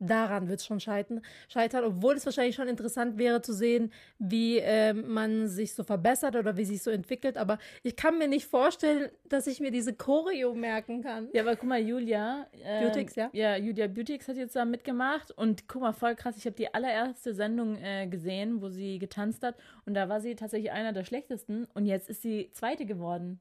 Daran 0.03 0.49
wird 0.49 0.61
es 0.61 0.67
schon 0.67 0.81
scheitern, 0.81 1.21
scheitern, 1.49 1.85
obwohl 1.85 2.15
es 2.15 2.25
wahrscheinlich 2.25 2.57
schon 2.57 2.69
interessant 2.69 3.19
wäre 3.19 3.43
zu 3.43 3.53
sehen, 3.53 3.93
wie 4.19 4.57
ähm, 4.57 5.13
man 5.13 5.47
sich 5.47 5.75
so 5.75 5.85
verbessert 5.85 6.37
oder 6.37 6.57
wie 6.57 6.65
sich 6.65 6.83
so 6.83 6.91
entwickelt. 6.91 7.37
Aber 7.37 7.59
ich 7.83 7.97
kann 7.97 8.17
mir 8.17 8.27
nicht 8.27 8.47
vorstellen, 8.47 9.11
dass 9.29 9.47
ich 9.47 9.61
mir 9.61 9.71
diese 9.71 9.93
Choreo 9.93 10.55
merken 10.55 11.03
kann. 11.03 11.29
Ja, 11.35 11.43
aber 11.43 11.55
guck 11.55 11.69
mal, 11.69 11.81
Julia. 11.81 12.47
ähm, 12.65 12.85
Beautix, 12.87 13.15
ja? 13.15 13.29
Ja, 13.35 13.57
Julia 13.57 13.89
Beautix 13.89 14.27
hat 14.27 14.37
jetzt 14.37 14.57
da 14.57 14.65
mitgemacht 14.65 15.33
und 15.33 15.69
guck 15.69 15.83
mal, 15.83 15.93
voll 15.93 16.15
krass. 16.15 16.39
Ich 16.39 16.47
habe 16.47 16.57
die 16.57 16.73
allererste 16.73 17.35
Sendung 17.35 17.77
äh, 17.77 18.07
gesehen, 18.07 18.63
wo 18.63 18.71
sie 18.71 18.99
getanzt 18.99 19.43
hat 19.43 19.57
und 19.85 19.93
da 19.93 20.09
war 20.09 20.23
sie 20.23 20.35
tatsächlich 20.35 20.73
einer 20.73 20.95
der 20.95 21.05
schlechtesten 21.05 21.67
und 21.75 21.85
jetzt 21.85 22.09
ist 22.09 22.23
sie 22.23 22.51
Zweite 22.55 22.87
geworden. 22.87 23.39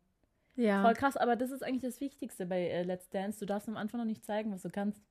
Ja. 0.58 0.82
Voll 0.82 0.94
krass, 0.94 1.16
aber 1.16 1.38
das 1.38 1.52
ist 1.52 1.64
eigentlich 1.64 1.84
das 1.84 2.02
Wichtigste 2.02 2.46
bei 2.46 2.68
äh, 2.68 2.84
Let's 2.84 3.10
Dance. 3.10 3.40
Du 3.40 3.46
darfst 3.46 3.70
am 3.70 3.78
Anfang 3.78 4.02
noch 4.02 4.06
nicht 4.06 4.26
zeigen, 4.26 4.52
was 4.52 4.64
du 4.64 4.70
kannst. 4.70 5.02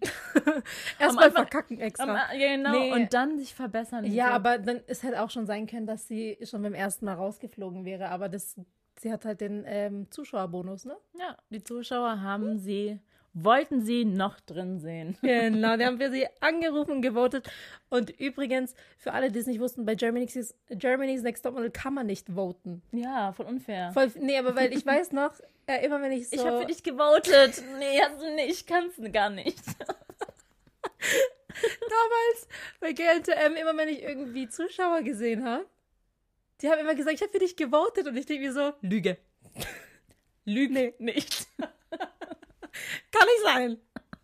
Erstmal 0.98 1.30
verkacken 1.30 1.80
extra. 1.80 2.04
Am, 2.04 2.38
ja, 2.38 2.56
genau. 2.56 2.72
Nee. 2.72 2.92
Und 2.92 3.14
dann 3.14 3.38
sich 3.38 3.54
verbessern. 3.54 4.04
Ja, 4.04 4.28
so. 4.28 4.32
aber 4.32 4.58
dann 4.58 4.80
ist 4.86 5.02
halt 5.02 5.16
auch 5.16 5.30
schon 5.30 5.46
sein 5.46 5.66
können, 5.66 5.86
dass 5.86 6.06
sie 6.06 6.38
schon 6.42 6.62
beim 6.62 6.74
ersten 6.74 7.04
Mal 7.04 7.14
rausgeflogen 7.14 7.84
wäre. 7.84 8.10
Aber 8.10 8.28
das, 8.28 8.56
sie 8.98 9.12
hat 9.12 9.24
halt 9.24 9.40
den 9.40 9.64
ähm, 9.66 10.10
Zuschauerbonus, 10.10 10.84
ne? 10.84 10.96
Ja, 11.18 11.36
die 11.50 11.62
Zuschauer 11.62 12.20
haben 12.20 12.58
sie, 12.58 13.00
wollten 13.36 13.82
sie 13.84 14.04
noch 14.04 14.40
drin 14.40 14.80
sehen. 14.80 15.16
Genau, 15.26 15.76
da 15.76 15.86
haben 15.86 16.00
wir 16.00 16.10
sie 16.10 16.26
angerufen 16.40 16.92
und 16.92 17.02
gewotet. 17.02 17.48
Und 17.90 18.10
übrigens, 18.18 18.74
für 18.98 19.12
alle, 19.12 19.30
die 19.30 19.38
es 19.38 19.46
nicht 19.46 19.60
wussten, 19.60 19.84
bei 19.84 19.94
Germany's, 19.94 20.54
Germany's 20.70 21.22
Next 21.22 21.44
Topmodel 21.44 21.70
kann 21.70 21.94
man 21.94 22.06
nicht 22.06 22.28
voten. 22.34 22.82
Ja, 22.92 23.32
voll 23.32 23.46
unfair. 23.46 23.92
Voll, 23.92 24.10
nee, 24.18 24.38
aber 24.38 24.56
weil 24.56 24.72
ich 24.72 24.84
weiß 24.84 25.12
noch, 25.12 25.32
äh, 25.66 25.84
immer 25.84 26.00
wenn 26.00 26.12
ich 26.12 26.28
so... 26.28 26.36
Ich 26.36 26.44
habe 26.44 26.60
für 26.60 26.66
dich 26.66 26.82
gewotet. 26.82 27.62
Nee, 27.78 28.00
hast 28.00 28.20
du 28.20 28.34
nicht. 28.34 28.66
Kannst 28.66 28.98
du 28.98 29.10
gar 29.10 29.30
nicht. 29.30 29.62
damals 31.56 32.48
bei 32.80 32.92
GLTM, 32.92 33.54
immer 33.56 33.76
wenn 33.76 33.88
ich 33.88 34.02
irgendwie 34.02 34.48
Zuschauer 34.48 35.02
gesehen 35.02 35.44
habe, 35.44 35.66
die 36.60 36.70
haben 36.70 36.80
immer 36.80 36.94
gesagt, 36.94 37.16
ich 37.16 37.22
habe 37.22 37.32
für 37.32 37.38
dich 37.38 37.56
gewotet. 37.56 38.06
Und 38.06 38.16
ich 38.16 38.26
denke 38.26 38.46
mir 38.46 38.52
so, 38.52 38.72
Lüge. 38.80 39.18
Lüge 40.44 40.94
nicht. 40.98 41.48
Kann 43.12 43.26
nicht 43.26 43.42
sein. 43.44 43.80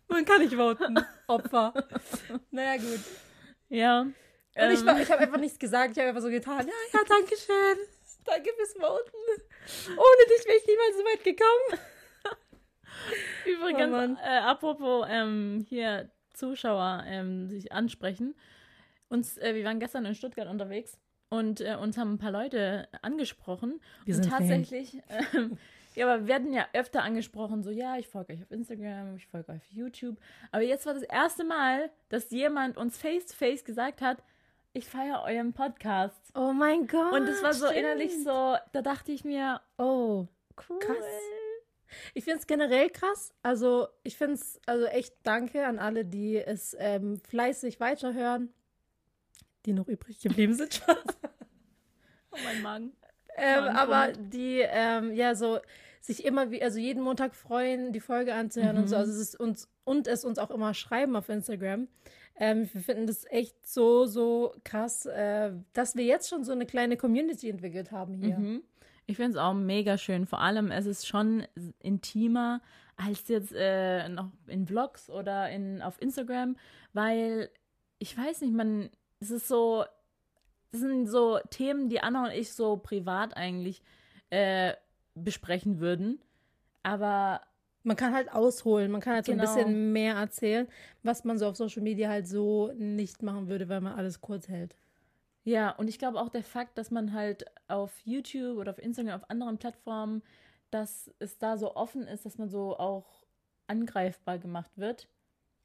Man 0.07 0.25
kann 0.25 0.41
nicht 0.41 0.53
voten. 0.55 0.99
Opfer. 1.27 1.73
Naja, 2.51 2.77
gut. 2.81 2.99
Ja. 3.69 4.01
Und 4.01 4.13
ich, 4.55 4.79
ähm, 4.81 4.85
war- 4.85 5.01
ich 5.01 5.09
habe 5.11 5.21
einfach 5.21 5.39
nichts 5.39 5.57
gesagt. 5.57 5.91
Ich 5.93 5.97
habe 5.97 6.09
einfach 6.09 6.21
so 6.21 6.29
getan. 6.29 6.67
Ja, 6.67 6.73
ja, 6.93 6.99
danke 7.07 7.35
schön. 7.37 7.77
Danke 8.25 8.51
fürs 8.55 8.73
Voten. 8.73 9.11
Ohne 9.87 10.25
dich 10.29 10.45
wäre 10.45 10.57
ich 10.57 10.67
niemals 10.67 10.97
so 10.97 11.03
weit 11.03 11.23
gekommen. 11.23 11.79
Übrigens, 13.45 14.17
Oh 14.19 14.23
äh, 14.23 14.37
apropos 14.39 15.05
ähm, 15.09 15.65
hier 15.67 16.09
Zuschauer 16.33 17.03
ähm, 17.07 17.49
sich 17.49 17.71
ansprechen. 17.71 18.35
Uns, 19.09 19.37
äh, 19.37 19.53
wir 19.55 19.63
waren 19.65 19.79
gestern 19.79 20.05
in 20.05 20.15
Stuttgart 20.15 20.47
unterwegs 20.47 20.97
und 21.29 21.59
äh, 21.61 21.75
uns 21.75 21.97
haben 21.97 22.13
ein 22.13 22.17
paar 22.17 22.31
Leute 22.31 22.87
angesprochen. 23.01 23.81
Wir 24.05 24.15
und 24.15 24.23
sind 24.23 24.31
tatsächlich, 24.31 25.01
ähm, 25.33 25.57
ja, 25.95 26.05
aber 26.07 26.21
wir 26.21 26.27
werden 26.27 26.53
ja 26.53 26.67
öfter 26.73 27.03
angesprochen, 27.03 27.63
so 27.63 27.69
ja, 27.71 27.97
ich 27.97 28.07
folge 28.07 28.33
euch 28.33 28.41
auf 28.41 28.51
Instagram, 28.51 29.15
ich 29.15 29.27
folge 29.27 29.51
euch 29.51 29.57
auf 29.57 29.71
YouTube. 29.71 30.17
Aber 30.51 30.63
jetzt 30.63 30.85
war 30.85 30.93
das 30.93 31.03
erste 31.03 31.43
Mal, 31.43 31.89
dass 32.09 32.29
jemand 32.31 32.77
uns 32.77 32.97
face 32.97 33.25
to 33.27 33.33
face 33.35 33.63
gesagt 33.63 34.01
hat, 34.01 34.23
ich 34.73 34.85
feiere 34.87 35.21
euren 35.23 35.53
Podcast. 35.53 36.19
Oh 36.33 36.51
mein 36.51 36.87
Gott. 36.87 37.13
Und 37.13 37.27
es 37.27 37.43
war 37.43 37.53
so 37.53 37.67
stimmt. 37.67 37.79
innerlich 37.79 38.23
so, 38.23 38.55
da 38.71 38.81
dachte 38.81 39.11
ich 39.11 39.23
mir, 39.23 39.61
Oh, 39.77 40.27
cool. 40.69 40.79
Krass. 40.79 41.05
Ich 42.15 42.23
finde 42.23 42.39
es 42.39 42.47
generell 42.47 42.89
krass. 42.89 43.35
Also, 43.43 43.87
ich 44.01 44.17
finde 44.17 44.33
es, 44.33 44.59
also 44.65 44.85
echt 44.85 45.13
danke 45.21 45.67
an 45.67 45.77
alle, 45.77 46.05
die 46.05 46.37
es 46.37 46.75
ähm, 46.79 47.19
fleißig 47.19 47.79
weiterhören, 47.79 48.51
die 49.67 49.73
noch 49.73 49.87
übrig 49.87 50.19
geblieben 50.19 50.53
sind. 50.55 50.81
Oh, 52.35 52.39
mein 52.45 52.63
Magen. 52.63 52.93
Ähm, 53.37 53.63
aber 53.75 54.13
die, 54.13 54.59
ähm, 54.61 55.13
ja, 55.13 55.35
so 55.35 55.59
sich 56.01 56.25
immer 56.25 56.51
wie, 56.51 56.61
also 56.61 56.79
jeden 56.79 57.01
Montag 57.01 57.33
freuen, 57.33 57.93
die 57.93 58.01
Folge 58.01 58.33
anzuhören 58.33 58.77
und 58.77 58.87
so. 58.89 58.95
Mhm. 58.95 58.99
Also, 58.99 59.11
es 59.13 59.19
ist 59.19 59.39
uns, 59.39 59.69
und 59.85 60.07
es 60.07 60.25
uns 60.25 60.37
auch 60.37 60.51
immer 60.51 60.73
schreiben 60.73 61.15
auf 61.15 61.29
Instagram. 61.29 61.87
Ähm, 62.35 62.69
wir 62.73 62.81
finden 62.81 63.07
das 63.07 63.25
echt 63.29 63.65
so, 63.65 64.05
so 64.05 64.53
krass, 64.63 65.05
äh, 65.05 65.51
dass 65.73 65.95
wir 65.95 66.03
jetzt 66.03 66.29
schon 66.29 66.43
so 66.43 66.51
eine 66.51 66.65
kleine 66.65 66.97
Community 66.97 67.49
entwickelt 67.49 67.91
haben 67.91 68.15
hier. 68.15 68.37
Mhm. 68.37 68.63
Ich 69.05 69.17
finde 69.17 69.31
es 69.31 69.37
auch 69.37 69.53
mega 69.53 69.97
schön. 69.97 70.25
Vor 70.25 70.41
allem, 70.41 70.71
es 70.71 70.85
ist 70.85 71.07
schon 71.07 71.45
intimer 71.79 72.61
als 72.95 73.27
jetzt 73.27 73.53
äh, 73.55 74.07
noch 74.09 74.31
in 74.47 74.67
Vlogs 74.67 75.09
oder 75.09 75.49
in, 75.49 75.81
auf 75.81 76.01
Instagram, 76.01 76.57
weil 76.93 77.49
ich 77.99 78.17
weiß 78.17 78.41
nicht, 78.41 78.53
man, 78.53 78.89
es 79.19 79.31
ist 79.31 79.47
so, 79.47 79.85
das 80.73 80.81
sind 80.81 81.05
so 81.07 81.39
Themen, 81.51 81.87
die 81.87 82.01
Anna 82.01 82.25
und 82.25 82.31
ich 82.31 82.51
so 82.51 82.77
privat 82.77 83.37
eigentlich 83.37 83.81
äh, 84.31 84.73
besprechen 85.15 85.79
würden. 85.79 86.19
Aber 86.81 87.41
Man 87.85 87.97
kann 87.97 88.13
halt 88.13 88.31
ausholen, 88.31 88.91
man 88.91 89.01
kann 89.01 89.13
halt 89.15 89.25
Genau. 89.25 89.43
so 89.45 89.51
ein 89.51 89.55
bisschen 89.65 89.91
mehr 89.93 90.15
erzählen, 90.15 90.67
was 91.03 91.25
man 91.25 91.37
so 91.37 91.47
auf 91.47 91.57
Social 91.57 91.81
Media 91.83 92.07
halt 92.09 92.27
so 92.27 92.71
nicht 92.77 93.21
machen 93.21 93.49
würde, 93.49 93.67
weil 93.67 93.81
man 93.81 93.93
alles 93.93 94.21
kurz 94.21 94.47
hält. 94.47 94.75
Ja, 95.43 95.71
und 95.71 95.89
ich 95.89 95.99
glaube 95.99 96.21
auch 96.21 96.29
der 96.29 96.43
Fakt, 96.43 96.77
dass 96.77 96.91
man 96.91 97.11
halt 97.11 97.43
auf 97.67 97.91
YouTube 98.05 98.57
oder 98.57 98.71
auf 98.71 98.79
Instagram, 98.79 99.15
auf 99.21 99.29
anderen 99.29 99.57
Plattformen, 99.57 100.23
dass 100.71 101.11
es 101.19 101.37
da 101.37 101.57
so 101.57 101.75
offen 101.75 102.07
ist, 102.07 102.25
dass 102.25 102.37
man 102.37 102.47
so 102.49 102.77
auch 102.79 103.25
angreifbar 103.67 104.39
gemacht 104.39 104.71
wird, 104.77 105.09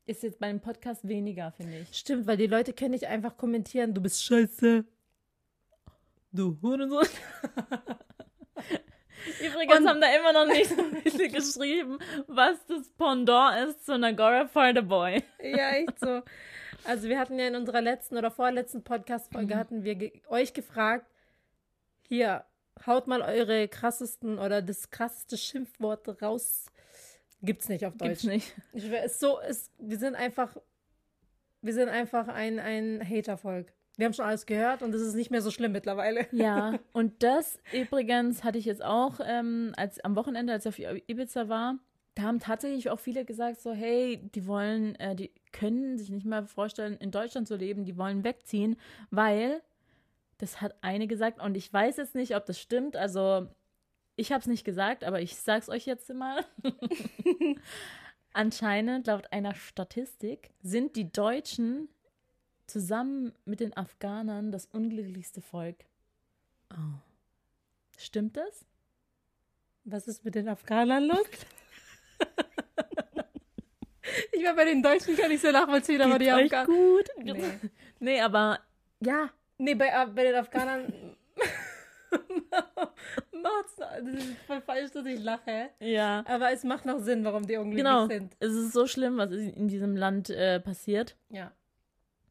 ist 0.05 0.25
jetzt 0.25 0.41
bei 0.41 0.49
einem 0.49 0.61
Podcast 0.61 1.07
weniger, 1.07 1.53
finde 1.53 1.79
ich. 1.79 1.97
Stimmt, 1.97 2.27
weil 2.27 2.37
die 2.37 2.49
Leute 2.49 2.73
können 2.73 2.91
nicht 2.91 3.07
einfach 3.07 3.37
kommentieren, 3.37 3.95
du 3.95 4.01
bist 4.01 4.25
scheiße. 4.25 4.85
Du 6.39 6.57
Hurensohn. 6.63 7.05
Übrigens 9.45 9.79
Und- 9.79 9.89
haben 9.89 10.01
da 10.01 10.07
immer 10.15 10.33
noch 10.33 10.47
nicht 10.47 10.69
so 10.71 10.85
viele 11.03 11.29
geschrieben, 11.29 11.99
was 12.29 12.65
das 12.67 12.89
Pendant 12.97 13.69
ist 13.71 13.85
zu 13.85 13.99
Nagora 13.99 14.47
for 14.47 14.71
the 14.73 14.81
Boy. 14.81 15.25
Ja, 15.43 15.71
echt 15.73 15.99
so. 15.99 16.23
Also 16.85 17.09
wir 17.09 17.19
hatten 17.19 17.39
ja 17.41 17.49
in 17.49 17.57
unserer 17.57 17.81
letzten 17.81 18.17
oder 18.17 18.31
vorletzten 18.31 18.85
Podcast-Folge 18.85 19.55
Mhm. 19.55 19.59
hatten 19.59 19.83
wir 19.85 19.97
ge 19.97 20.13
euch 20.29 20.53
gefragt, 20.55 21.07
hier, 22.09 22.45
haut 22.87 23.09
mal 23.09 23.21
eure 23.23 23.67
krassesten 23.67 24.39
oder 24.39 24.63
das 24.63 24.91
krasseste 24.91 25.37
Schimpfwort 25.37 26.23
raus. 26.23 26.67
Gibt's 27.43 27.69
nicht 27.69 27.85
auf 27.85 27.97
Deutsch. 27.97 28.09
Gibt's 28.23 28.25
nicht. 28.25 28.55
Ich, 28.73 28.85
so, 29.13 29.41
ist, 29.41 29.73
wir 29.79 29.99
sind 29.99 30.15
einfach, 30.15 30.57
wir 31.63 31.75
sind 31.75 31.89
einfach 31.89 32.29
ein, 32.29 32.61
ein 32.61 33.03
Hater-Volk. 33.05 33.73
Wir 33.99 34.07
haben 34.07 34.13
schon 34.13 34.25
alles 34.25 34.47
gehört 34.47 34.83
und 34.83 34.95
es 34.95 35.03
ist 35.03 35.15
nicht 35.15 35.33
mehr 35.33 35.43
so 35.43 35.51
schlimm 35.51 35.73
mittlerweile. 35.73 36.29
Ja, 36.31 36.79
und 36.93 37.21
das 37.23 37.59
übrigens 37.73 38.45
hatte 38.45 38.57
ich 38.57 38.65
jetzt 38.65 38.83
auch 38.83 39.19
ähm, 39.23 39.73
als 39.77 39.99
am 40.05 40.15
Wochenende, 40.15 40.53
als 40.53 40.65
ich 40.67 40.87
auf 40.87 40.95
Ibiza 41.09 41.49
war, 41.49 41.75
da 42.15 42.23
haben 42.23 42.39
tatsächlich 42.39 42.91
auch 42.91 43.01
viele 43.01 43.25
gesagt, 43.25 43.61
so, 43.61 43.73
hey, 43.73 44.21
die 44.35 44.47
wollen, 44.47 44.95
äh, 44.97 45.17
die 45.17 45.33
können 45.51 45.99
sich 45.99 46.11
nicht 46.11 46.27
mehr 46.27 46.47
vorstellen, 46.47 46.97
in 46.99 47.11
Deutschland 47.11 47.49
zu 47.49 47.57
leben, 47.57 47.85
die 47.85 47.97
wollen 47.97 48.23
wegziehen, 48.23 48.77
weil, 49.11 49.63
das 50.39 50.61
hat 50.61 50.77
eine 50.81 51.09
gesagt, 51.09 51.41
und 51.43 51.57
ich 51.57 51.73
weiß 51.73 51.97
jetzt 51.97 52.15
nicht, 52.15 52.37
ob 52.37 52.47
das 52.47 52.61
stimmt, 52.61 52.95
also 52.95 53.49
ich 54.15 54.31
habe 54.31 54.41
es 54.41 54.47
nicht 54.47 54.65
gesagt, 54.65 55.03
aber 55.03 55.21
ich 55.21 55.37
sag's 55.37 55.69
euch 55.69 55.87
jetzt 55.87 56.13
mal. 56.15 56.45
Anscheinend, 58.33 59.09
laut 59.09 59.33
einer 59.33 59.55
Statistik, 59.57 60.51
sind 60.63 60.95
die 60.95 61.11
Deutschen 61.11 61.89
zusammen 62.69 63.33
mit 63.45 63.61
den 63.61 63.77
Afghanern 63.77 64.53
das 64.53 64.67
unglücklichste 64.67 65.41
Volk. 65.41 65.77
Oh. 66.73 66.77
Stimmt 67.97 68.37
das? 68.37 68.65
Was 69.85 70.07
ist 70.07 70.25
mit 70.25 70.35
den 70.35 70.49
Afghanern 70.49 71.07
los? 71.07 71.27
ich 74.33 74.45
war 74.45 74.55
bei 74.55 74.65
den 74.65 74.83
Deutschen 74.83 75.17
kann 75.17 75.31
ich 75.31 75.41
so 75.41 75.51
nachvollziehen, 75.51 76.01
aber 76.03 76.19
die 76.19 76.31
Afghaner. 76.31 76.67
gut. 76.67 77.09
Nee. 77.19 77.43
Nee, 78.01 78.21
aber 78.21 78.61
ja, 79.01 79.31
Nee, 79.61 79.75
bei, 79.75 79.89
äh, 79.89 80.07
bei 80.15 80.23
den 80.25 80.37
Afghanern. 80.37 81.17
Macht's, 83.33 83.77
das 83.77 84.15
ist 84.15 84.37
voll 84.47 84.61
falsch, 84.61 84.91
dass 84.93 85.05
ich 85.07 85.21
lache. 85.21 85.71
ja. 85.81 86.25
Aber 86.27 86.53
es 86.53 86.65
macht 86.65 86.87
noch 86.87 87.01
Sinn, 87.01 87.25
warum 87.25 87.47
die 87.47 87.57
unglücklich 87.57 87.85
Genau. 87.85 88.07
sind. 88.07 88.37
Es 88.41 88.53
ist 88.53 88.73
so 88.73 88.87
schlimm, 88.87 89.17
was 89.19 89.31
in 89.33 89.69
diesem 89.69 89.97
Land 89.97 90.31
äh, 90.31 90.61
passiert. 90.61 91.17
Ja. 91.31 91.53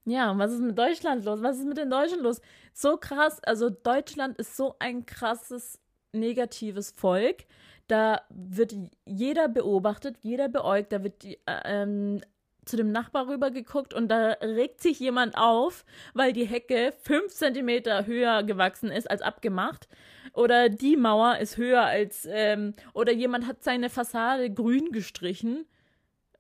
Ja, 0.07 0.31
und 0.31 0.39
was 0.39 0.53
ist 0.53 0.61
mit 0.61 0.77
Deutschland 0.77 1.25
los? 1.25 1.43
Was 1.43 1.57
ist 1.57 1.65
mit 1.65 1.77
den 1.77 1.89
Deutschen 1.89 2.21
los? 2.21 2.39
So 2.73 2.95
krass, 2.95 3.43
also 3.43 3.69
Deutschland 3.69 4.37
ist 4.37 4.55
so 4.55 4.75
ein 4.79 5.05
krasses 5.05 5.81
negatives 6.13 6.91
Volk. 6.91 7.43
Da 7.87 8.21
wird 8.29 8.73
jeder 9.05 9.49
beobachtet, 9.49 10.15
jeder 10.21 10.47
beäugt, 10.47 10.93
da 10.93 11.03
wird 11.03 11.23
die, 11.23 11.35
äh, 11.45 11.59
ähm, 11.65 12.21
zu 12.63 12.77
dem 12.77 12.93
Nachbar 12.93 13.27
rüber 13.27 13.51
geguckt 13.51 13.93
und 13.93 14.07
da 14.07 14.31
regt 14.41 14.81
sich 14.81 14.97
jemand 15.01 15.37
auf, 15.37 15.83
weil 16.13 16.31
die 16.31 16.45
Hecke 16.45 16.93
fünf 17.01 17.33
Zentimeter 17.33 18.05
höher 18.05 18.43
gewachsen 18.43 18.89
ist 18.91 19.11
als 19.11 19.21
abgemacht. 19.21 19.89
Oder 20.33 20.69
die 20.69 20.95
Mauer 20.95 21.37
ist 21.39 21.57
höher 21.57 21.83
als, 21.83 22.25
ähm, 22.31 22.75
oder 22.93 23.11
jemand 23.11 23.45
hat 23.45 23.61
seine 23.61 23.89
Fassade 23.89 24.49
grün 24.53 24.93
gestrichen. 24.93 25.65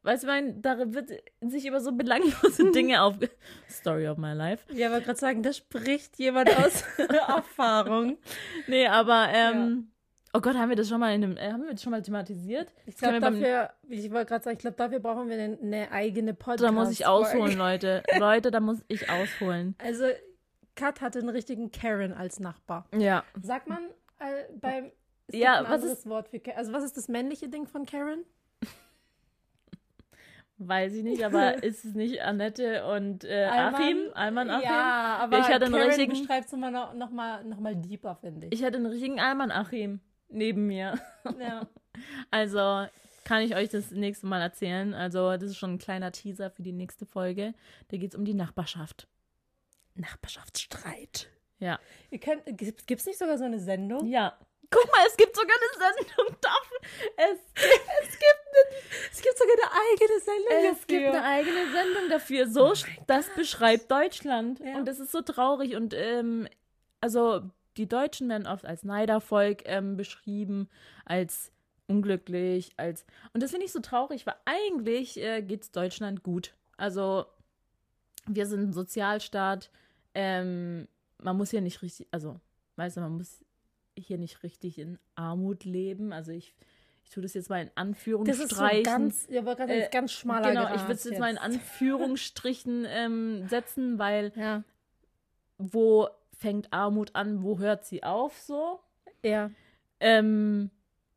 Weißt 0.07 0.23
du, 0.23 0.27
ich 0.27 0.31
meine, 0.33 0.53
da 0.53 0.77
wird 0.93 1.11
sich 1.41 1.65
über 1.65 1.81
so 1.81 1.91
belanglose 1.91 2.71
Dinge 2.71 3.01
auf. 3.01 3.15
Story 3.69 4.07
of 4.07 4.17
my 4.17 4.31
life. 4.31 4.63
Ja, 4.73 4.87
aber 4.87 5.01
gerade 5.01 5.19
sagen, 5.19 5.43
da 5.43 5.51
spricht 5.51 6.17
jemand 6.17 6.49
aus 6.57 6.83
Erfahrung. 7.27 8.17
Nee, 8.67 8.87
aber, 8.87 9.27
ähm, 9.33 9.89
oh 10.33 10.39
Gott, 10.39 10.55
haben 10.55 10.69
wir 10.69 10.75
das 10.77 10.87
schon 10.87 11.01
mal 11.01 11.13
in 11.13 11.23
einem, 11.23 11.35
äh, 11.37 11.51
haben 11.51 11.63
wir 11.63 11.71
das 11.73 11.83
schon 11.83 11.91
mal 11.91 12.01
thematisiert? 12.01 12.73
Ich 12.85 12.95
Das 12.95 13.01
glaube, 13.09 13.19
dafür, 13.19 13.69
ich 13.89 14.09
wollte 14.11 14.29
gerade 14.29 14.43
sagen, 14.45 14.55
ich 14.55 14.61
glaube, 14.61 14.77
dafür 14.77 14.99
brauchen 14.99 15.29
wir 15.29 15.37
eine, 15.37 15.91
eigene 15.91 16.33
Podcast. 16.33 16.63
Da 16.63 16.71
muss 16.71 16.89
ich 16.91 17.05
ausholen, 17.05 17.57
Leute. 17.57 18.01
Leute, 18.17 18.49
da 18.49 18.59
muss 18.61 18.77
ich 18.87 19.09
ausholen. 19.09 19.75
Also, 19.79 20.05
Kat 20.75 21.01
hatte 21.01 21.19
einen 21.19 21.29
richtigen 21.29 21.71
Karen 21.71 22.13
als 22.13 22.39
Nachbar. 22.39 22.87
Ja. 22.97 23.23
Sagt 23.41 23.67
man 23.67 23.79
äh, 24.19 24.43
beim. 24.61 24.91
Ja, 25.31 25.63
was 25.63 25.81
anderes 25.81 26.05
Wort 26.05 26.29
für 26.29 26.39
Ka- 26.39 26.51
Also, 26.55 26.71
was 26.71 26.83
ist 26.85 26.95
das 26.95 27.09
männliche 27.09 27.49
Ding 27.49 27.67
von 27.67 27.85
Karen? 27.85 28.23
Weiß 30.59 30.93
ich 30.93 31.03
nicht, 31.03 31.23
aber 31.23 31.61
ist 31.63 31.85
es 31.85 31.93
nicht 31.93 32.21
Annette 32.23 32.85
und 32.87 33.23
äh, 33.23 33.45
Achim? 33.45 33.97
Alman 34.13 34.49
Achim? 34.49 34.63
Ja, 34.65 35.17
aber 35.21 35.39
Ich 35.39 35.47
hatte 35.47 35.65
einen 35.65 35.73
Karen 35.75 35.87
richtigen- 35.87 36.11
beschreibt 36.19 36.47
es 36.47 36.53
immer 36.53 36.71
noch, 36.71 36.93
noch, 36.95 37.11
mal, 37.11 37.43
noch 37.43 37.59
mal 37.59 37.75
deeper, 37.75 38.15
finde 38.15 38.47
ich. 38.47 38.53
Ich 38.53 38.63
hatte 38.63 38.77
einen 38.77 38.87
richtigen 38.87 39.19
Alman 39.19 39.51
Achim 39.51 39.99
neben 40.29 40.65
mir. 40.67 40.99
ja. 41.39 41.67
Also 42.31 42.87
kann 43.23 43.41
ich 43.43 43.55
euch 43.55 43.69
das 43.69 43.91
nächste 43.91 44.25
Mal 44.25 44.41
erzählen. 44.41 44.93
Also, 44.93 45.31
das 45.33 45.43
ist 45.43 45.57
schon 45.57 45.73
ein 45.73 45.77
kleiner 45.79 46.11
Teaser 46.11 46.49
für 46.49 46.63
die 46.63 46.71
nächste 46.71 47.05
Folge. 47.05 47.53
Da 47.89 47.97
geht 47.97 48.11
es 48.13 48.17
um 48.17 48.23
die 48.25 48.33
Nachbarschaft. 48.33 49.07
Nachbarschaftsstreit. 49.95 51.29
Ja. 51.59 51.79
Ihr 52.09 52.19
könnt, 52.19 52.43
gibt 52.57 52.89
es 52.91 53.05
nicht 53.05 53.19
sogar 53.19 53.37
so 53.37 53.43
eine 53.43 53.59
Sendung? 53.59 54.07
Ja. 54.07 54.37
Guck 54.69 54.85
mal, 54.91 55.05
es 55.07 55.15
gibt 55.15 55.35
sogar 55.35 55.55
eine 55.55 55.93
Sendung 55.95 56.35
dafür. 56.41 56.79
Es, 57.15 57.39
Es 58.03 58.11
gibt, 58.19 58.41
eine, 58.47 59.11
es 59.11 59.21
gibt 59.21 59.37
sogar 59.37 59.55
eine 59.55 59.71
eigene 59.93 60.19
Sendung 60.19 60.71
es 60.73 60.87
gibt 60.87 61.05
dafür. 61.05 61.23
eine 61.23 61.23
eigene 61.23 61.71
Sendung 61.71 62.09
dafür. 62.09 62.47
So, 62.47 62.73
das 63.07 63.29
beschreibt 63.35 63.89
Deutschland. 63.89 64.59
Ja. 64.59 64.77
Und 64.77 64.85
das 64.87 64.99
ist 64.99 65.11
so 65.11 65.21
traurig. 65.21 65.75
Und 65.75 65.93
ähm, 65.93 66.47
also 67.01 67.41
die 67.77 67.87
Deutschen 67.87 68.27
werden 68.29 68.47
oft 68.47 68.65
als 68.65 68.83
Neidervolk 68.83 69.61
ähm, 69.65 69.95
beschrieben, 69.95 70.67
als 71.05 71.51
unglücklich, 71.87 72.71
als. 72.77 73.05
Und 73.33 73.43
das 73.43 73.51
finde 73.51 73.65
ich 73.65 73.71
so 73.71 73.79
traurig, 73.79 74.25
weil 74.25 74.35
eigentlich 74.45 75.17
äh, 75.21 75.41
geht 75.41 75.61
es 75.63 75.71
Deutschland 75.71 76.23
gut. 76.23 76.53
Also 76.75 77.25
wir 78.25 78.45
sind 78.45 78.61
ein 78.69 78.73
Sozialstaat. 78.73 79.71
Ähm, 80.13 80.87
man 81.19 81.37
muss 81.37 81.51
hier 81.51 81.61
nicht 81.61 81.81
richtig, 81.81 82.07
also, 82.11 82.39
weißt 82.75 82.97
du, 82.97 83.01
man 83.01 83.13
muss 83.17 83.43
hier 84.05 84.17
nicht 84.17 84.43
richtig 84.43 84.77
in 84.79 84.99
Armut 85.15 85.63
leben. 85.65 86.13
Also 86.13 86.31
ich, 86.31 86.53
ich 87.03 87.09
tue 87.09 87.23
das 87.23 87.33
jetzt 87.33 87.49
mal 87.49 87.61
in 87.61 87.67
Das 87.67 87.75
Anführungsstrichen. 87.77 88.45
ist 88.45 88.55
so 88.83 88.83
ganz, 88.83 89.27
ja, 89.29 89.41
aber 89.41 89.55
ganz, 89.55 89.71
Äh, 89.71 89.89
ganz 89.91 90.11
schmaler 90.11 90.49
Genau, 90.49 90.63
Grat 90.65 90.75
ich 90.75 90.81
würde 90.83 90.93
es 90.93 91.03
jetzt 91.03 91.19
mal 91.19 91.31
in 91.31 91.37
Anführungsstrichen 91.37 92.85
ähm, 92.87 93.47
setzen, 93.47 93.99
weil 93.99 94.31
Ja, 94.35 94.63
wo 95.57 96.07
fängt 96.37 96.71
Armut 96.71 97.15
an, 97.15 97.41
wo 97.43 97.57
hört 97.59 97.85
sie 97.85 98.03
auf 98.03 98.37
so? 98.39 98.79
ja. 99.23 99.49
Ähm, 99.99 100.69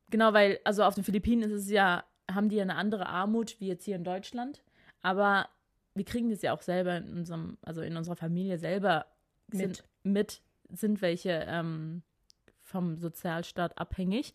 genau, 0.08 0.32
weil, 0.32 0.58
also 0.64 0.84
auf 0.84 0.94
den 0.94 1.04
Philippinen 1.04 1.42
ist 1.42 1.52
es 1.52 1.70
ja, 1.70 2.02
haben 2.30 2.48
die 2.48 2.56
ja 2.56 2.62
eine 2.62 2.76
andere 2.76 3.04
Armut 3.06 3.60
wie 3.60 3.66
jetzt 3.66 3.84
hier 3.84 3.96
in 3.96 4.04
Deutschland. 4.04 4.62
Aber 5.02 5.50
wir 5.94 6.06
kriegen 6.06 6.30
das 6.30 6.40
ja 6.40 6.54
auch 6.54 6.62
selber 6.62 6.96
in 6.96 7.12
unserem, 7.12 7.58
also 7.60 7.82
in 7.82 7.94
unserer 7.98 8.16
Familie 8.16 8.56
selber 8.56 9.04
sind, 9.52 9.84
mit, 10.02 10.40
sind 10.70 11.02
welche 11.02 11.44
ähm, 11.46 12.02
vom 12.70 12.96
Sozialstaat 12.98 13.76
abhängig. 13.78 14.34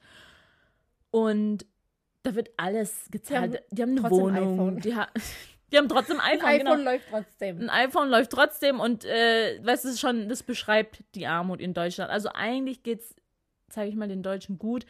Und 1.11 1.65
da 2.23 2.35
wird 2.35 2.49
alles 2.57 3.07
gezahlt. 3.11 3.61
Die 3.71 3.81
haben, 3.81 3.91
eine 3.91 4.01
trotzdem 4.01 4.19
Wohnung. 4.19 4.53
iPhone. 4.53 4.79
Die, 4.81 4.95
ha 4.95 5.07
die 5.71 5.77
haben 5.77 5.87
trotzdem 5.89 6.19
Ein 6.19 6.41
iPhone. 6.41 6.49
iPhone 6.49 6.77
genau. 6.77 6.91
läuft 6.91 7.05
trotzdem. 7.09 7.61
Ein 7.61 7.69
iPhone 7.69 8.09
läuft 8.09 8.31
trotzdem 8.31 8.79
und 8.79 9.05
äh, 9.05 9.59
weißt 9.63 9.85
du 9.85 9.95
schon, 9.97 10.27
das 10.29 10.43
beschreibt 10.43 11.03
die 11.15 11.27
Armut 11.27 11.61
in 11.61 11.73
Deutschland. 11.73 12.11
Also 12.11 12.29
eigentlich 12.33 12.83
geht's, 12.83 13.15
sage 13.69 13.89
ich 13.89 13.95
mal, 13.95 14.07
den 14.07 14.23
Deutschen 14.23 14.57
gut. 14.57 14.85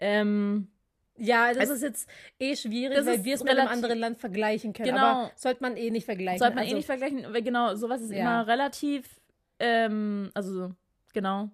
Ähm, 0.00 0.68
Ja, 1.16 1.52
das 1.52 1.64
Es- 1.64 1.70
ist 1.76 1.82
jetzt 1.82 2.08
eh 2.38 2.56
schwierig, 2.56 3.04
weil 3.04 3.24
wir 3.24 3.34
es 3.34 3.42
mit 3.44 3.56
einem 3.58 3.68
anderen 3.68 3.98
Land 3.98 4.18
vergleichen 4.18 4.72
können. 4.72 4.90
Genau. 4.94 5.04
Aber 5.04 5.32
sollte 5.36 5.62
man 5.62 5.76
eh 5.76 5.90
nicht 5.90 6.04
vergleichen. 6.06 6.38
sollte 6.38 6.54
man 6.54 6.64
also, 6.64 6.74
eh 6.74 6.76
nicht 6.78 6.86
vergleichen, 6.86 7.24
weil 7.32 7.42
genau, 7.42 7.74
sowas 7.74 8.00
ist 8.00 8.12
Ja. 8.12 8.18
immer 8.20 8.46
relativ, 8.46 9.20
ähm, 9.58 10.30
also 10.34 10.70
genau. 11.12 11.50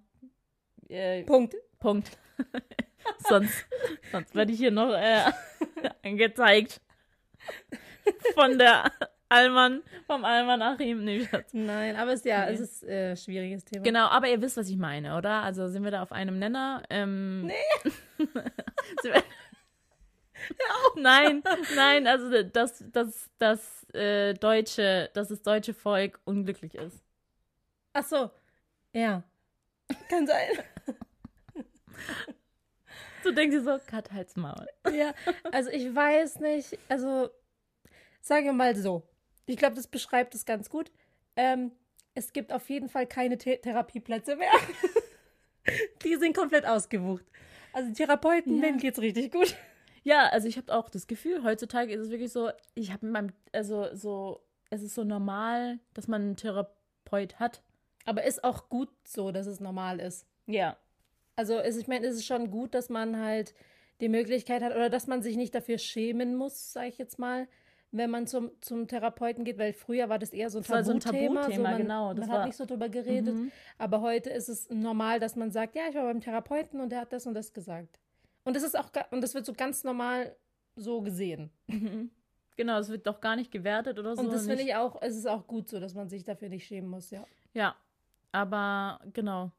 Äh, 0.89 1.23
Punkt. 1.23 1.55
Punkt. 1.79 2.17
sonst, 3.27 3.65
sonst 4.11 4.35
werde 4.35 4.51
ich 4.51 4.57
hier 4.59 4.71
noch 4.71 4.93
äh, 4.93 5.23
angezeigt. 6.03 6.81
Von 8.33 8.57
der 8.57 8.91
Alman, 9.29 9.81
vom 10.05 10.23
Alman 10.25 10.61
Achim. 10.61 11.03
Nee. 11.03 11.27
Nein, 11.51 11.95
aber 11.95 12.13
es, 12.13 12.23
ja, 12.23 12.45
Nee. 12.45 12.53
es 12.53 12.59
ist 12.59 12.83
äh, 12.83 13.11
ein 13.11 13.17
schwieriges 13.17 13.65
Thema. 13.65 13.83
Genau, 13.83 14.07
aber 14.07 14.27
ihr 14.27 14.41
wisst, 14.41 14.57
was 14.57 14.69
ich 14.69 14.77
meine, 14.77 15.17
oder? 15.17 15.41
Also 15.41 15.67
sind 15.67 15.83
wir 15.83 15.91
da 15.91 16.03
auf 16.03 16.11
einem 16.11 16.39
Nenner? 16.39 16.83
Ähm, 16.89 17.47
nee. 17.47 17.53
Nein, 20.95 21.41
nein, 21.75 22.05
also 22.07 22.43
dass 22.43 22.83
das, 22.91 23.31
das 23.39 23.83
äh, 23.93 24.33
deutsche, 24.35 25.09
dass 25.13 25.29
das 25.29 25.41
deutsche 25.41 25.73
Volk 25.73 26.19
unglücklich 26.25 26.75
ist. 26.75 27.03
Ach 27.93 28.05
so. 28.05 28.29
Ja. 28.93 29.23
Kann 30.09 30.27
sein. 30.27 30.49
Du 33.23 33.31
denkst 33.33 33.55
dir 33.55 33.63
so, 33.63 33.79
Kat, 33.87 34.11
halt's 34.11 34.35
Maul. 34.35 34.67
ja, 34.93 35.13
also 35.51 35.69
ich 35.71 35.93
weiß 35.95 36.39
nicht, 36.41 36.77
also 36.89 37.29
sagen 38.21 38.45
wir 38.45 38.53
mal 38.53 38.75
so. 38.75 39.01
Ich 39.47 39.57
glaube, 39.57 39.75
das 39.75 39.87
beschreibt 39.87 40.35
es 40.35 40.45
ganz 40.45 40.69
gut. 40.69 40.91
Ähm, 41.35 41.71
es 42.13 42.33
gibt 42.33 42.53
auf 42.53 42.69
jeden 42.69 42.87
Fall 42.89 43.07
keine 43.07 43.37
The 43.39 43.57
Therapieplätze 43.57 44.35
mehr. 44.35 44.51
Die 46.03 46.15
sind 46.15 46.35
komplett 46.35 46.65
ausgebucht. 46.65 47.25
Also 47.73 47.91
Therapeuten, 47.93 48.55
Ja. 48.57 48.61
denen 48.67 48.77
geht's 48.77 48.99
richtig 48.99 49.31
gut. 49.31 49.55
Ja, 50.03 50.27
also 50.29 50.47
ich 50.47 50.57
habe 50.57 50.71
auch 50.73 50.89
das 50.89 51.07
Gefühl, 51.07 51.43
heutzutage 51.43 51.91
ist 51.93 52.01
es 52.01 52.09
wirklich 52.11 52.31
so, 52.31 52.51
ich 52.75 52.91
habe 52.93 53.07
mit 53.07 53.13
meinem, 53.13 53.33
also 53.51 53.93
so, 53.95 54.43
es 54.69 54.83
ist 54.83 54.93
so 54.93 55.03
normal, 55.03 55.79
dass 55.95 56.07
man 56.07 56.21
einen 56.21 56.35
Therapeut 56.35 57.39
hat. 57.39 57.63
Aber 58.05 58.23
ist 58.23 58.43
auch 58.43 58.69
gut 58.69 58.89
so, 59.07 59.31
dass 59.31 59.47
es 59.47 59.59
normal 59.59 59.99
ist. 59.99 60.27
Ja. 60.45 60.77
Also 61.35 61.59
ist, 61.59 61.77
ich 61.77 61.87
meine, 61.87 62.05
es 62.07 62.15
ist 62.15 62.25
schon 62.25 62.49
gut, 62.51 62.73
dass 62.73 62.89
man 62.89 63.19
halt 63.19 63.53
die 64.01 64.09
Möglichkeit 64.09 64.61
hat 64.61 64.73
oder 64.73 64.89
dass 64.89 65.07
man 65.07 65.21
sich 65.21 65.35
nicht 65.37 65.53
dafür 65.55 65.77
schämen 65.77 66.35
muss, 66.35 66.73
sage 66.73 66.87
ich 66.87 66.97
jetzt 66.97 67.17
mal, 67.19 67.47
wenn 67.91 68.09
man 68.09 68.27
zum, 68.27 68.51
zum 68.61 68.87
Therapeuten 68.87 69.45
geht, 69.45 69.57
weil 69.57 69.71
früher 69.71 70.09
war 70.09 70.19
das 70.19 70.33
eher 70.33 70.49
so 70.49 70.59
ein 70.59 70.63
Das 70.63 70.69
war 70.71 70.83
so 70.83 70.91
ein 70.91 70.99
Tabuthema. 70.99 71.41
Tabuthema, 71.41 71.69
man, 71.69 71.77
genau, 71.77 72.13
das 72.13 72.19
man 72.25 72.29
war- 72.29 72.39
hat 72.39 72.47
nicht 72.47 72.57
so 72.57 72.65
drüber 72.65 72.89
geredet. 72.89 73.33
Mhm. 73.33 73.51
Aber 73.77 74.01
heute 74.01 74.29
ist 74.31 74.49
es 74.49 74.69
normal, 74.69 75.19
dass 75.19 75.35
man 75.37 75.51
sagt, 75.51 75.75
ja, 75.75 75.83
ich 75.89 75.95
war 75.95 76.03
beim 76.03 76.19
Therapeuten 76.19 76.81
und 76.81 76.89
der 76.91 77.01
hat 77.01 77.13
das 77.13 77.25
und 77.25 77.33
das 77.35 77.53
gesagt. 77.53 77.99
Und 78.43 78.55
das 78.55 78.63
ist 78.63 78.77
auch 78.77 78.89
und 79.11 79.21
das 79.21 79.33
wird 79.33 79.45
so 79.45 79.53
ganz 79.53 79.83
normal 79.85 80.35
so 80.75 81.01
gesehen. 81.01 81.51
Mhm. 81.67 82.11
Genau, 82.57 82.79
es 82.79 82.89
wird 82.89 83.07
doch 83.07 83.21
gar 83.21 83.35
nicht 83.37 83.51
gewertet 83.51 83.97
oder 83.99 84.15
so. 84.15 84.21
und 84.21 84.31
das 84.31 84.45
finde 84.45 84.63
ich 84.63 84.75
auch, 84.75 85.01
es 85.01 85.15
ist 85.15 85.25
auch 85.27 85.47
gut 85.47 85.69
so, 85.69 85.79
dass 85.79 85.93
man 85.93 86.09
sich 86.09 86.23
dafür 86.23 86.49
nicht 86.49 86.65
schämen 86.65 86.89
muss, 86.89 87.11
ja. 87.11 87.25
Ja, 87.53 87.75
aber 88.33 88.99
genau. 89.13 89.51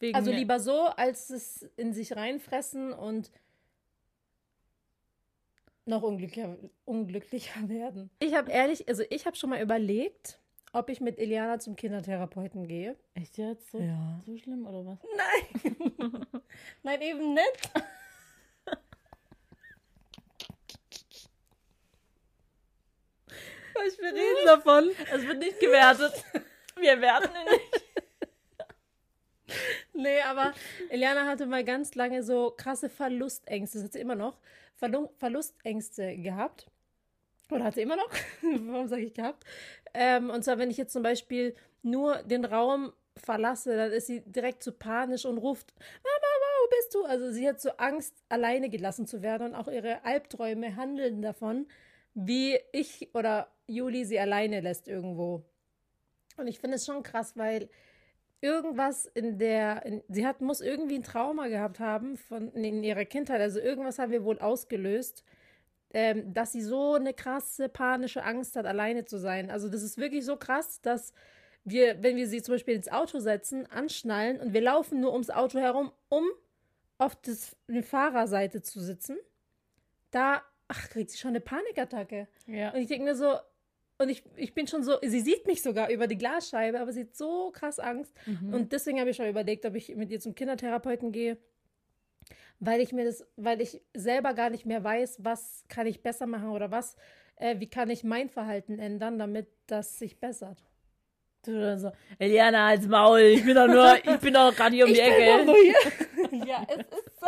Wegen, 0.00 0.14
Also 0.16 0.30
lieber 0.30 0.60
so, 0.60 0.82
als 0.86 1.30
es 1.30 1.62
in 1.76 1.92
sich 1.92 2.14
reinfressen 2.14 2.92
und 2.92 3.30
noch 5.86 6.02
unglücklicher, 6.02 6.56
unglücklicher 6.84 7.68
werden. 7.68 8.10
Ich 8.20 8.34
habe 8.34 8.50
ehrlich, 8.50 8.88
also 8.88 9.02
ich 9.10 9.26
habe 9.26 9.36
schon 9.36 9.50
mal 9.50 9.60
überlegt, 9.60 10.38
ob 10.72 10.90
ich 10.90 11.00
mit 11.00 11.18
Eliana 11.18 11.58
zum 11.58 11.76
Kindertherapeuten 11.76 12.68
gehe. 12.68 12.96
Echt 13.14 13.38
jetzt? 13.38 13.70
So, 13.72 13.78
Ja. 13.80 14.20
so 14.26 14.36
schlimm 14.36 14.66
oder 14.66 14.84
was? 14.84 14.98
Nein. 15.16 16.26
Nein, 16.82 17.00
eben 17.02 17.34
nicht. 17.34 17.70
Ich 23.86 23.98
will 23.98 24.08
reden 24.12 24.46
davon. 24.46 24.90
Es 25.12 25.26
wird 25.26 25.38
nicht 25.38 25.60
gewertet. 25.60 26.12
Wir 26.76 27.00
werten 27.00 27.28
ihn 27.34 27.50
nicht. 27.52 27.84
Nee, 29.98 30.20
aber 30.20 30.54
Eliana 30.90 31.26
hatte 31.26 31.44
mal 31.46 31.64
ganz 31.64 31.96
lange 31.96 32.22
so 32.22 32.54
krasse 32.56 32.88
Verlustängste, 32.88 33.78
das 33.78 33.86
hat 33.86 33.92
sie 33.94 33.98
immer 33.98 34.14
noch, 34.14 34.38
Verlu 34.76 35.08
Verlustängste 35.18 36.16
gehabt. 36.18 36.68
Oder 37.50 37.64
hat 37.64 37.74
sie 37.74 37.82
immer 37.82 37.96
noch? 37.96 38.10
Warum 38.42 38.86
sage 38.86 39.02
ich 39.02 39.14
gehabt? 39.14 39.44
Ähm, 39.94 40.30
und 40.30 40.44
zwar, 40.44 40.58
wenn 40.58 40.70
ich 40.70 40.76
jetzt 40.76 40.92
zum 40.92 41.02
Beispiel 41.02 41.56
nur 41.82 42.22
den 42.22 42.44
Raum 42.44 42.92
verlasse, 43.16 43.76
dann 43.76 43.90
ist 43.90 44.06
sie 44.06 44.20
direkt 44.20 44.62
zu 44.62 44.70
panisch 44.70 45.24
und 45.24 45.38
ruft, 45.38 45.74
Mama, 45.76 46.28
wo 46.62 46.70
bist 46.76 46.94
du? 46.94 47.04
Also 47.04 47.32
sie 47.32 47.48
hat 47.48 47.60
so 47.60 47.70
Angst, 47.78 48.14
alleine 48.28 48.70
gelassen 48.70 49.08
zu 49.08 49.20
werden 49.20 49.48
und 49.48 49.54
auch 49.56 49.66
ihre 49.66 50.04
Albträume 50.04 50.76
handeln 50.76 51.22
davon, 51.22 51.66
wie 52.14 52.56
ich 52.70 53.12
oder 53.14 53.50
Juli 53.66 54.04
sie 54.04 54.20
alleine 54.20 54.60
lässt 54.60 54.86
irgendwo. 54.86 55.42
Und 56.36 56.46
ich 56.46 56.60
finde 56.60 56.76
es 56.76 56.86
schon 56.86 57.02
krass, 57.02 57.36
weil 57.36 57.68
irgendwas 58.40 59.06
in 59.06 59.38
der, 59.38 59.84
in, 59.84 60.02
sie 60.08 60.26
hat, 60.26 60.40
muss 60.40 60.60
irgendwie 60.60 60.96
ein 60.96 61.02
Trauma 61.02 61.48
gehabt 61.48 61.80
haben 61.80 62.16
von, 62.16 62.52
in 62.52 62.84
ihrer 62.84 63.04
Kindheit. 63.04 63.40
Also 63.40 63.60
irgendwas 63.60 63.98
haben 63.98 64.12
wir 64.12 64.24
wohl 64.24 64.38
ausgelöst, 64.38 65.24
ähm, 65.92 66.32
dass 66.34 66.52
sie 66.52 66.62
so 66.62 66.94
eine 66.94 67.14
krasse 67.14 67.68
panische 67.68 68.22
Angst 68.22 68.56
hat, 68.56 68.66
alleine 68.66 69.04
zu 69.04 69.18
sein. 69.18 69.50
Also 69.50 69.68
das 69.68 69.82
ist 69.82 69.98
wirklich 69.98 70.24
so 70.24 70.36
krass, 70.36 70.80
dass 70.80 71.12
wir, 71.64 72.02
wenn 72.02 72.16
wir 72.16 72.28
sie 72.28 72.42
zum 72.42 72.54
Beispiel 72.54 72.74
ins 72.74 72.90
Auto 72.90 73.18
setzen, 73.18 73.66
anschnallen 73.66 74.40
und 74.40 74.52
wir 74.52 74.60
laufen 74.60 75.00
nur 75.00 75.12
ums 75.12 75.30
Auto 75.30 75.58
herum, 75.58 75.92
um 76.08 76.24
auf 76.98 77.16
das, 77.16 77.56
die 77.68 77.82
Fahrerseite 77.82 78.62
zu 78.62 78.80
sitzen, 78.80 79.16
da, 80.10 80.42
ach, 80.68 80.88
kriegt 80.90 81.10
sie 81.10 81.18
schon 81.18 81.30
eine 81.30 81.40
Panikattacke. 81.40 82.28
Ja. 82.46 82.70
Und 82.70 82.80
ich 82.80 82.88
denke 82.88 83.04
mir 83.04 83.14
so, 83.14 83.36
und 83.98 84.08
ich, 84.08 84.22
ich 84.36 84.54
bin 84.54 84.66
schon 84.66 84.82
so, 84.84 84.96
sie 85.02 85.20
sieht 85.20 85.46
mich 85.46 85.62
sogar 85.62 85.90
über 85.90 86.06
die 86.06 86.18
Glasscheibe, 86.18 86.80
aber 86.80 86.92
sie 86.92 87.02
hat 87.02 87.16
so 87.16 87.50
krass 87.50 87.78
Angst. 87.80 88.14
Mhm. 88.26 88.54
Und 88.54 88.72
deswegen 88.72 89.00
habe 89.00 89.10
ich 89.10 89.16
schon 89.16 89.28
überlegt, 89.28 89.66
ob 89.66 89.74
ich 89.74 89.94
mit 89.96 90.10
ihr 90.10 90.20
zum 90.20 90.34
Kindertherapeuten 90.34 91.10
gehe, 91.12 91.36
weil 92.60 92.80
ich 92.80 92.92
mir 92.92 93.04
das, 93.04 93.26
weil 93.36 93.60
ich 93.60 93.80
selber 93.94 94.34
gar 94.34 94.50
nicht 94.50 94.66
mehr 94.66 94.84
weiß, 94.84 95.24
was 95.24 95.64
kann 95.68 95.86
ich 95.86 96.02
besser 96.02 96.26
machen 96.26 96.50
oder 96.50 96.70
was, 96.70 96.96
äh, 97.36 97.58
wie 97.58 97.68
kann 97.68 97.90
ich 97.90 98.04
mein 98.04 98.28
Verhalten 98.28 98.78
ändern, 98.78 99.18
damit 99.18 99.48
das 99.66 99.98
sich 99.98 100.20
bessert. 100.20 100.64
Du 101.44 101.52
oder 101.56 101.78
so, 101.78 101.92
Eliana, 102.18 102.68
als 102.68 102.86
Maul, 102.86 103.20
ich 103.20 103.44
bin 103.44 103.54
doch 103.54 103.68
nur, 103.68 103.96
ich 104.04 104.18
bin 104.20 104.34
doch 104.34 104.54
gerade 104.54 104.74
hier 104.74 104.86
um 104.86 104.92
die 104.92 105.00
Ecke. 105.00 105.44
nur 105.44 105.56
hier. 105.56 106.44
ja, 106.46 106.66
es 106.68 106.76
ist 106.78 107.20
so. 107.20 107.26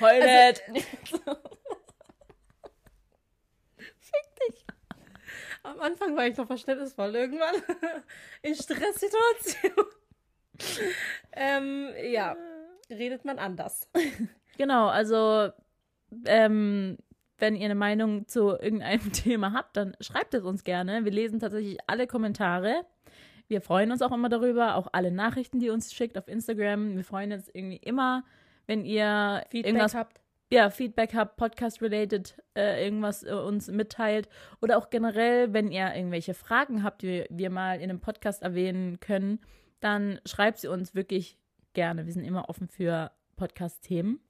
Heul 0.00 0.22
Also- 0.22 0.72
nicht. 0.72 0.86
Am 5.64 5.80
Anfang 5.80 6.14
war 6.14 6.26
ich 6.26 6.36
noch 6.36 6.46
verständnisvoll, 6.46 7.14
irgendwann 7.14 7.54
in 8.42 8.54
Stresssituationen. 8.54 9.86
ähm, 11.32 11.88
ja, 12.12 12.36
redet 12.90 13.24
man 13.24 13.38
anders. 13.38 13.90
Genau, 14.56 14.86
also 14.86 15.50
ähm, 16.26 16.96
wenn 17.38 17.56
ihr 17.56 17.64
eine 17.64 17.74
Meinung 17.74 18.28
zu 18.28 18.50
irgendeinem 18.50 19.10
Thema 19.12 19.52
habt, 19.52 19.76
dann 19.76 19.96
schreibt 19.98 20.32
es 20.32 20.44
uns 20.44 20.62
gerne. 20.62 21.04
Wir 21.04 21.10
lesen 21.10 21.40
tatsächlich 21.40 21.78
alle 21.88 22.06
Kommentare. 22.06 22.86
Wir 23.48 23.60
freuen 23.60 23.90
uns 23.90 24.00
auch 24.00 24.12
immer 24.12 24.28
darüber, 24.28 24.76
auch 24.76 24.86
alle 24.92 25.10
Nachrichten, 25.10 25.58
die 25.58 25.66
ihr 25.66 25.72
uns 25.72 25.92
schickt 25.92 26.16
auf 26.16 26.28
Instagram. 26.28 26.94
Wir 26.94 27.02
freuen 27.02 27.32
uns 27.32 27.50
irgendwie 27.52 27.78
immer, 27.78 28.22
wenn 28.68 28.84
ihr 28.84 29.42
Feedback 29.50 29.72
irgendwas 29.72 29.96
habt. 29.96 30.20
Ja, 30.54 30.70
Feedback 30.70 31.14
habt, 31.14 31.36
Podcast-related, 31.36 32.40
äh, 32.56 32.84
irgendwas 32.84 33.24
äh, 33.24 33.32
uns 33.32 33.66
mitteilt. 33.66 34.28
Oder 34.62 34.78
auch 34.78 34.88
generell, 34.88 35.52
wenn 35.52 35.72
ihr 35.72 35.92
irgendwelche 35.92 36.32
Fragen 36.32 36.84
habt, 36.84 37.02
die 37.02 37.24
wir 37.28 37.50
mal 37.50 37.80
in 37.80 37.90
einem 37.90 38.00
Podcast 38.00 38.42
erwähnen 38.42 39.00
können, 39.00 39.40
dann 39.80 40.20
schreibt 40.24 40.58
sie 40.58 40.68
uns 40.68 40.94
wirklich 40.94 41.38
gerne. 41.72 42.06
Wir 42.06 42.12
sind 42.12 42.24
immer 42.24 42.48
offen 42.48 42.68
für 42.68 43.10
Podcast-Themen. 43.34 44.20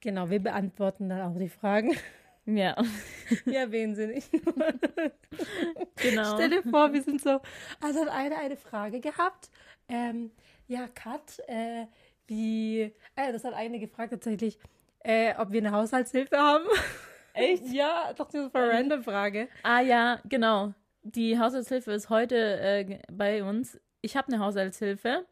Genau, 0.00 0.28
wir 0.28 0.40
beantworten 0.40 1.08
dann 1.08 1.20
auch 1.20 1.38
die 1.38 1.48
Fragen. 1.48 1.96
Ja, 2.46 2.74
Wir 3.44 3.60
erwähnen 3.60 3.94
sie 3.94 4.06
nicht. 4.06 4.32
genau. 5.96 6.34
Stell 6.34 6.48
dir 6.48 6.62
vor, 6.62 6.92
wir 6.92 7.02
sind 7.02 7.20
so. 7.20 7.38
Also 7.80 8.00
hat 8.00 8.08
eine 8.08 8.38
eine 8.38 8.56
Frage 8.56 8.98
gehabt. 8.98 9.50
Ähm, 9.88 10.32
ja, 10.66 10.88
Kat, 10.88 11.38
äh, 11.46 11.84
wie. 12.26 12.92
Äh, 13.14 13.32
das 13.32 13.44
hat 13.44 13.52
eine 13.52 13.78
gefragt 13.78 14.12
tatsächlich, 14.12 14.58
äh, 15.00 15.34
ob 15.38 15.50
wir 15.52 15.60
eine 15.60 15.72
Haushaltshilfe 15.72 16.36
haben. 16.36 16.64
Echt? 17.34 17.66
ja, 17.72 18.12
doch 18.16 18.28
diese 18.28 18.50
random 18.52 19.02
Frage. 19.02 19.48
Ah 19.62 19.80
ja, 19.80 20.20
genau. 20.28 20.74
Die 21.02 21.38
Haushaltshilfe 21.38 21.92
ist 21.92 22.10
heute 22.10 22.36
äh, 22.60 22.98
bei 23.10 23.42
uns. 23.42 23.80
Ich 24.02 24.16
habe 24.16 24.28
eine 24.28 24.44
Haushaltshilfe. 24.44 25.24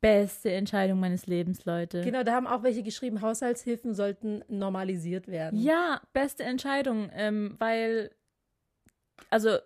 Beste 0.00 0.52
Entscheidung 0.52 1.00
meines 1.00 1.26
Lebens, 1.26 1.64
Leute. 1.64 2.02
Genau, 2.02 2.22
da 2.22 2.32
haben 2.32 2.46
auch 2.46 2.62
welche 2.62 2.84
geschrieben, 2.84 3.20
Haushaltshilfen 3.20 3.94
sollten 3.94 4.44
normalisiert 4.48 5.26
werden. 5.26 5.58
Ja, 5.60 6.00
beste 6.12 6.44
Entscheidung, 6.44 7.10
ähm, 7.14 7.56
weil, 7.58 8.12
also 9.28 9.58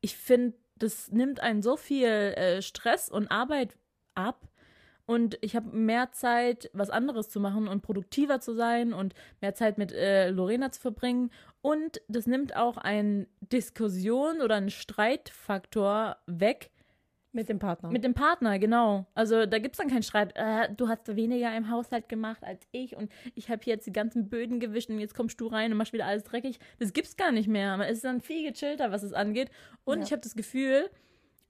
ich 0.00 0.16
finde, 0.16 0.56
das 0.76 1.10
nimmt 1.10 1.40
einen 1.40 1.62
so 1.62 1.76
viel 1.76 2.06
äh, 2.06 2.62
Stress 2.62 3.08
und 3.08 3.32
Arbeit 3.32 3.76
ab 4.14 4.48
und 5.06 5.36
ich 5.42 5.54
habe 5.56 5.76
mehr 5.76 6.12
Zeit, 6.12 6.70
was 6.72 6.90
anderes 6.90 7.28
zu 7.28 7.40
machen 7.40 7.68
und 7.68 7.82
produktiver 7.82 8.40
zu 8.40 8.54
sein 8.54 8.92
und 8.92 9.14
mehr 9.40 9.54
Zeit 9.54 9.76
mit 9.78 9.92
äh, 9.92 10.30
Lorena 10.30 10.70
zu 10.72 10.80
verbringen 10.80 11.30
und 11.60 12.00
das 12.08 12.26
nimmt 12.26 12.56
auch 12.56 12.76
einen 12.78 13.26
Diskussion 13.40 14.40
oder 14.40 14.54
einen 14.56 14.70
Streitfaktor 14.70 16.16
weg, 16.26 16.70
Mit 17.32 17.48
dem 17.48 17.58
Partner. 17.58 17.90
mit 17.90 18.04
dem 18.04 18.14
Partner, 18.14 18.58
genau. 18.58 19.06
Also 19.14 19.44
da 19.46 19.58
gibt 19.58 19.74
es 19.74 19.78
dann 19.78 19.88
keinen 19.88 20.02
Streit. 20.02 20.32
Äh, 20.36 20.68
du 20.76 20.88
hast 20.88 21.14
weniger 21.16 21.54
im 21.56 21.70
Haushalt 21.70 22.08
gemacht 22.08 22.42
als 22.42 22.66
ich 22.72 22.96
und 22.96 23.10
ich 23.34 23.50
habe 23.50 23.60
hier 23.62 23.74
jetzt 23.74 23.86
die 23.86 23.92
ganzen 23.92 24.28
Böden 24.28 24.60
gewischt 24.60 24.88
und 24.90 25.00
jetzt 25.00 25.14
kommst 25.14 25.40
du 25.40 25.48
rein 25.48 25.72
und 25.72 25.78
machst 25.78 25.92
wieder 25.92 26.06
alles 26.06 26.22
dreckig. 26.24 26.58
Das 26.78 26.92
gibt's 26.92 27.16
gar 27.16 27.32
nicht 27.32 27.48
mehr. 27.48 27.76
Man 27.76 27.88
ist 27.88 28.04
dann 28.04 28.20
viel 28.20 28.50
gechillter, 28.50 28.90
was 28.92 29.02
es 29.02 29.12
angeht. 29.12 29.50
Und 29.84 29.98
Ja. 29.98 30.04
ich 30.04 30.12
habe 30.12 30.22
das 30.22 30.34
Gefühl, 30.36 30.88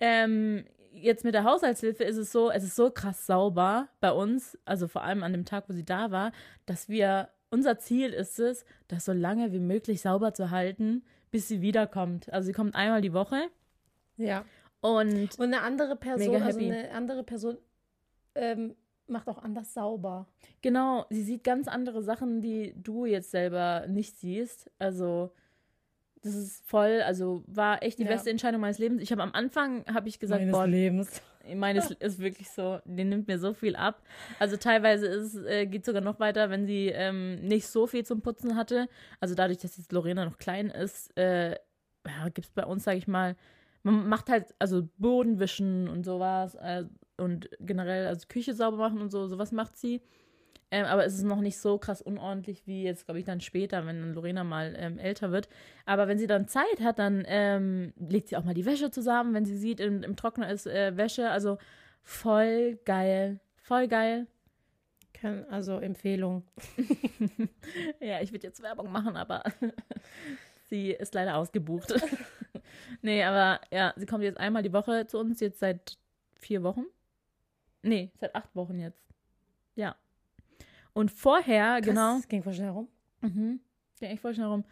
ähm, 0.01 0.65
jetzt 0.95 1.25
mit 1.25 1.35
der 1.35 1.45
Haushaltshilfe 1.45 2.05
ist 2.05 2.17
es 2.17 2.33
so, 2.33 2.51
es 2.51 2.65
ist 2.65 2.77
so 2.77 2.91
krass 2.91 3.27
sauber 3.27 3.89
bei 4.01 4.13
uns, 4.13 4.59
also 4.65 4.89
vor 4.89 5.03
allem 5.03 5.23
an 5.23 5.33
dem 5.33 5.45
Tag, 5.45 5.69
wo 5.69 5.73
sie 5.73 5.85
da 5.85 6.11
war, 6.11 6.33
dass 6.67 6.89
wir, 6.89 7.29
unser 7.51 7.79
Ziel 7.79 8.13
ist 8.13 8.39
es, 8.39 8.65
das 8.89 9.05
so 9.05 9.13
lange 9.13 9.53
wie 9.53 9.61
möglich 9.61 10.01
sauber 10.01 10.35
zu 10.35 10.51
halten, 10.51 11.05
bis 11.31 11.49
sie 11.49 11.61
wiederkommt. 11.61 12.33
Also 12.33 12.47
sie 12.47 12.53
kommt 12.53 12.75
einmal 12.75 13.01
die 13.01 13.13
Woche 13.13 13.49
ja. 14.17 14.45
und 14.81 15.39
Und 15.39 15.55
eine 15.55 15.63
andere 15.63 15.97
Person, 15.97 16.43
also 16.43 16.59
eine 16.59 16.91
andere 16.93 17.25
Person 17.25 17.59
ähm, 18.35 18.75
macht 19.07 19.29
auch 19.29 19.39
anders 19.39 19.75
sauber. 19.75 20.27
Genau, 20.63 21.07
sie 21.11 21.23
sieht 21.23 21.45
ganz 21.45 21.69
andere 21.69 22.03
Sachen, 22.03 22.41
die 22.41 22.75
du 22.77 23.05
jetzt 23.05 23.31
selber 23.31 23.87
nicht 23.89 24.17
siehst. 24.17 24.71
Also 24.79 25.33
das 26.25 26.35
ist 26.35 26.67
voll, 26.67 27.03
also 27.03 27.45
war 27.47 27.83
echt 27.83 27.99
die 27.99 28.05
Ja. 28.05 28.09
beste 28.09 28.31
Entscheidung 28.31 28.61
meines 28.61 28.79
Lebens. 28.79 29.03
Ich 29.03 29.13
habe 29.13 29.23
am 29.23 29.33
Anfang 29.33 29.85
habe 29.93 30.09
ich 30.09 30.19
gesagt, 30.19 30.51
boah, 30.51 30.67
Lebens. 30.67 31.21
meines 31.55 31.91
ist 31.91 32.19
wirklich 32.19 32.51
so, 32.51 32.79
die 32.87 33.05
nimmt 33.05 33.29
mir 33.29 33.39
so 33.39 33.53
viel 33.53 33.77
ab. 33.77 34.03
Also 34.39 34.57
teilweise 34.57 35.07
ist 35.07 35.37
äh, 35.37 35.67
geht 35.67 35.85
sogar 35.85 36.01
noch 36.01 36.19
weiter, 36.21 36.49
wenn 36.49 36.67
sie 36.67 36.89
ähm, 36.89 37.41
nicht 37.43 37.67
so 37.67 37.87
viel 37.87 38.05
zum 38.07 38.23
Putzen 38.23 38.57
hatte. 38.57 38.89
Also 39.21 39.35
dadurch, 39.35 39.59
dass 39.59 39.77
jetzt 39.77 39.93
Lorena 39.93 40.25
noch 40.25 40.39
klein 40.39 40.71
ist, 40.71 41.17
äh, 41.19 41.51
ja, 42.07 42.29
gibt 42.33 42.47
es 42.47 42.51
bei 42.51 42.65
uns, 42.65 42.85
sage 42.85 42.99
ich 42.99 43.07
mal, 43.07 43.37
man 43.83 44.09
macht 44.09 44.31
halt 44.31 44.55
also 44.59 44.89
Bodenwischen 44.97 45.89
und 45.89 46.05
sowas 46.05 46.55
äh, 46.55 46.85
und 47.19 47.51
generell 47.61 48.07
also 48.07 48.27
Küche 48.29 48.55
sauber 48.55 48.79
machen 48.79 49.03
und 49.03 49.11
so, 49.11 49.27
sowas 49.29 49.53
macht 49.53 49.77
sie. 49.77 50.01
Ähm, 50.71 50.87
aber 50.87 51.05
es 51.05 51.15
ist 51.15 51.25
noch 51.25 51.41
nicht 51.41 51.59
so 51.59 51.79
krass 51.79 52.03
unordentlich 52.03 52.67
wie 52.67 52.83
jetzt, 52.83 53.05
glaube 53.05 53.21
ich, 53.21 53.25
dann 53.25 53.41
später, 53.41 53.87
wenn 53.87 54.01
dann 54.01 54.15
Lorena 54.15 54.45
mal 54.45 54.75
ähm, 54.77 54.99
älter 54.99 55.31
wird. 55.31 55.49
Aber 55.87 56.09
wenn 56.09 56.19
sie 56.19 56.27
dann 56.27 56.49
Zeit 56.49 56.81
hat, 56.83 56.99
dann 56.99 57.25
ähm, 57.27 57.93
legt 57.97 58.29
sie 58.29 58.37
auch 58.37 58.45
mal 58.45 58.55
die 58.55 58.67
Wäsche 58.67 58.91
zusammen, 58.91 59.35
wenn 59.35 59.45
sie 59.45 59.57
sieht, 59.57 59.81
im, 59.81 60.03
im 60.03 60.17
Trockner 60.17 60.51
ist 60.51 60.67
äh, 60.67 60.97
Wäsche. 60.97 61.31
Also 61.31 61.59
voll 62.03 62.79
geil. 62.85 63.41
Voll 63.63 63.89
geil. 63.89 64.27
Kann, 65.15 65.45
also 65.49 65.79
Empfehlung. 65.79 66.45
ja, 68.01 68.21
ich 68.21 68.33
würde 68.33 68.47
jetzt 68.47 68.63
Werbung 68.63 68.91
machen, 68.91 69.17
aber 69.17 69.45
sie 70.69 70.91
ist 70.91 71.15
leider 71.15 71.37
ausgebucht. 71.37 71.95
nee, 73.03 73.23
aber 73.23 73.61
ja, 73.71 73.95
sie 73.97 74.07
kommt 74.07 74.25
jetzt 74.25 74.39
einmal 74.39 74.63
die 74.63 74.73
Woche 74.73 75.07
zu 75.07 75.19
uns, 75.19 75.41
jetzt 75.41 75.61
seit 75.61 75.99
vier 76.35 76.63
Wochen. 76.63 76.85
Nee, 77.83 78.11
seit 78.19 78.35
acht 78.35 78.55
Wochen 78.57 78.79
jetzt. 78.79 79.01
Ja. 79.77 79.97
Und 80.95 81.11
vorher, 81.11 81.77
Krass, 81.77 81.87
genau. 81.87 82.17
Das 82.17 82.29
ging 82.29 82.43
voll 82.43 82.55
schnell 82.55 82.71
rum. 82.71 82.89
Mhm. 83.21 83.61
Ging 84.01 84.11
echt 84.11 84.23
voll 84.23 84.35
schnell 84.35 84.47
rum. 84.47 84.65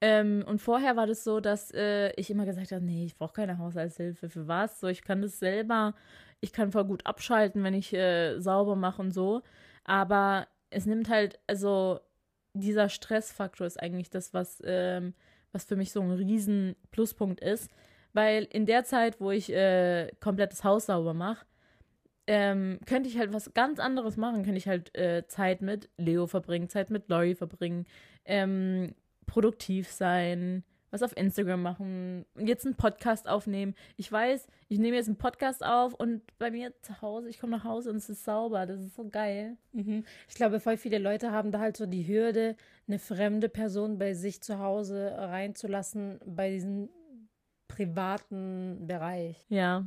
Ähm, 0.00 0.44
und 0.46 0.60
vorher 0.60 0.96
war 0.96 1.06
das 1.06 1.24
so, 1.24 1.40
dass 1.40 1.72
äh, 1.72 2.12
ich 2.16 2.30
immer 2.30 2.44
gesagt 2.44 2.72
habe, 2.72 2.84
nee, 2.84 3.04
ich 3.04 3.16
brauche 3.16 3.32
keine 3.32 3.58
Haushaltshilfe. 3.58 4.28
Für 4.28 4.48
was? 4.48 4.80
So, 4.80 4.88
ich 4.88 5.02
kann 5.02 5.22
das 5.22 5.38
selber, 5.38 5.94
ich 6.40 6.52
kann 6.52 6.72
voll 6.72 6.84
gut 6.84 7.06
abschalten, 7.06 7.62
wenn 7.64 7.74
ich 7.74 7.92
äh, 7.92 8.38
sauber 8.38 8.76
mache 8.76 9.02
und 9.02 9.12
so. 9.12 9.42
Aber 9.84 10.46
es 10.70 10.86
nimmt 10.86 11.08
halt, 11.08 11.38
also 11.46 12.00
dieser 12.52 12.88
Stressfaktor 12.88 13.66
ist 13.66 13.80
eigentlich 13.80 14.10
das, 14.10 14.34
was, 14.34 14.62
ähm, 14.64 15.14
was 15.52 15.64
für 15.64 15.76
mich 15.76 15.90
so 15.92 16.00
ein 16.00 16.10
riesen 16.10 16.76
Pluspunkt 16.90 17.40
ist. 17.40 17.70
Weil 18.12 18.44
in 18.44 18.66
der 18.66 18.84
Zeit, 18.84 19.20
wo 19.20 19.30
ich 19.30 19.52
äh, 19.52 20.10
komplett 20.20 20.52
das 20.52 20.64
Haus 20.64 20.86
sauber 20.86 21.14
mache, 21.14 21.46
ähm, 22.26 22.78
könnte 22.86 23.08
ich 23.08 23.18
halt 23.18 23.32
was 23.32 23.52
ganz 23.54 23.78
anderes 23.78 24.16
machen. 24.16 24.44
Könnte 24.44 24.58
ich 24.58 24.68
halt 24.68 24.96
äh, 24.96 25.26
Zeit 25.26 25.62
mit 25.62 25.90
Leo 25.96 26.26
verbringen, 26.26 26.68
Zeit 26.68 26.90
mit 26.90 27.08
Lori 27.08 27.34
verbringen, 27.34 27.86
ähm, 28.24 28.94
produktiv 29.26 29.90
sein, 29.90 30.64
was 30.94 31.02
auf 31.02 31.16
Instagram 31.16 31.60
machen, 31.60 32.24
jetzt 32.38 32.64
einen 32.64 32.76
Podcast 32.76 33.28
aufnehmen. 33.28 33.74
Ich 33.96 34.10
weiß, 34.10 34.46
ich 34.68 34.78
nehme 34.78 34.96
jetzt 34.96 35.08
einen 35.08 35.18
Podcast 35.18 35.64
auf 35.64 35.92
und 35.92 36.22
bei 36.38 36.52
mir 36.52 36.72
zu 36.82 37.02
Hause, 37.02 37.28
ich 37.28 37.40
komme 37.40 37.56
nach 37.56 37.64
Hause 37.64 37.90
und 37.90 37.96
es 37.96 38.08
ist 38.08 38.24
sauber. 38.24 38.64
Das 38.64 38.80
ist 38.80 38.94
so 38.94 39.08
geil. 39.08 39.56
Mhm. 39.72 40.04
Ich 40.28 40.36
glaube, 40.36 40.60
voll 40.60 40.76
viele 40.76 40.98
Leute 40.98 41.32
haben 41.32 41.50
da 41.50 41.58
halt 41.58 41.76
so 41.76 41.86
die 41.86 42.06
Hürde, 42.06 42.56
eine 42.86 43.00
fremde 43.00 43.48
Person 43.48 43.98
bei 43.98 44.14
sich 44.14 44.40
zu 44.40 44.60
Hause 44.60 45.12
reinzulassen, 45.16 46.20
bei 46.24 46.50
diesem 46.50 46.88
privaten 47.66 48.86
Bereich. 48.86 49.44
Ja. 49.48 49.84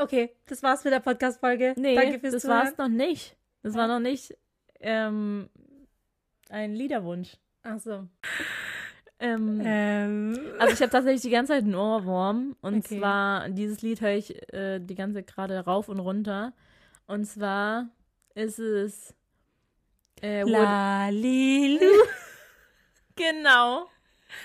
Okay, 0.00 0.34
das 0.46 0.62
war's 0.62 0.82
mit 0.84 0.92
der 0.92 1.00
Podcast-Folge. 1.00 1.74
Nee, 1.76 1.94
Danke 1.94 2.18
fürs 2.20 2.32
das 2.34 2.42
Zuhören. 2.42 2.58
war's 2.66 2.78
noch 2.78 2.88
nicht. 2.88 3.36
Das 3.62 3.74
war 3.74 3.86
noch 3.86 4.00
nicht 4.00 4.36
ähm, 4.80 5.50
ein 6.48 6.74
Liederwunsch. 6.74 7.36
Ach 7.62 7.78
so. 7.78 8.06
Ähm, 9.18 9.60
Ähm, 9.62 10.38
Also 10.58 10.72
ich 10.72 10.80
habe 10.80 10.90
tatsächlich 10.90 11.20
die 11.20 11.30
ganze 11.30 11.52
Zeit 11.52 11.64
einen 11.64 11.74
Ohrwurm. 11.74 12.56
Und 12.62 12.78
Okay. 12.86 12.98
zwar, 12.98 13.48
dieses 13.50 13.82
Lied 13.82 14.00
höre 14.00 14.14
ich 14.16 14.52
äh, 14.54 14.78
die 14.80 14.94
ganze 14.94 15.16
Zeit 15.16 15.26
gerade 15.26 15.58
rauf 15.58 15.88
und 15.90 16.00
runter. 16.00 16.54
Und 17.06 17.26
zwar 17.26 17.90
ist 18.34 18.58
es 18.58 19.14
äh, 20.22 20.42
Lalilu, 20.42 21.80
Genau. 23.16 23.86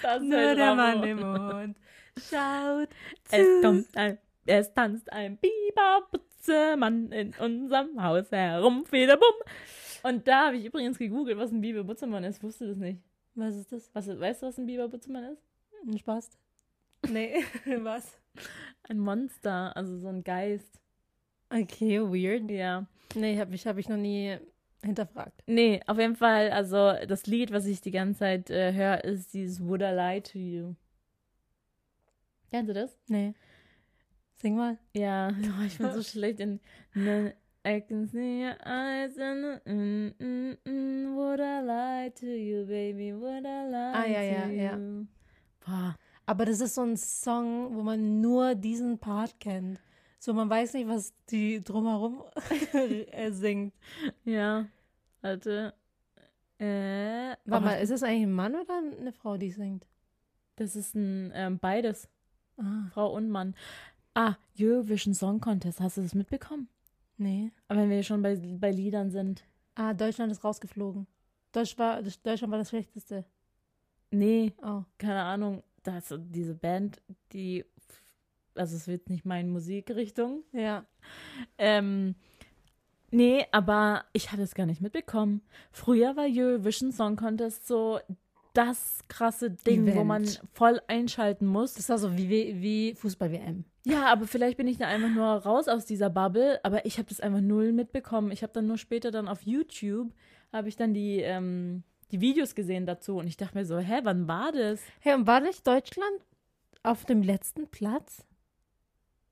Das 0.01 0.21
nur 0.21 0.55
der 0.55 0.75
Mann 0.75 1.03
im 1.03 1.19
Mond 1.21 1.77
schaut 2.29 2.89
Es 3.31 3.45
zu. 3.45 3.61
kommt 3.61 3.95
ein, 3.97 4.17
es 4.45 4.73
tanzt 4.73 5.11
ein 5.11 5.37
Biberbutzemann 5.37 7.11
in 7.11 7.33
unserem 7.39 8.01
Haus 8.01 8.31
herum, 8.31 8.85
Federbum. 8.85 9.33
Und 10.03 10.27
da 10.27 10.47
habe 10.47 10.57
ich 10.57 10.65
übrigens 10.65 10.97
gegoogelt, 10.97 11.37
was 11.37 11.51
ein 11.51 11.61
Biberbutzemann 11.61 12.23
ist. 12.23 12.43
Wusste 12.43 12.67
das 12.67 12.77
nicht. 12.77 13.01
Was 13.33 13.55
ist 13.55 13.71
das? 13.71 13.89
Was, 13.93 14.07
weißt 14.07 14.43
du, 14.43 14.47
was 14.47 14.57
ein 14.57 14.65
Biberbutzemann 14.65 15.23
ist? 15.25 15.41
Ein 15.85 15.97
Spaß? 15.97 16.29
Nee, 17.09 17.43
was? 17.79 18.19
Ein 18.87 18.99
Monster, 18.99 19.75
also 19.75 19.97
so 19.97 20.07
ein 20.07 20.23
Geist. 20.23 20.79
Okay, 21.49 22.01
weird. 22.01 22.49
Ja. 22.51 22.85
Nee, 23.15 23.37
hab 23.39 23.51
ich, 23.51 23.65
hab 23.65 23.77
ich 23.77 23.89
noch 23.89 23.97
nie 23.97 24.37
hinterfragt. 24.83 25.43
Nee, 25.47 25.81
auf 25.87 25.97
jeden 25.97 26.15
Fall, 26.15 26.51
also 26.51 26.93
das 27.07 27.25
Lied, 27.25 27.51
was 27.51 27.65
ich 27.65 27.81
die 27.81 27.91
ganze 27.91 28.19
Zeit 28.19 28.49
äh, 28.49 28.73
höre, 28.73 29.03
ist 29.03 29.33
dieses 29.33 29.63
Would 29.63 29.81
I 29.81 29.85
Lie 29.85 30.21
to 30.21 30.37
You. 30.37 30.75
Kennst 32.51 32.69
du 32.69 32.73
das? 32.73 32.97
Nee. 33.07 33.33
Sing 34.35 34.55
mal. 34.55 34.77
Ja, 34.93 35.29
oh, 35.59 35.63
ich 35.65 35.77
bin 35.77 35.91
so 35.93 36.01
schlecht 36.03 36.39
in. 36.39 36.59
Ne, 36.93 37.33
I 37.67 37.81
can 37.81 38.07
see 38.07 38.43
your 38.43 38.55
eyes 38.65 39.17
and 39.17 39.61
mm, 39.65 40.13
mm, 40.19 40.57
mm, 40.65 41.15
would 41.15 41.39
I 41.39 41.61
lie 41.65 42.11
to 42.19 42.25
you, 42.27 42.65
baby? 42.65 43.13
Would 43.13 43.45
I 43.45 43.69
lie 43.69 43.93
Ah, 43.93 44.05
ja, 44.05 44.19
to 44.19 44.25
ja, 44.25 44.47
you? 44.47 44.61
ja. 44.61 45.05
Boah. 45.65 45.95
Aber 46.27 46.45
das 46.45 46.59
ist 46.59 46.75
so 46.75 46.81
ein 46.81 46.97
Song, 46.97 47.75
wo 47.75 47.81
man 47.83 48.19
nur 48.21 48.55
diesen 48.55 48.97
Part 48.99 49.39
kennt. 49.39 49.79
So, 50.19 50.33
man 50.33 50.49
weiß 50.49 50.73
nicht, 50.73 50.87
was 50.87 51.13
die 51.29 51.61
drumherum 51.63 52.23
äh, 52.73 53.31
singt. 53.31 53.73
Ja. 54.23 54.65
Warte. 55.21 55.73
Äh. 56.59 57.35
Warte 57.45 57.65
mal, 57.65 57.75
ist 57.81 57.91
es 57.91 58.01
eigentlich 58.03 58.23
ein 58.23 58.31
Mann 58.33 58.55
oder 58.55 58.81
eine 58.99 59.11
Frau, 59.11 59.37
die 59.37 59.51
singt? 59.51 59.85
Das 60.55 60.75
ist 60.75 60.95
ein 60.95 61.31
ähm, 61.35 61.59
beides. 61.59 62.07
Ah, 62.57 62.87
Frau 62.91 63.13
und 63.13 63.29
Mann. 63.29 63.55
Ah, 64.15 64.35
Eurovision 64.59 65.13
Song 65.13 65.39
Contest. 65.39 65.79
Hast 65.81 65.97
du 65.97 66.01
das 66.01 66.15
mitbekommen? 66.15 66.67
nee. 67.17 67.51
Aber 67.67 67.81
wenn 67.81 67.89
wir 67.89 68.03
schon 68.03 68.21
bei, 68.21 68.35
bei 68.35 68.71
Liedern 68.71 69.09
sind. 69.11 69.43
Ah, 69.75 69.93
Deutschland 69.93 70.31
ist 70.31 70.43
rausgeflogen. 70.43 71.05
Deutsch 71.51 71.77
war, 71.77 72.01
Deutschland 72.01 72.51
war 72.51 72.57
das 72.59 72.69
Schlechteste. 72.69 73.25
Nee, 74.11 74.53
Oh. 74.63 74.83
keine 74.97 75.21
Ahnung. 75.21 75.63
Das, 75.83 76.13
diese 76.17 76.55
Band, 76.55 77.01
die. 77.33 77.63
Also, 78.55 78.75
es 78.77 78.87
wird 78.87 79.09
nicht 79.09 79.25
meine 79.25 79.49
Musikrichtung. 79.49 80.43
Ja. 80.53 80.85
Ähm. 81.57 82.15
Nee, 83.11 83.45
aber 83.51 84.05
ich 84.13 84.31
hatte 84.31 84.41
es 84.41 84.55
gar 84.55 84.65
nicht 84.65 84.81
mitbekommen. 84.81 85.41
Früher 85.71 86.15
war 86.17 86.25
Eurovision 86.27 86.91
Song 86.91 87.15
Contest 87.17 87.67
so 87.67 87.99
das 88.55 89.03
krasse 89.07 89.51
Ding, 89.51 89.85
wo 89.85 89.91
Event. 89.91 90.07
man 90.07 90.25
voll 90.53 90.81
einschalten 90.87 91.45
muss. 91.45 91.75
Das 91.75 91.89
war 91.89 91.97
so 91.97 92.17
wie, 92.17 92.29
wie 92.61 92.95
Fußball-WM. 92.95 93.65
Ja, 93.85 94.07
aber 94.07 94.25
vielleicht 94.25 94.57
bin 94.57 94.67
ich 94.67 94.77
da 94.77 94.87
einfach 94.87 95.09
nur 95.09 95.27
raus 95.27 95.67
aus 95.67 95.85
dieser 95.85 96.09
Bubble, 96.09 96.59
aber 96.63 96.85
ich 96.85 96.97
habe 96.97 97.07
das 97.07 97.19
einfach 97.19 97.41
null 97.41 97.71
mitbekommen. 97.71 98.31
Ich 98.31 98.41
habe 98.41 98.53
dann 98.53 98.65
nur 98.65 98.77
später 98.77 99.11
dann 99.11 99.27
auf 99.27 99.43
YouTube, 99.43 100.11
habe 100.51 100.69
ich 100.69 100.75
dann 100.75 100.93
die, 100.93 101.19
ähm, 101.19 101.83
die 102.11 102.21
Videos 102.21 102.55
gesehen 102.55 102.85
dazu 102.85 103.17
und 103.17 103.27
ich 103.27 103.37
dachte 103.37 103.57
mir 103.57 103.65
so, 103.65 103.77
hä, 103.77 103.99
wann 104.03 104.27
war 104.27 104.51
das? 104.51 104.81
Hey, 105.01 105.13
und 105.13 105.27
war 105.27 105.39
nicht 105.39 105.67
Deutschland 105.67 106.25
auf 106.81 107.05
dem 107.05 107.21
letzten 107.21 107.67
Platz? 107.67 108.25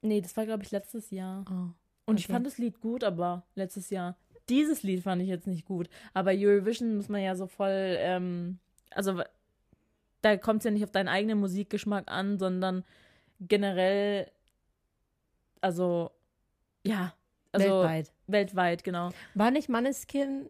Nee, 0.02 0.22
das 0.22 0.38
war, 0.38 0.46
glaube 0.46 0.64
ich, 0.64 0.72
letztes 0.72 1.10
Jahr. 1.12 1.46
Oh. 1.50 1.74
Und 2.06 2.20
ich 2.20 2.28
fand 2.28 2.46
das 2.46 2.58
Lied 2.58 2.82
gut, 2.82 3.04
aber 3.04 3.46
letztes 3.56 3.90
Jahr. 3.90 4.18
Dieses 4.50 4.84
Lied 4.84 5.02
fand 5.02 5.22
ich 5.22 5.30
jetzt 5.30 5.48
nicht 5.48 5.66
gut. 5.66 5.90
Aber 6.14 6.32
Eurovision 6.34 6.98
muss 6.98 7.08
man 7.08 7.22
ja 7.22 7.36
so 7.36 7.48
voll, 7.48 7.96
ähm, 8.00 8.60
also 8.96 9.22
da 10.22 10.38
kommt 10.38 10.60
es 10.60 10.66
ja 10.66 10.72
nicht 10.72 10.84
auf 10.84 10.92
deinen 10.92 11.10
eigenen 11.10 11.40
Musikgeschmack 11.40 12.10
an, 12.10 12.38
sondern 12.40 12.84
generell, 13.40 14.30
also, 15.62 16.12
ja, 16.86 17.14
also 17.52 17.68
Weltweit. 17.68 18.12
weltweit 18.28 18.84
genau. 18.84 19.10
War 19.36 19.52
nicht 19.52 19.70
Manneskin? 19.70 20.50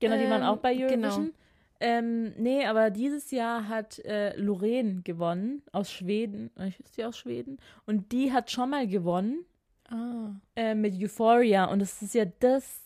Genau, 0.00 0.16
die 0.16 0.24
waren 0.30 0.42
Ähm, 0.42 0.48
auch 0.48 0.56
bei 0.58 0.74
genau. 0.74 1.08
Eurovision. 1.08 1.34
Ähm, 1.80 2.32
nee, 2.36 2.64
aber 2.64 2.90
dieses 2.90 3.30
Jahr 3.32 3.68
hat 3.68 3.98
äh, 4.00 4.36
Lorraine 4.36 5.02
gewonnen 5.02 5.62
aus 5.72 5.90
Schweden. 5.90 6.50
Ich 6.68 6.78
ist 6.80 6.96
die 6.96 7.04
aus 7.04 7.18
Schweden. 7.18 7.58
Und 7.86 8.12
die 8.12 8.32
hat 8.32 8.50
schon 8.50 8.70
mal 8.70 8.86
gewonnen 8.86 9.44
Ah. 9.90 10.30
äh, 10.56 10.74
mit 10.74 10.94
Euphoria. 11.02 11.64
Und 11.66 11.80
das 11.80 12.00
ist 12.00 12.14
ja 12.14 12.24
das 12.24 12.81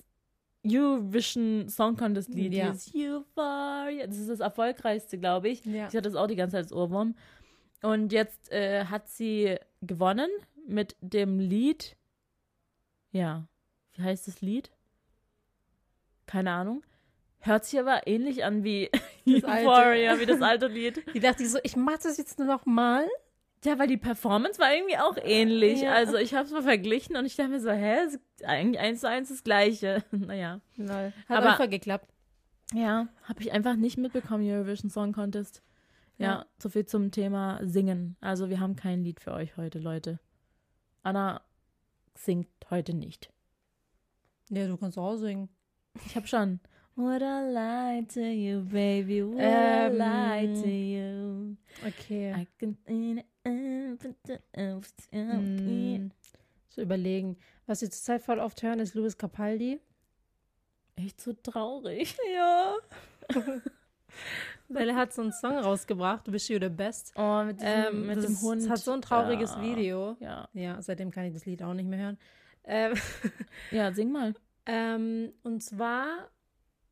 Eurovision 0.68 1.68
Song 1.68 1.96
Contest 1.96 2.32
Lied. 2.34 2.54
Ja. 2.54 2.70
Dieses 2.70 2.94
Euphoria. 2.94 4.06
Das 4.06 4.18
ist 4.18 4.28
das 4.28 4.40
erfolgreichste, 4.40 5.18
glaube 5.18 5.48
ich. 5.48 5.64
Ja. 5.64 5.90
Sie 5.90 5.96
hat 5.96 6.06
das 6.06 6.14
auch 6.14 6.26
die 6.26 6.36
ganze 6.36 6.52
Zeit 6.56 6.64
als 6.64 6.72
Ohrwurm. 6.72 7.14
Und 7.82 8.12
jetzt 8.12 8.50
äh, 8.52 8.84
hat 8.86 9.08
sie 9.08 9.56
gewonnen 9.82 10.30
mit 10.66 10.96
dem 11.00 11.38
Lied. 11.38 11.96
Ja, 13.12 13.46
wie 13.94 14.02
heißt 14.02 14.26
das 14.28 14.40
Lied? 14.40 14.70
Keine 16.26 16.50
Ahnung. 16.50 16.82
Hört 17.38 17.64
sich 17.64 17.78
aber 17.78 18.06
ähnlich 18.06 18.44
an 18.44 18.64
wie 18.64 18.90
Das 19.24 19.44
alte. 19.44 19.68
Euphoria, 19.68 20.18
wie 20.18 20.26
das 20.26 20.42
alte 20.42 20.66
Lied. 20.66 21.02
Die 21.14 21.20
dachte 21.20 21.44
ich 21.44 21.50
so, 21.50 21.58
ich 21.62 21.76
mach 21.76 21.98
das 21.98 22.16
jetzt 22.16 22.38
nur 22.38 22.48
noch 22.48 22.66
mal. 22.66 23.06
Ja, 23.66 23.78
weil 23.80 23.88
die 23.88 23.96
Performance 23.96 24.60
war 24.60 24.72
irgendwie 24.72 24.96
auch 24.96 25.16
ähnlich. 25.20 25.80
Ja. 25.82 25.92
Also 25.94 26.16
ich 26.16 26.34
habe 26.34 26.44
es 26.46 26.52
mal 26.52 26.62
verglichen 26.62 27.16
und 27.16 27.26
ich 27.26 27.34
dachte 27.34 27.50
mir 27.50 27.60
so, 27.60 27.70
hä, 27.70 28.04
ist 28.06 28.20
eigentlich 28.44 28.78
eins 28.80 29.00
zu 29.00 29.08
eins 29.08 29.28
das 29.28 29.42
Gleiche. 29.42 30.04
naja. 30.12 30.60
Lol. 30.76 31.12
Hat 31.28 31.38
Aber- 31.38 31.50
einfach 31.52 31.68
geklappt. 31.68 32.08
Ja, 32.72 33.08
habe 33.24 33.42
ich 33.42 33.52
einfach 33.52 33.76
nicht 33.76 33.96
mitbekommen, 33.98 34.48
Eurovision 34.48 34.90
Song 34.90 35.12
Contest. 35.12 35.62
Ja, 36.18 36.26
Ja. 36.26 36.46
so 36.58 36.68
viel 36.68 36.86
zum 36.86 37.10
Thema 37.10 37.60
Singen. 37.62 38.16
Also 38.20 38.48
wir 38.50 38.58
haben 38.60 38.76
kein 38.76 39.02
Lied 39.04 39.20
für 39.20 39.32
euch 39.32 39.56
heute, 39.56 39.78
Leute. 39.78 40.18
Anna 41.02 41.40
singt 42.14 42.48
heute 42.70 42.94
nicht. 42.94 43.30
Ja, 44.50 44.66
du 44.68 44.76
kannst 44.76 44.96
auch 44.98 45.16
singen. 45.16 45.48
Ich 46.06 46.14
habe 46.16 46.26
schon. 46.26 46.60
Would 46.96 47.20
I 47.20 47.52
lie 47.52 48.06
to 48.06 48.20
you, 48.20 48.62
baby? 48.64 49.22
Would 49.24 49.38
Ähm. 49.38 49.92
I 49.94 50.46
lie 50.46 50.62
to 50.62 50.68
you? 50.68 51.56
Okay. 51.86 52.32
I 52.32 52.46
can... 52.58 53.22
Mm, 53.50 53.96
so 56.68 56.82
überlegen. 56.82 57.36
Was 57.66 57.82
wir 57.82 57.90
zurzeit 57.90 58.22
voll 58.22 58.40
oft 58.40 58.62
hören, 58.62 58.80
ist 58.80 58.94
Louis 58.94 59.16
Capaldi. 59.16 59.80
Echt 60.96 61.20
so 61.20 61.32
traurig. 61.32 62.16
Ja. 62.34 62.74
Weil 64.68 64.88
er 64.88 64.96
hat 64.96 65.12
so 65.12 65.22
einen 65.22 65.32
Song 65.32 65.58
rausgebracht, 65.58 66.30
Wish 66.32 66.50
You 66.50 66.58
the 66.60 66.68
Best. 66.68 67.12
Oh, 67.16 67.44
mit, 67.44 67.60
diesem, 67.60 67.72
Ähm, 67.72 68.06
mit 68.06 68.16
das 68.16 68.26
dem 68.26 68.40
Hund. 68.40 68.68
hat 68.68 68.78
so 68.78 68.92
ein 68.92 69.02
trauriges 69.02 69.50
ja. 69.52 69.62
Video. 69.62 70.16
Ja. 70.20 70.48
Ja, 70.54 70.82
seitdem 70.82 71.10
kann 71.10 71.24
ich 71.26 71.34
das 71.34 71.44
Lied 71.46 71.62
auch 71.62 71.74
nicht 71.74 71.88
mehr 71.88 71.98
hören. 71.98 72.18
Ähm, 72.64 72.94
ja, 73.70 73.92
sing 73.92 74.10
mal. 74.10 74.34
ähm, 74.64 75.32
und 75.44 75.62
zwar, 75.62 76.30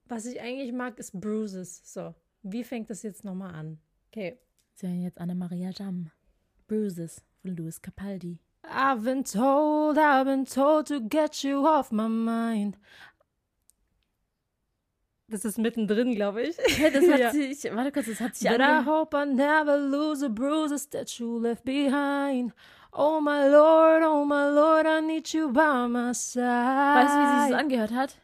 was 0.07 0.27
ich 0.27 0.41
eigentlich 0.41 0.73
mag, 0.73 0.99
ist 0.99 1.19
Bruises. 1.21 1.81
So, 1.93 2.15
wie 2.43 2.63
fängt 2.63 2.91
das 2.91 3.03
jetzt 3.03 3.25
nochmal 3.25 3.55
an? 3.55 3.81
Okay. 4.11 4.39
Sie 4.75 4.87
hören 4.87 5.03
jetzt 5.03 5.19
Anna-Maria 5.19 5.71
Jam. 5.71 6.11
Bruises 6.75 7.23
von 7.43 7.55
Louis 7.57 7.79
Capaldi. 7.81 8.39
I've 8.65 9.05
been 9.05 9.23
told, 9.23 9.97
I've 9.99 10.25
been 10.25 10.45
told 10.45 10.87
to 10.87 10.99
get 11.01 11.45
you 11.45 11.67
off 11.67 11.93
my 11.93 12.09
mind. 12.09 12.77
Das 15.29 15.45
ist 15.45 15.59
mittendrin, 15.59 16.15
glaube 16.15 16.43
ich. 16.43 16.57
Das 16.57 17.09
hat 17.09 17.19
Ja. 17.21 17.31
sich, 17.31 17.65
warte 17.75 17.93
kurz, 17.93 18.07
das 18.07 18.21
hat 18.21 18.35
sich 18.35 18.49
But 18.49 18.61
I 18.61 18.83
hope 18.85 19.15
I 19.17 19.25
never 19.25 19.79
lose 19.79 20.21
the 20.21 20.29
bruises 20.29 20.89
that 20.91 21.09
you 21.19 21.39
left 21.39 21.65
behind. 21.65 22.53
Oh 22.93 23.21
my 23.21 23.49
Lord, 23.49 24.03
oh 24.05 24.25
my 24.25 24.49
Lord, 24.51 24.87
I 24.87 25.01
need 25.01 25.29
you 25.33 25.49
by 25.53 25.87
my 25.89 26.13
side. 26.13 26.43
Weißt 26.43 27.15
du, 27.15 27.21
wie 27.21 27.41
sich 27.43 27.51
das 27.53 27.61
angehört 27.61 27.93
hat? 27.93 28.19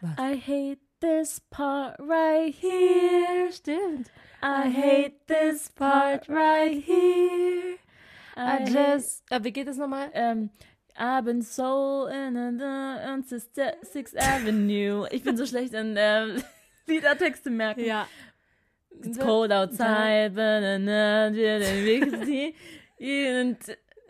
Was? 0.00 0.18
I 0.18 0.36
hate 0.38 0.80
this 1.00 1.40
part 1.50 1.96
right 1.98 2.54
here. 2.54 3.50
Stimmt. 3.52 4.10
I 4.42 4.70
hate 4.70 5.26
this 5.26 5.68
part 5.68 6.28
right 6.28 6.82
here. 6.82 7.76
I 8.36 8.62
I 8.62 8.64
just. 8.64 9.22
Äh, 9.30 9.42
wie 9.42 9.52
geht 9.52 9.66
das 9.68 9.76
nochmal? 9.76 10.10
Ähm, 10.14 10.50
I've 10.96 11.24
been 11.24 11.42
so 11.42 12.06
in 12.06 12.34
the 12.58 12.64
on 13.06 13.24
Sixth 13.24 14.16
Avenue. 14.16 15.06
Ich 15.12 15.22
bin 15.22 15.36
so 15.36 15.46
schlecht 15.46 15.74
in 15.74 15.94
ähm, 15.98 16.42
Liedertexte 16.86 17.50
merken. 17.50 17.84
Ja. 17.84 18.06
It's 19.02 19.18
cold 19.18 19.52
outside, 19.52 20.36
and 20.38 20.86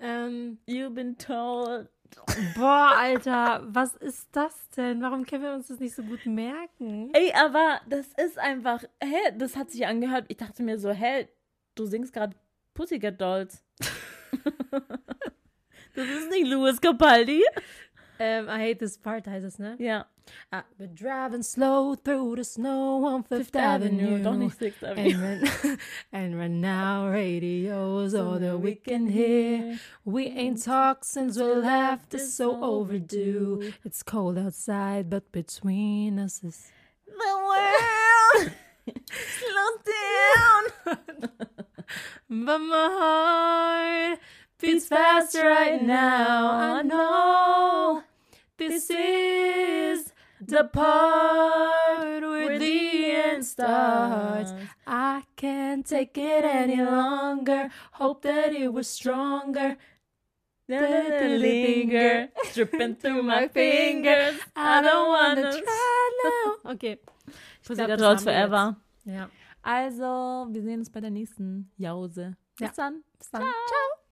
Ähm, 0.00 0.58
you've 0.66 0.94
been 0.94 1.16
told. 1.16 1.88
Boah, 2.54 2.92
Alter, 2.96 3.62
was 3.66 3.96
ist 3.96 4.28
das 4.32 4.68
denn? 4.70 5.02
Warum 5.02 5.24
können 5.24 5.42
wir 5.42 5.52
uns 5.52 5.68
das 5.68 5.80
nicht 5.80 5.94
so 5.94 6.02
gut 6.02 6.26
merken? 6.26 7.10
Ey, 7.12 7.32
aber 7.32 7.80
das 7.88 8.06
ist 8.22 8.38
einfach, 8.38 8.82
hä, 9.02 9.32
das 9.36 9.56
hat 9.56 9.70
sich 9.70 9.86
angehört. 9.86 10.26
Ich 10.28 10.36
dachte 10.36 10.62
mir 10.62 10.78
so, 10.78 10.90
hä, 10.90 11.28
du 11.74 11.86
singst 11.86 12.12
gerade 12.12 12.36
Pussycat 12.74 13.20
Dolls. 13.20 13.64
das 15.94 16.08
ist 16.08 16.30
nicht 16.30 16.46
Louis 16.46 16.80
Capaldi. 16.80 17.42
Ähm, 18.22 18.50
I 18.50 18.58
hate 18.58 18.78
this 18.80 18.98
part 18.98 19.26
es, 19.26 19.58
ne? 19.58 19.76
Ja, 19.78 20.04
I've 20.52 20.64
been 20.76 20.94
driving 20.94 21.42
slow 21.42 21.94
through 21.94 22.36
the 22.36 22.44
snow 22.44 23.02
on 23.06 23.22
Fifth, 23.24 23.46
Fifth 23.46 23.56
Avenue, 23.56 24.22
doch 24.22 24.34
nicht 24.36 24.58
Sixth 24.58 24.82
And 24.82 24.98
Avenue. 24.98 25.40
right, 25.40 25.78
and 26.12 26.38
right 26.38 26.50
now, 26.50 27.08
radio's 27.08 28.14
all 28.14 28.38
that 28.38 28.58
we 28.60 28.74
can 28.74 29.06
hear. 29.06 29.78
We 30.04 30.26
ain't 30.26 30.62
talked 30.62 31.06
since 31.06 31.38
we 31.38 31.44
left, 31.44 32.12
it's 32.12 32.34
so 32.34 32.62
overdue. 32.62 33.72
It's 33.84 34.02
cold 34.02 34.36
outside, 34.36 35.08
but 35.08 35.32
between 35.32 36.18
us 36.18 36.44
is. 36.44 36.70
The 37.06 38.34
world 38.36 38.52
slows 39.40 39.78
down. 41.16 41.30
But 42.32 42.58
my 42.58 42.88
heart 44.12 44.20
beats 44.60 44.86
faster 44.86 45.48
right 45.48 45.82
now. 45.82 46.76
I 46.78 46.82
know 46.82 48.04
this 48.68 48.90
is 48.90 50.12
the 50.40 50.64
part 50.64 52.22
where 52.22 52.58
the 52.58 53.10
end 53.10 53.44
starts. 53.44 54.52
I 54.86 55.22
can't 55.36 55.86
take 55.86 56.16
it 56.18 56.44
any 56.44 56.80
longer. 56.82 57.70
Hope 57.92 58.22
that 58.22 58.52
it 58.52 58.72
was 58.72 58.88
stronger. 58.88 59.76
The 60.68 61.36
linger, 61.38 62.28
dripping 62.54 62.94
through 62.96 63.22
my 63.34 63.48
fingers. 63.48 64.38
I 64.54 64.80
don't 64.82 65.08
wanna 65.08 65.50
try 65.50 66.10
now. 66.24 66.54
Okay. 66.72 66.98
Ich 67.62 67.76
glaub, 67.76 67.98
das 67.98 68.22
forever. 68.22 68.76
Ja. 69.04 69.28
Also, 69.62 70.46
wir 70.50 70.62
sehen 70.62 70.78
uns 70.80 70.90
bei 70.90 71.00
der 71.00 71.10
nächsten 71.10 71.70
Jause. 71.76 72.36
Bis 72.56 72.68
Ja. 72.68 72.72
dann. 72.76 73.02
Bis 73.18 73.30
dann. 73.30 73.42
Ciao. 73.42 73.99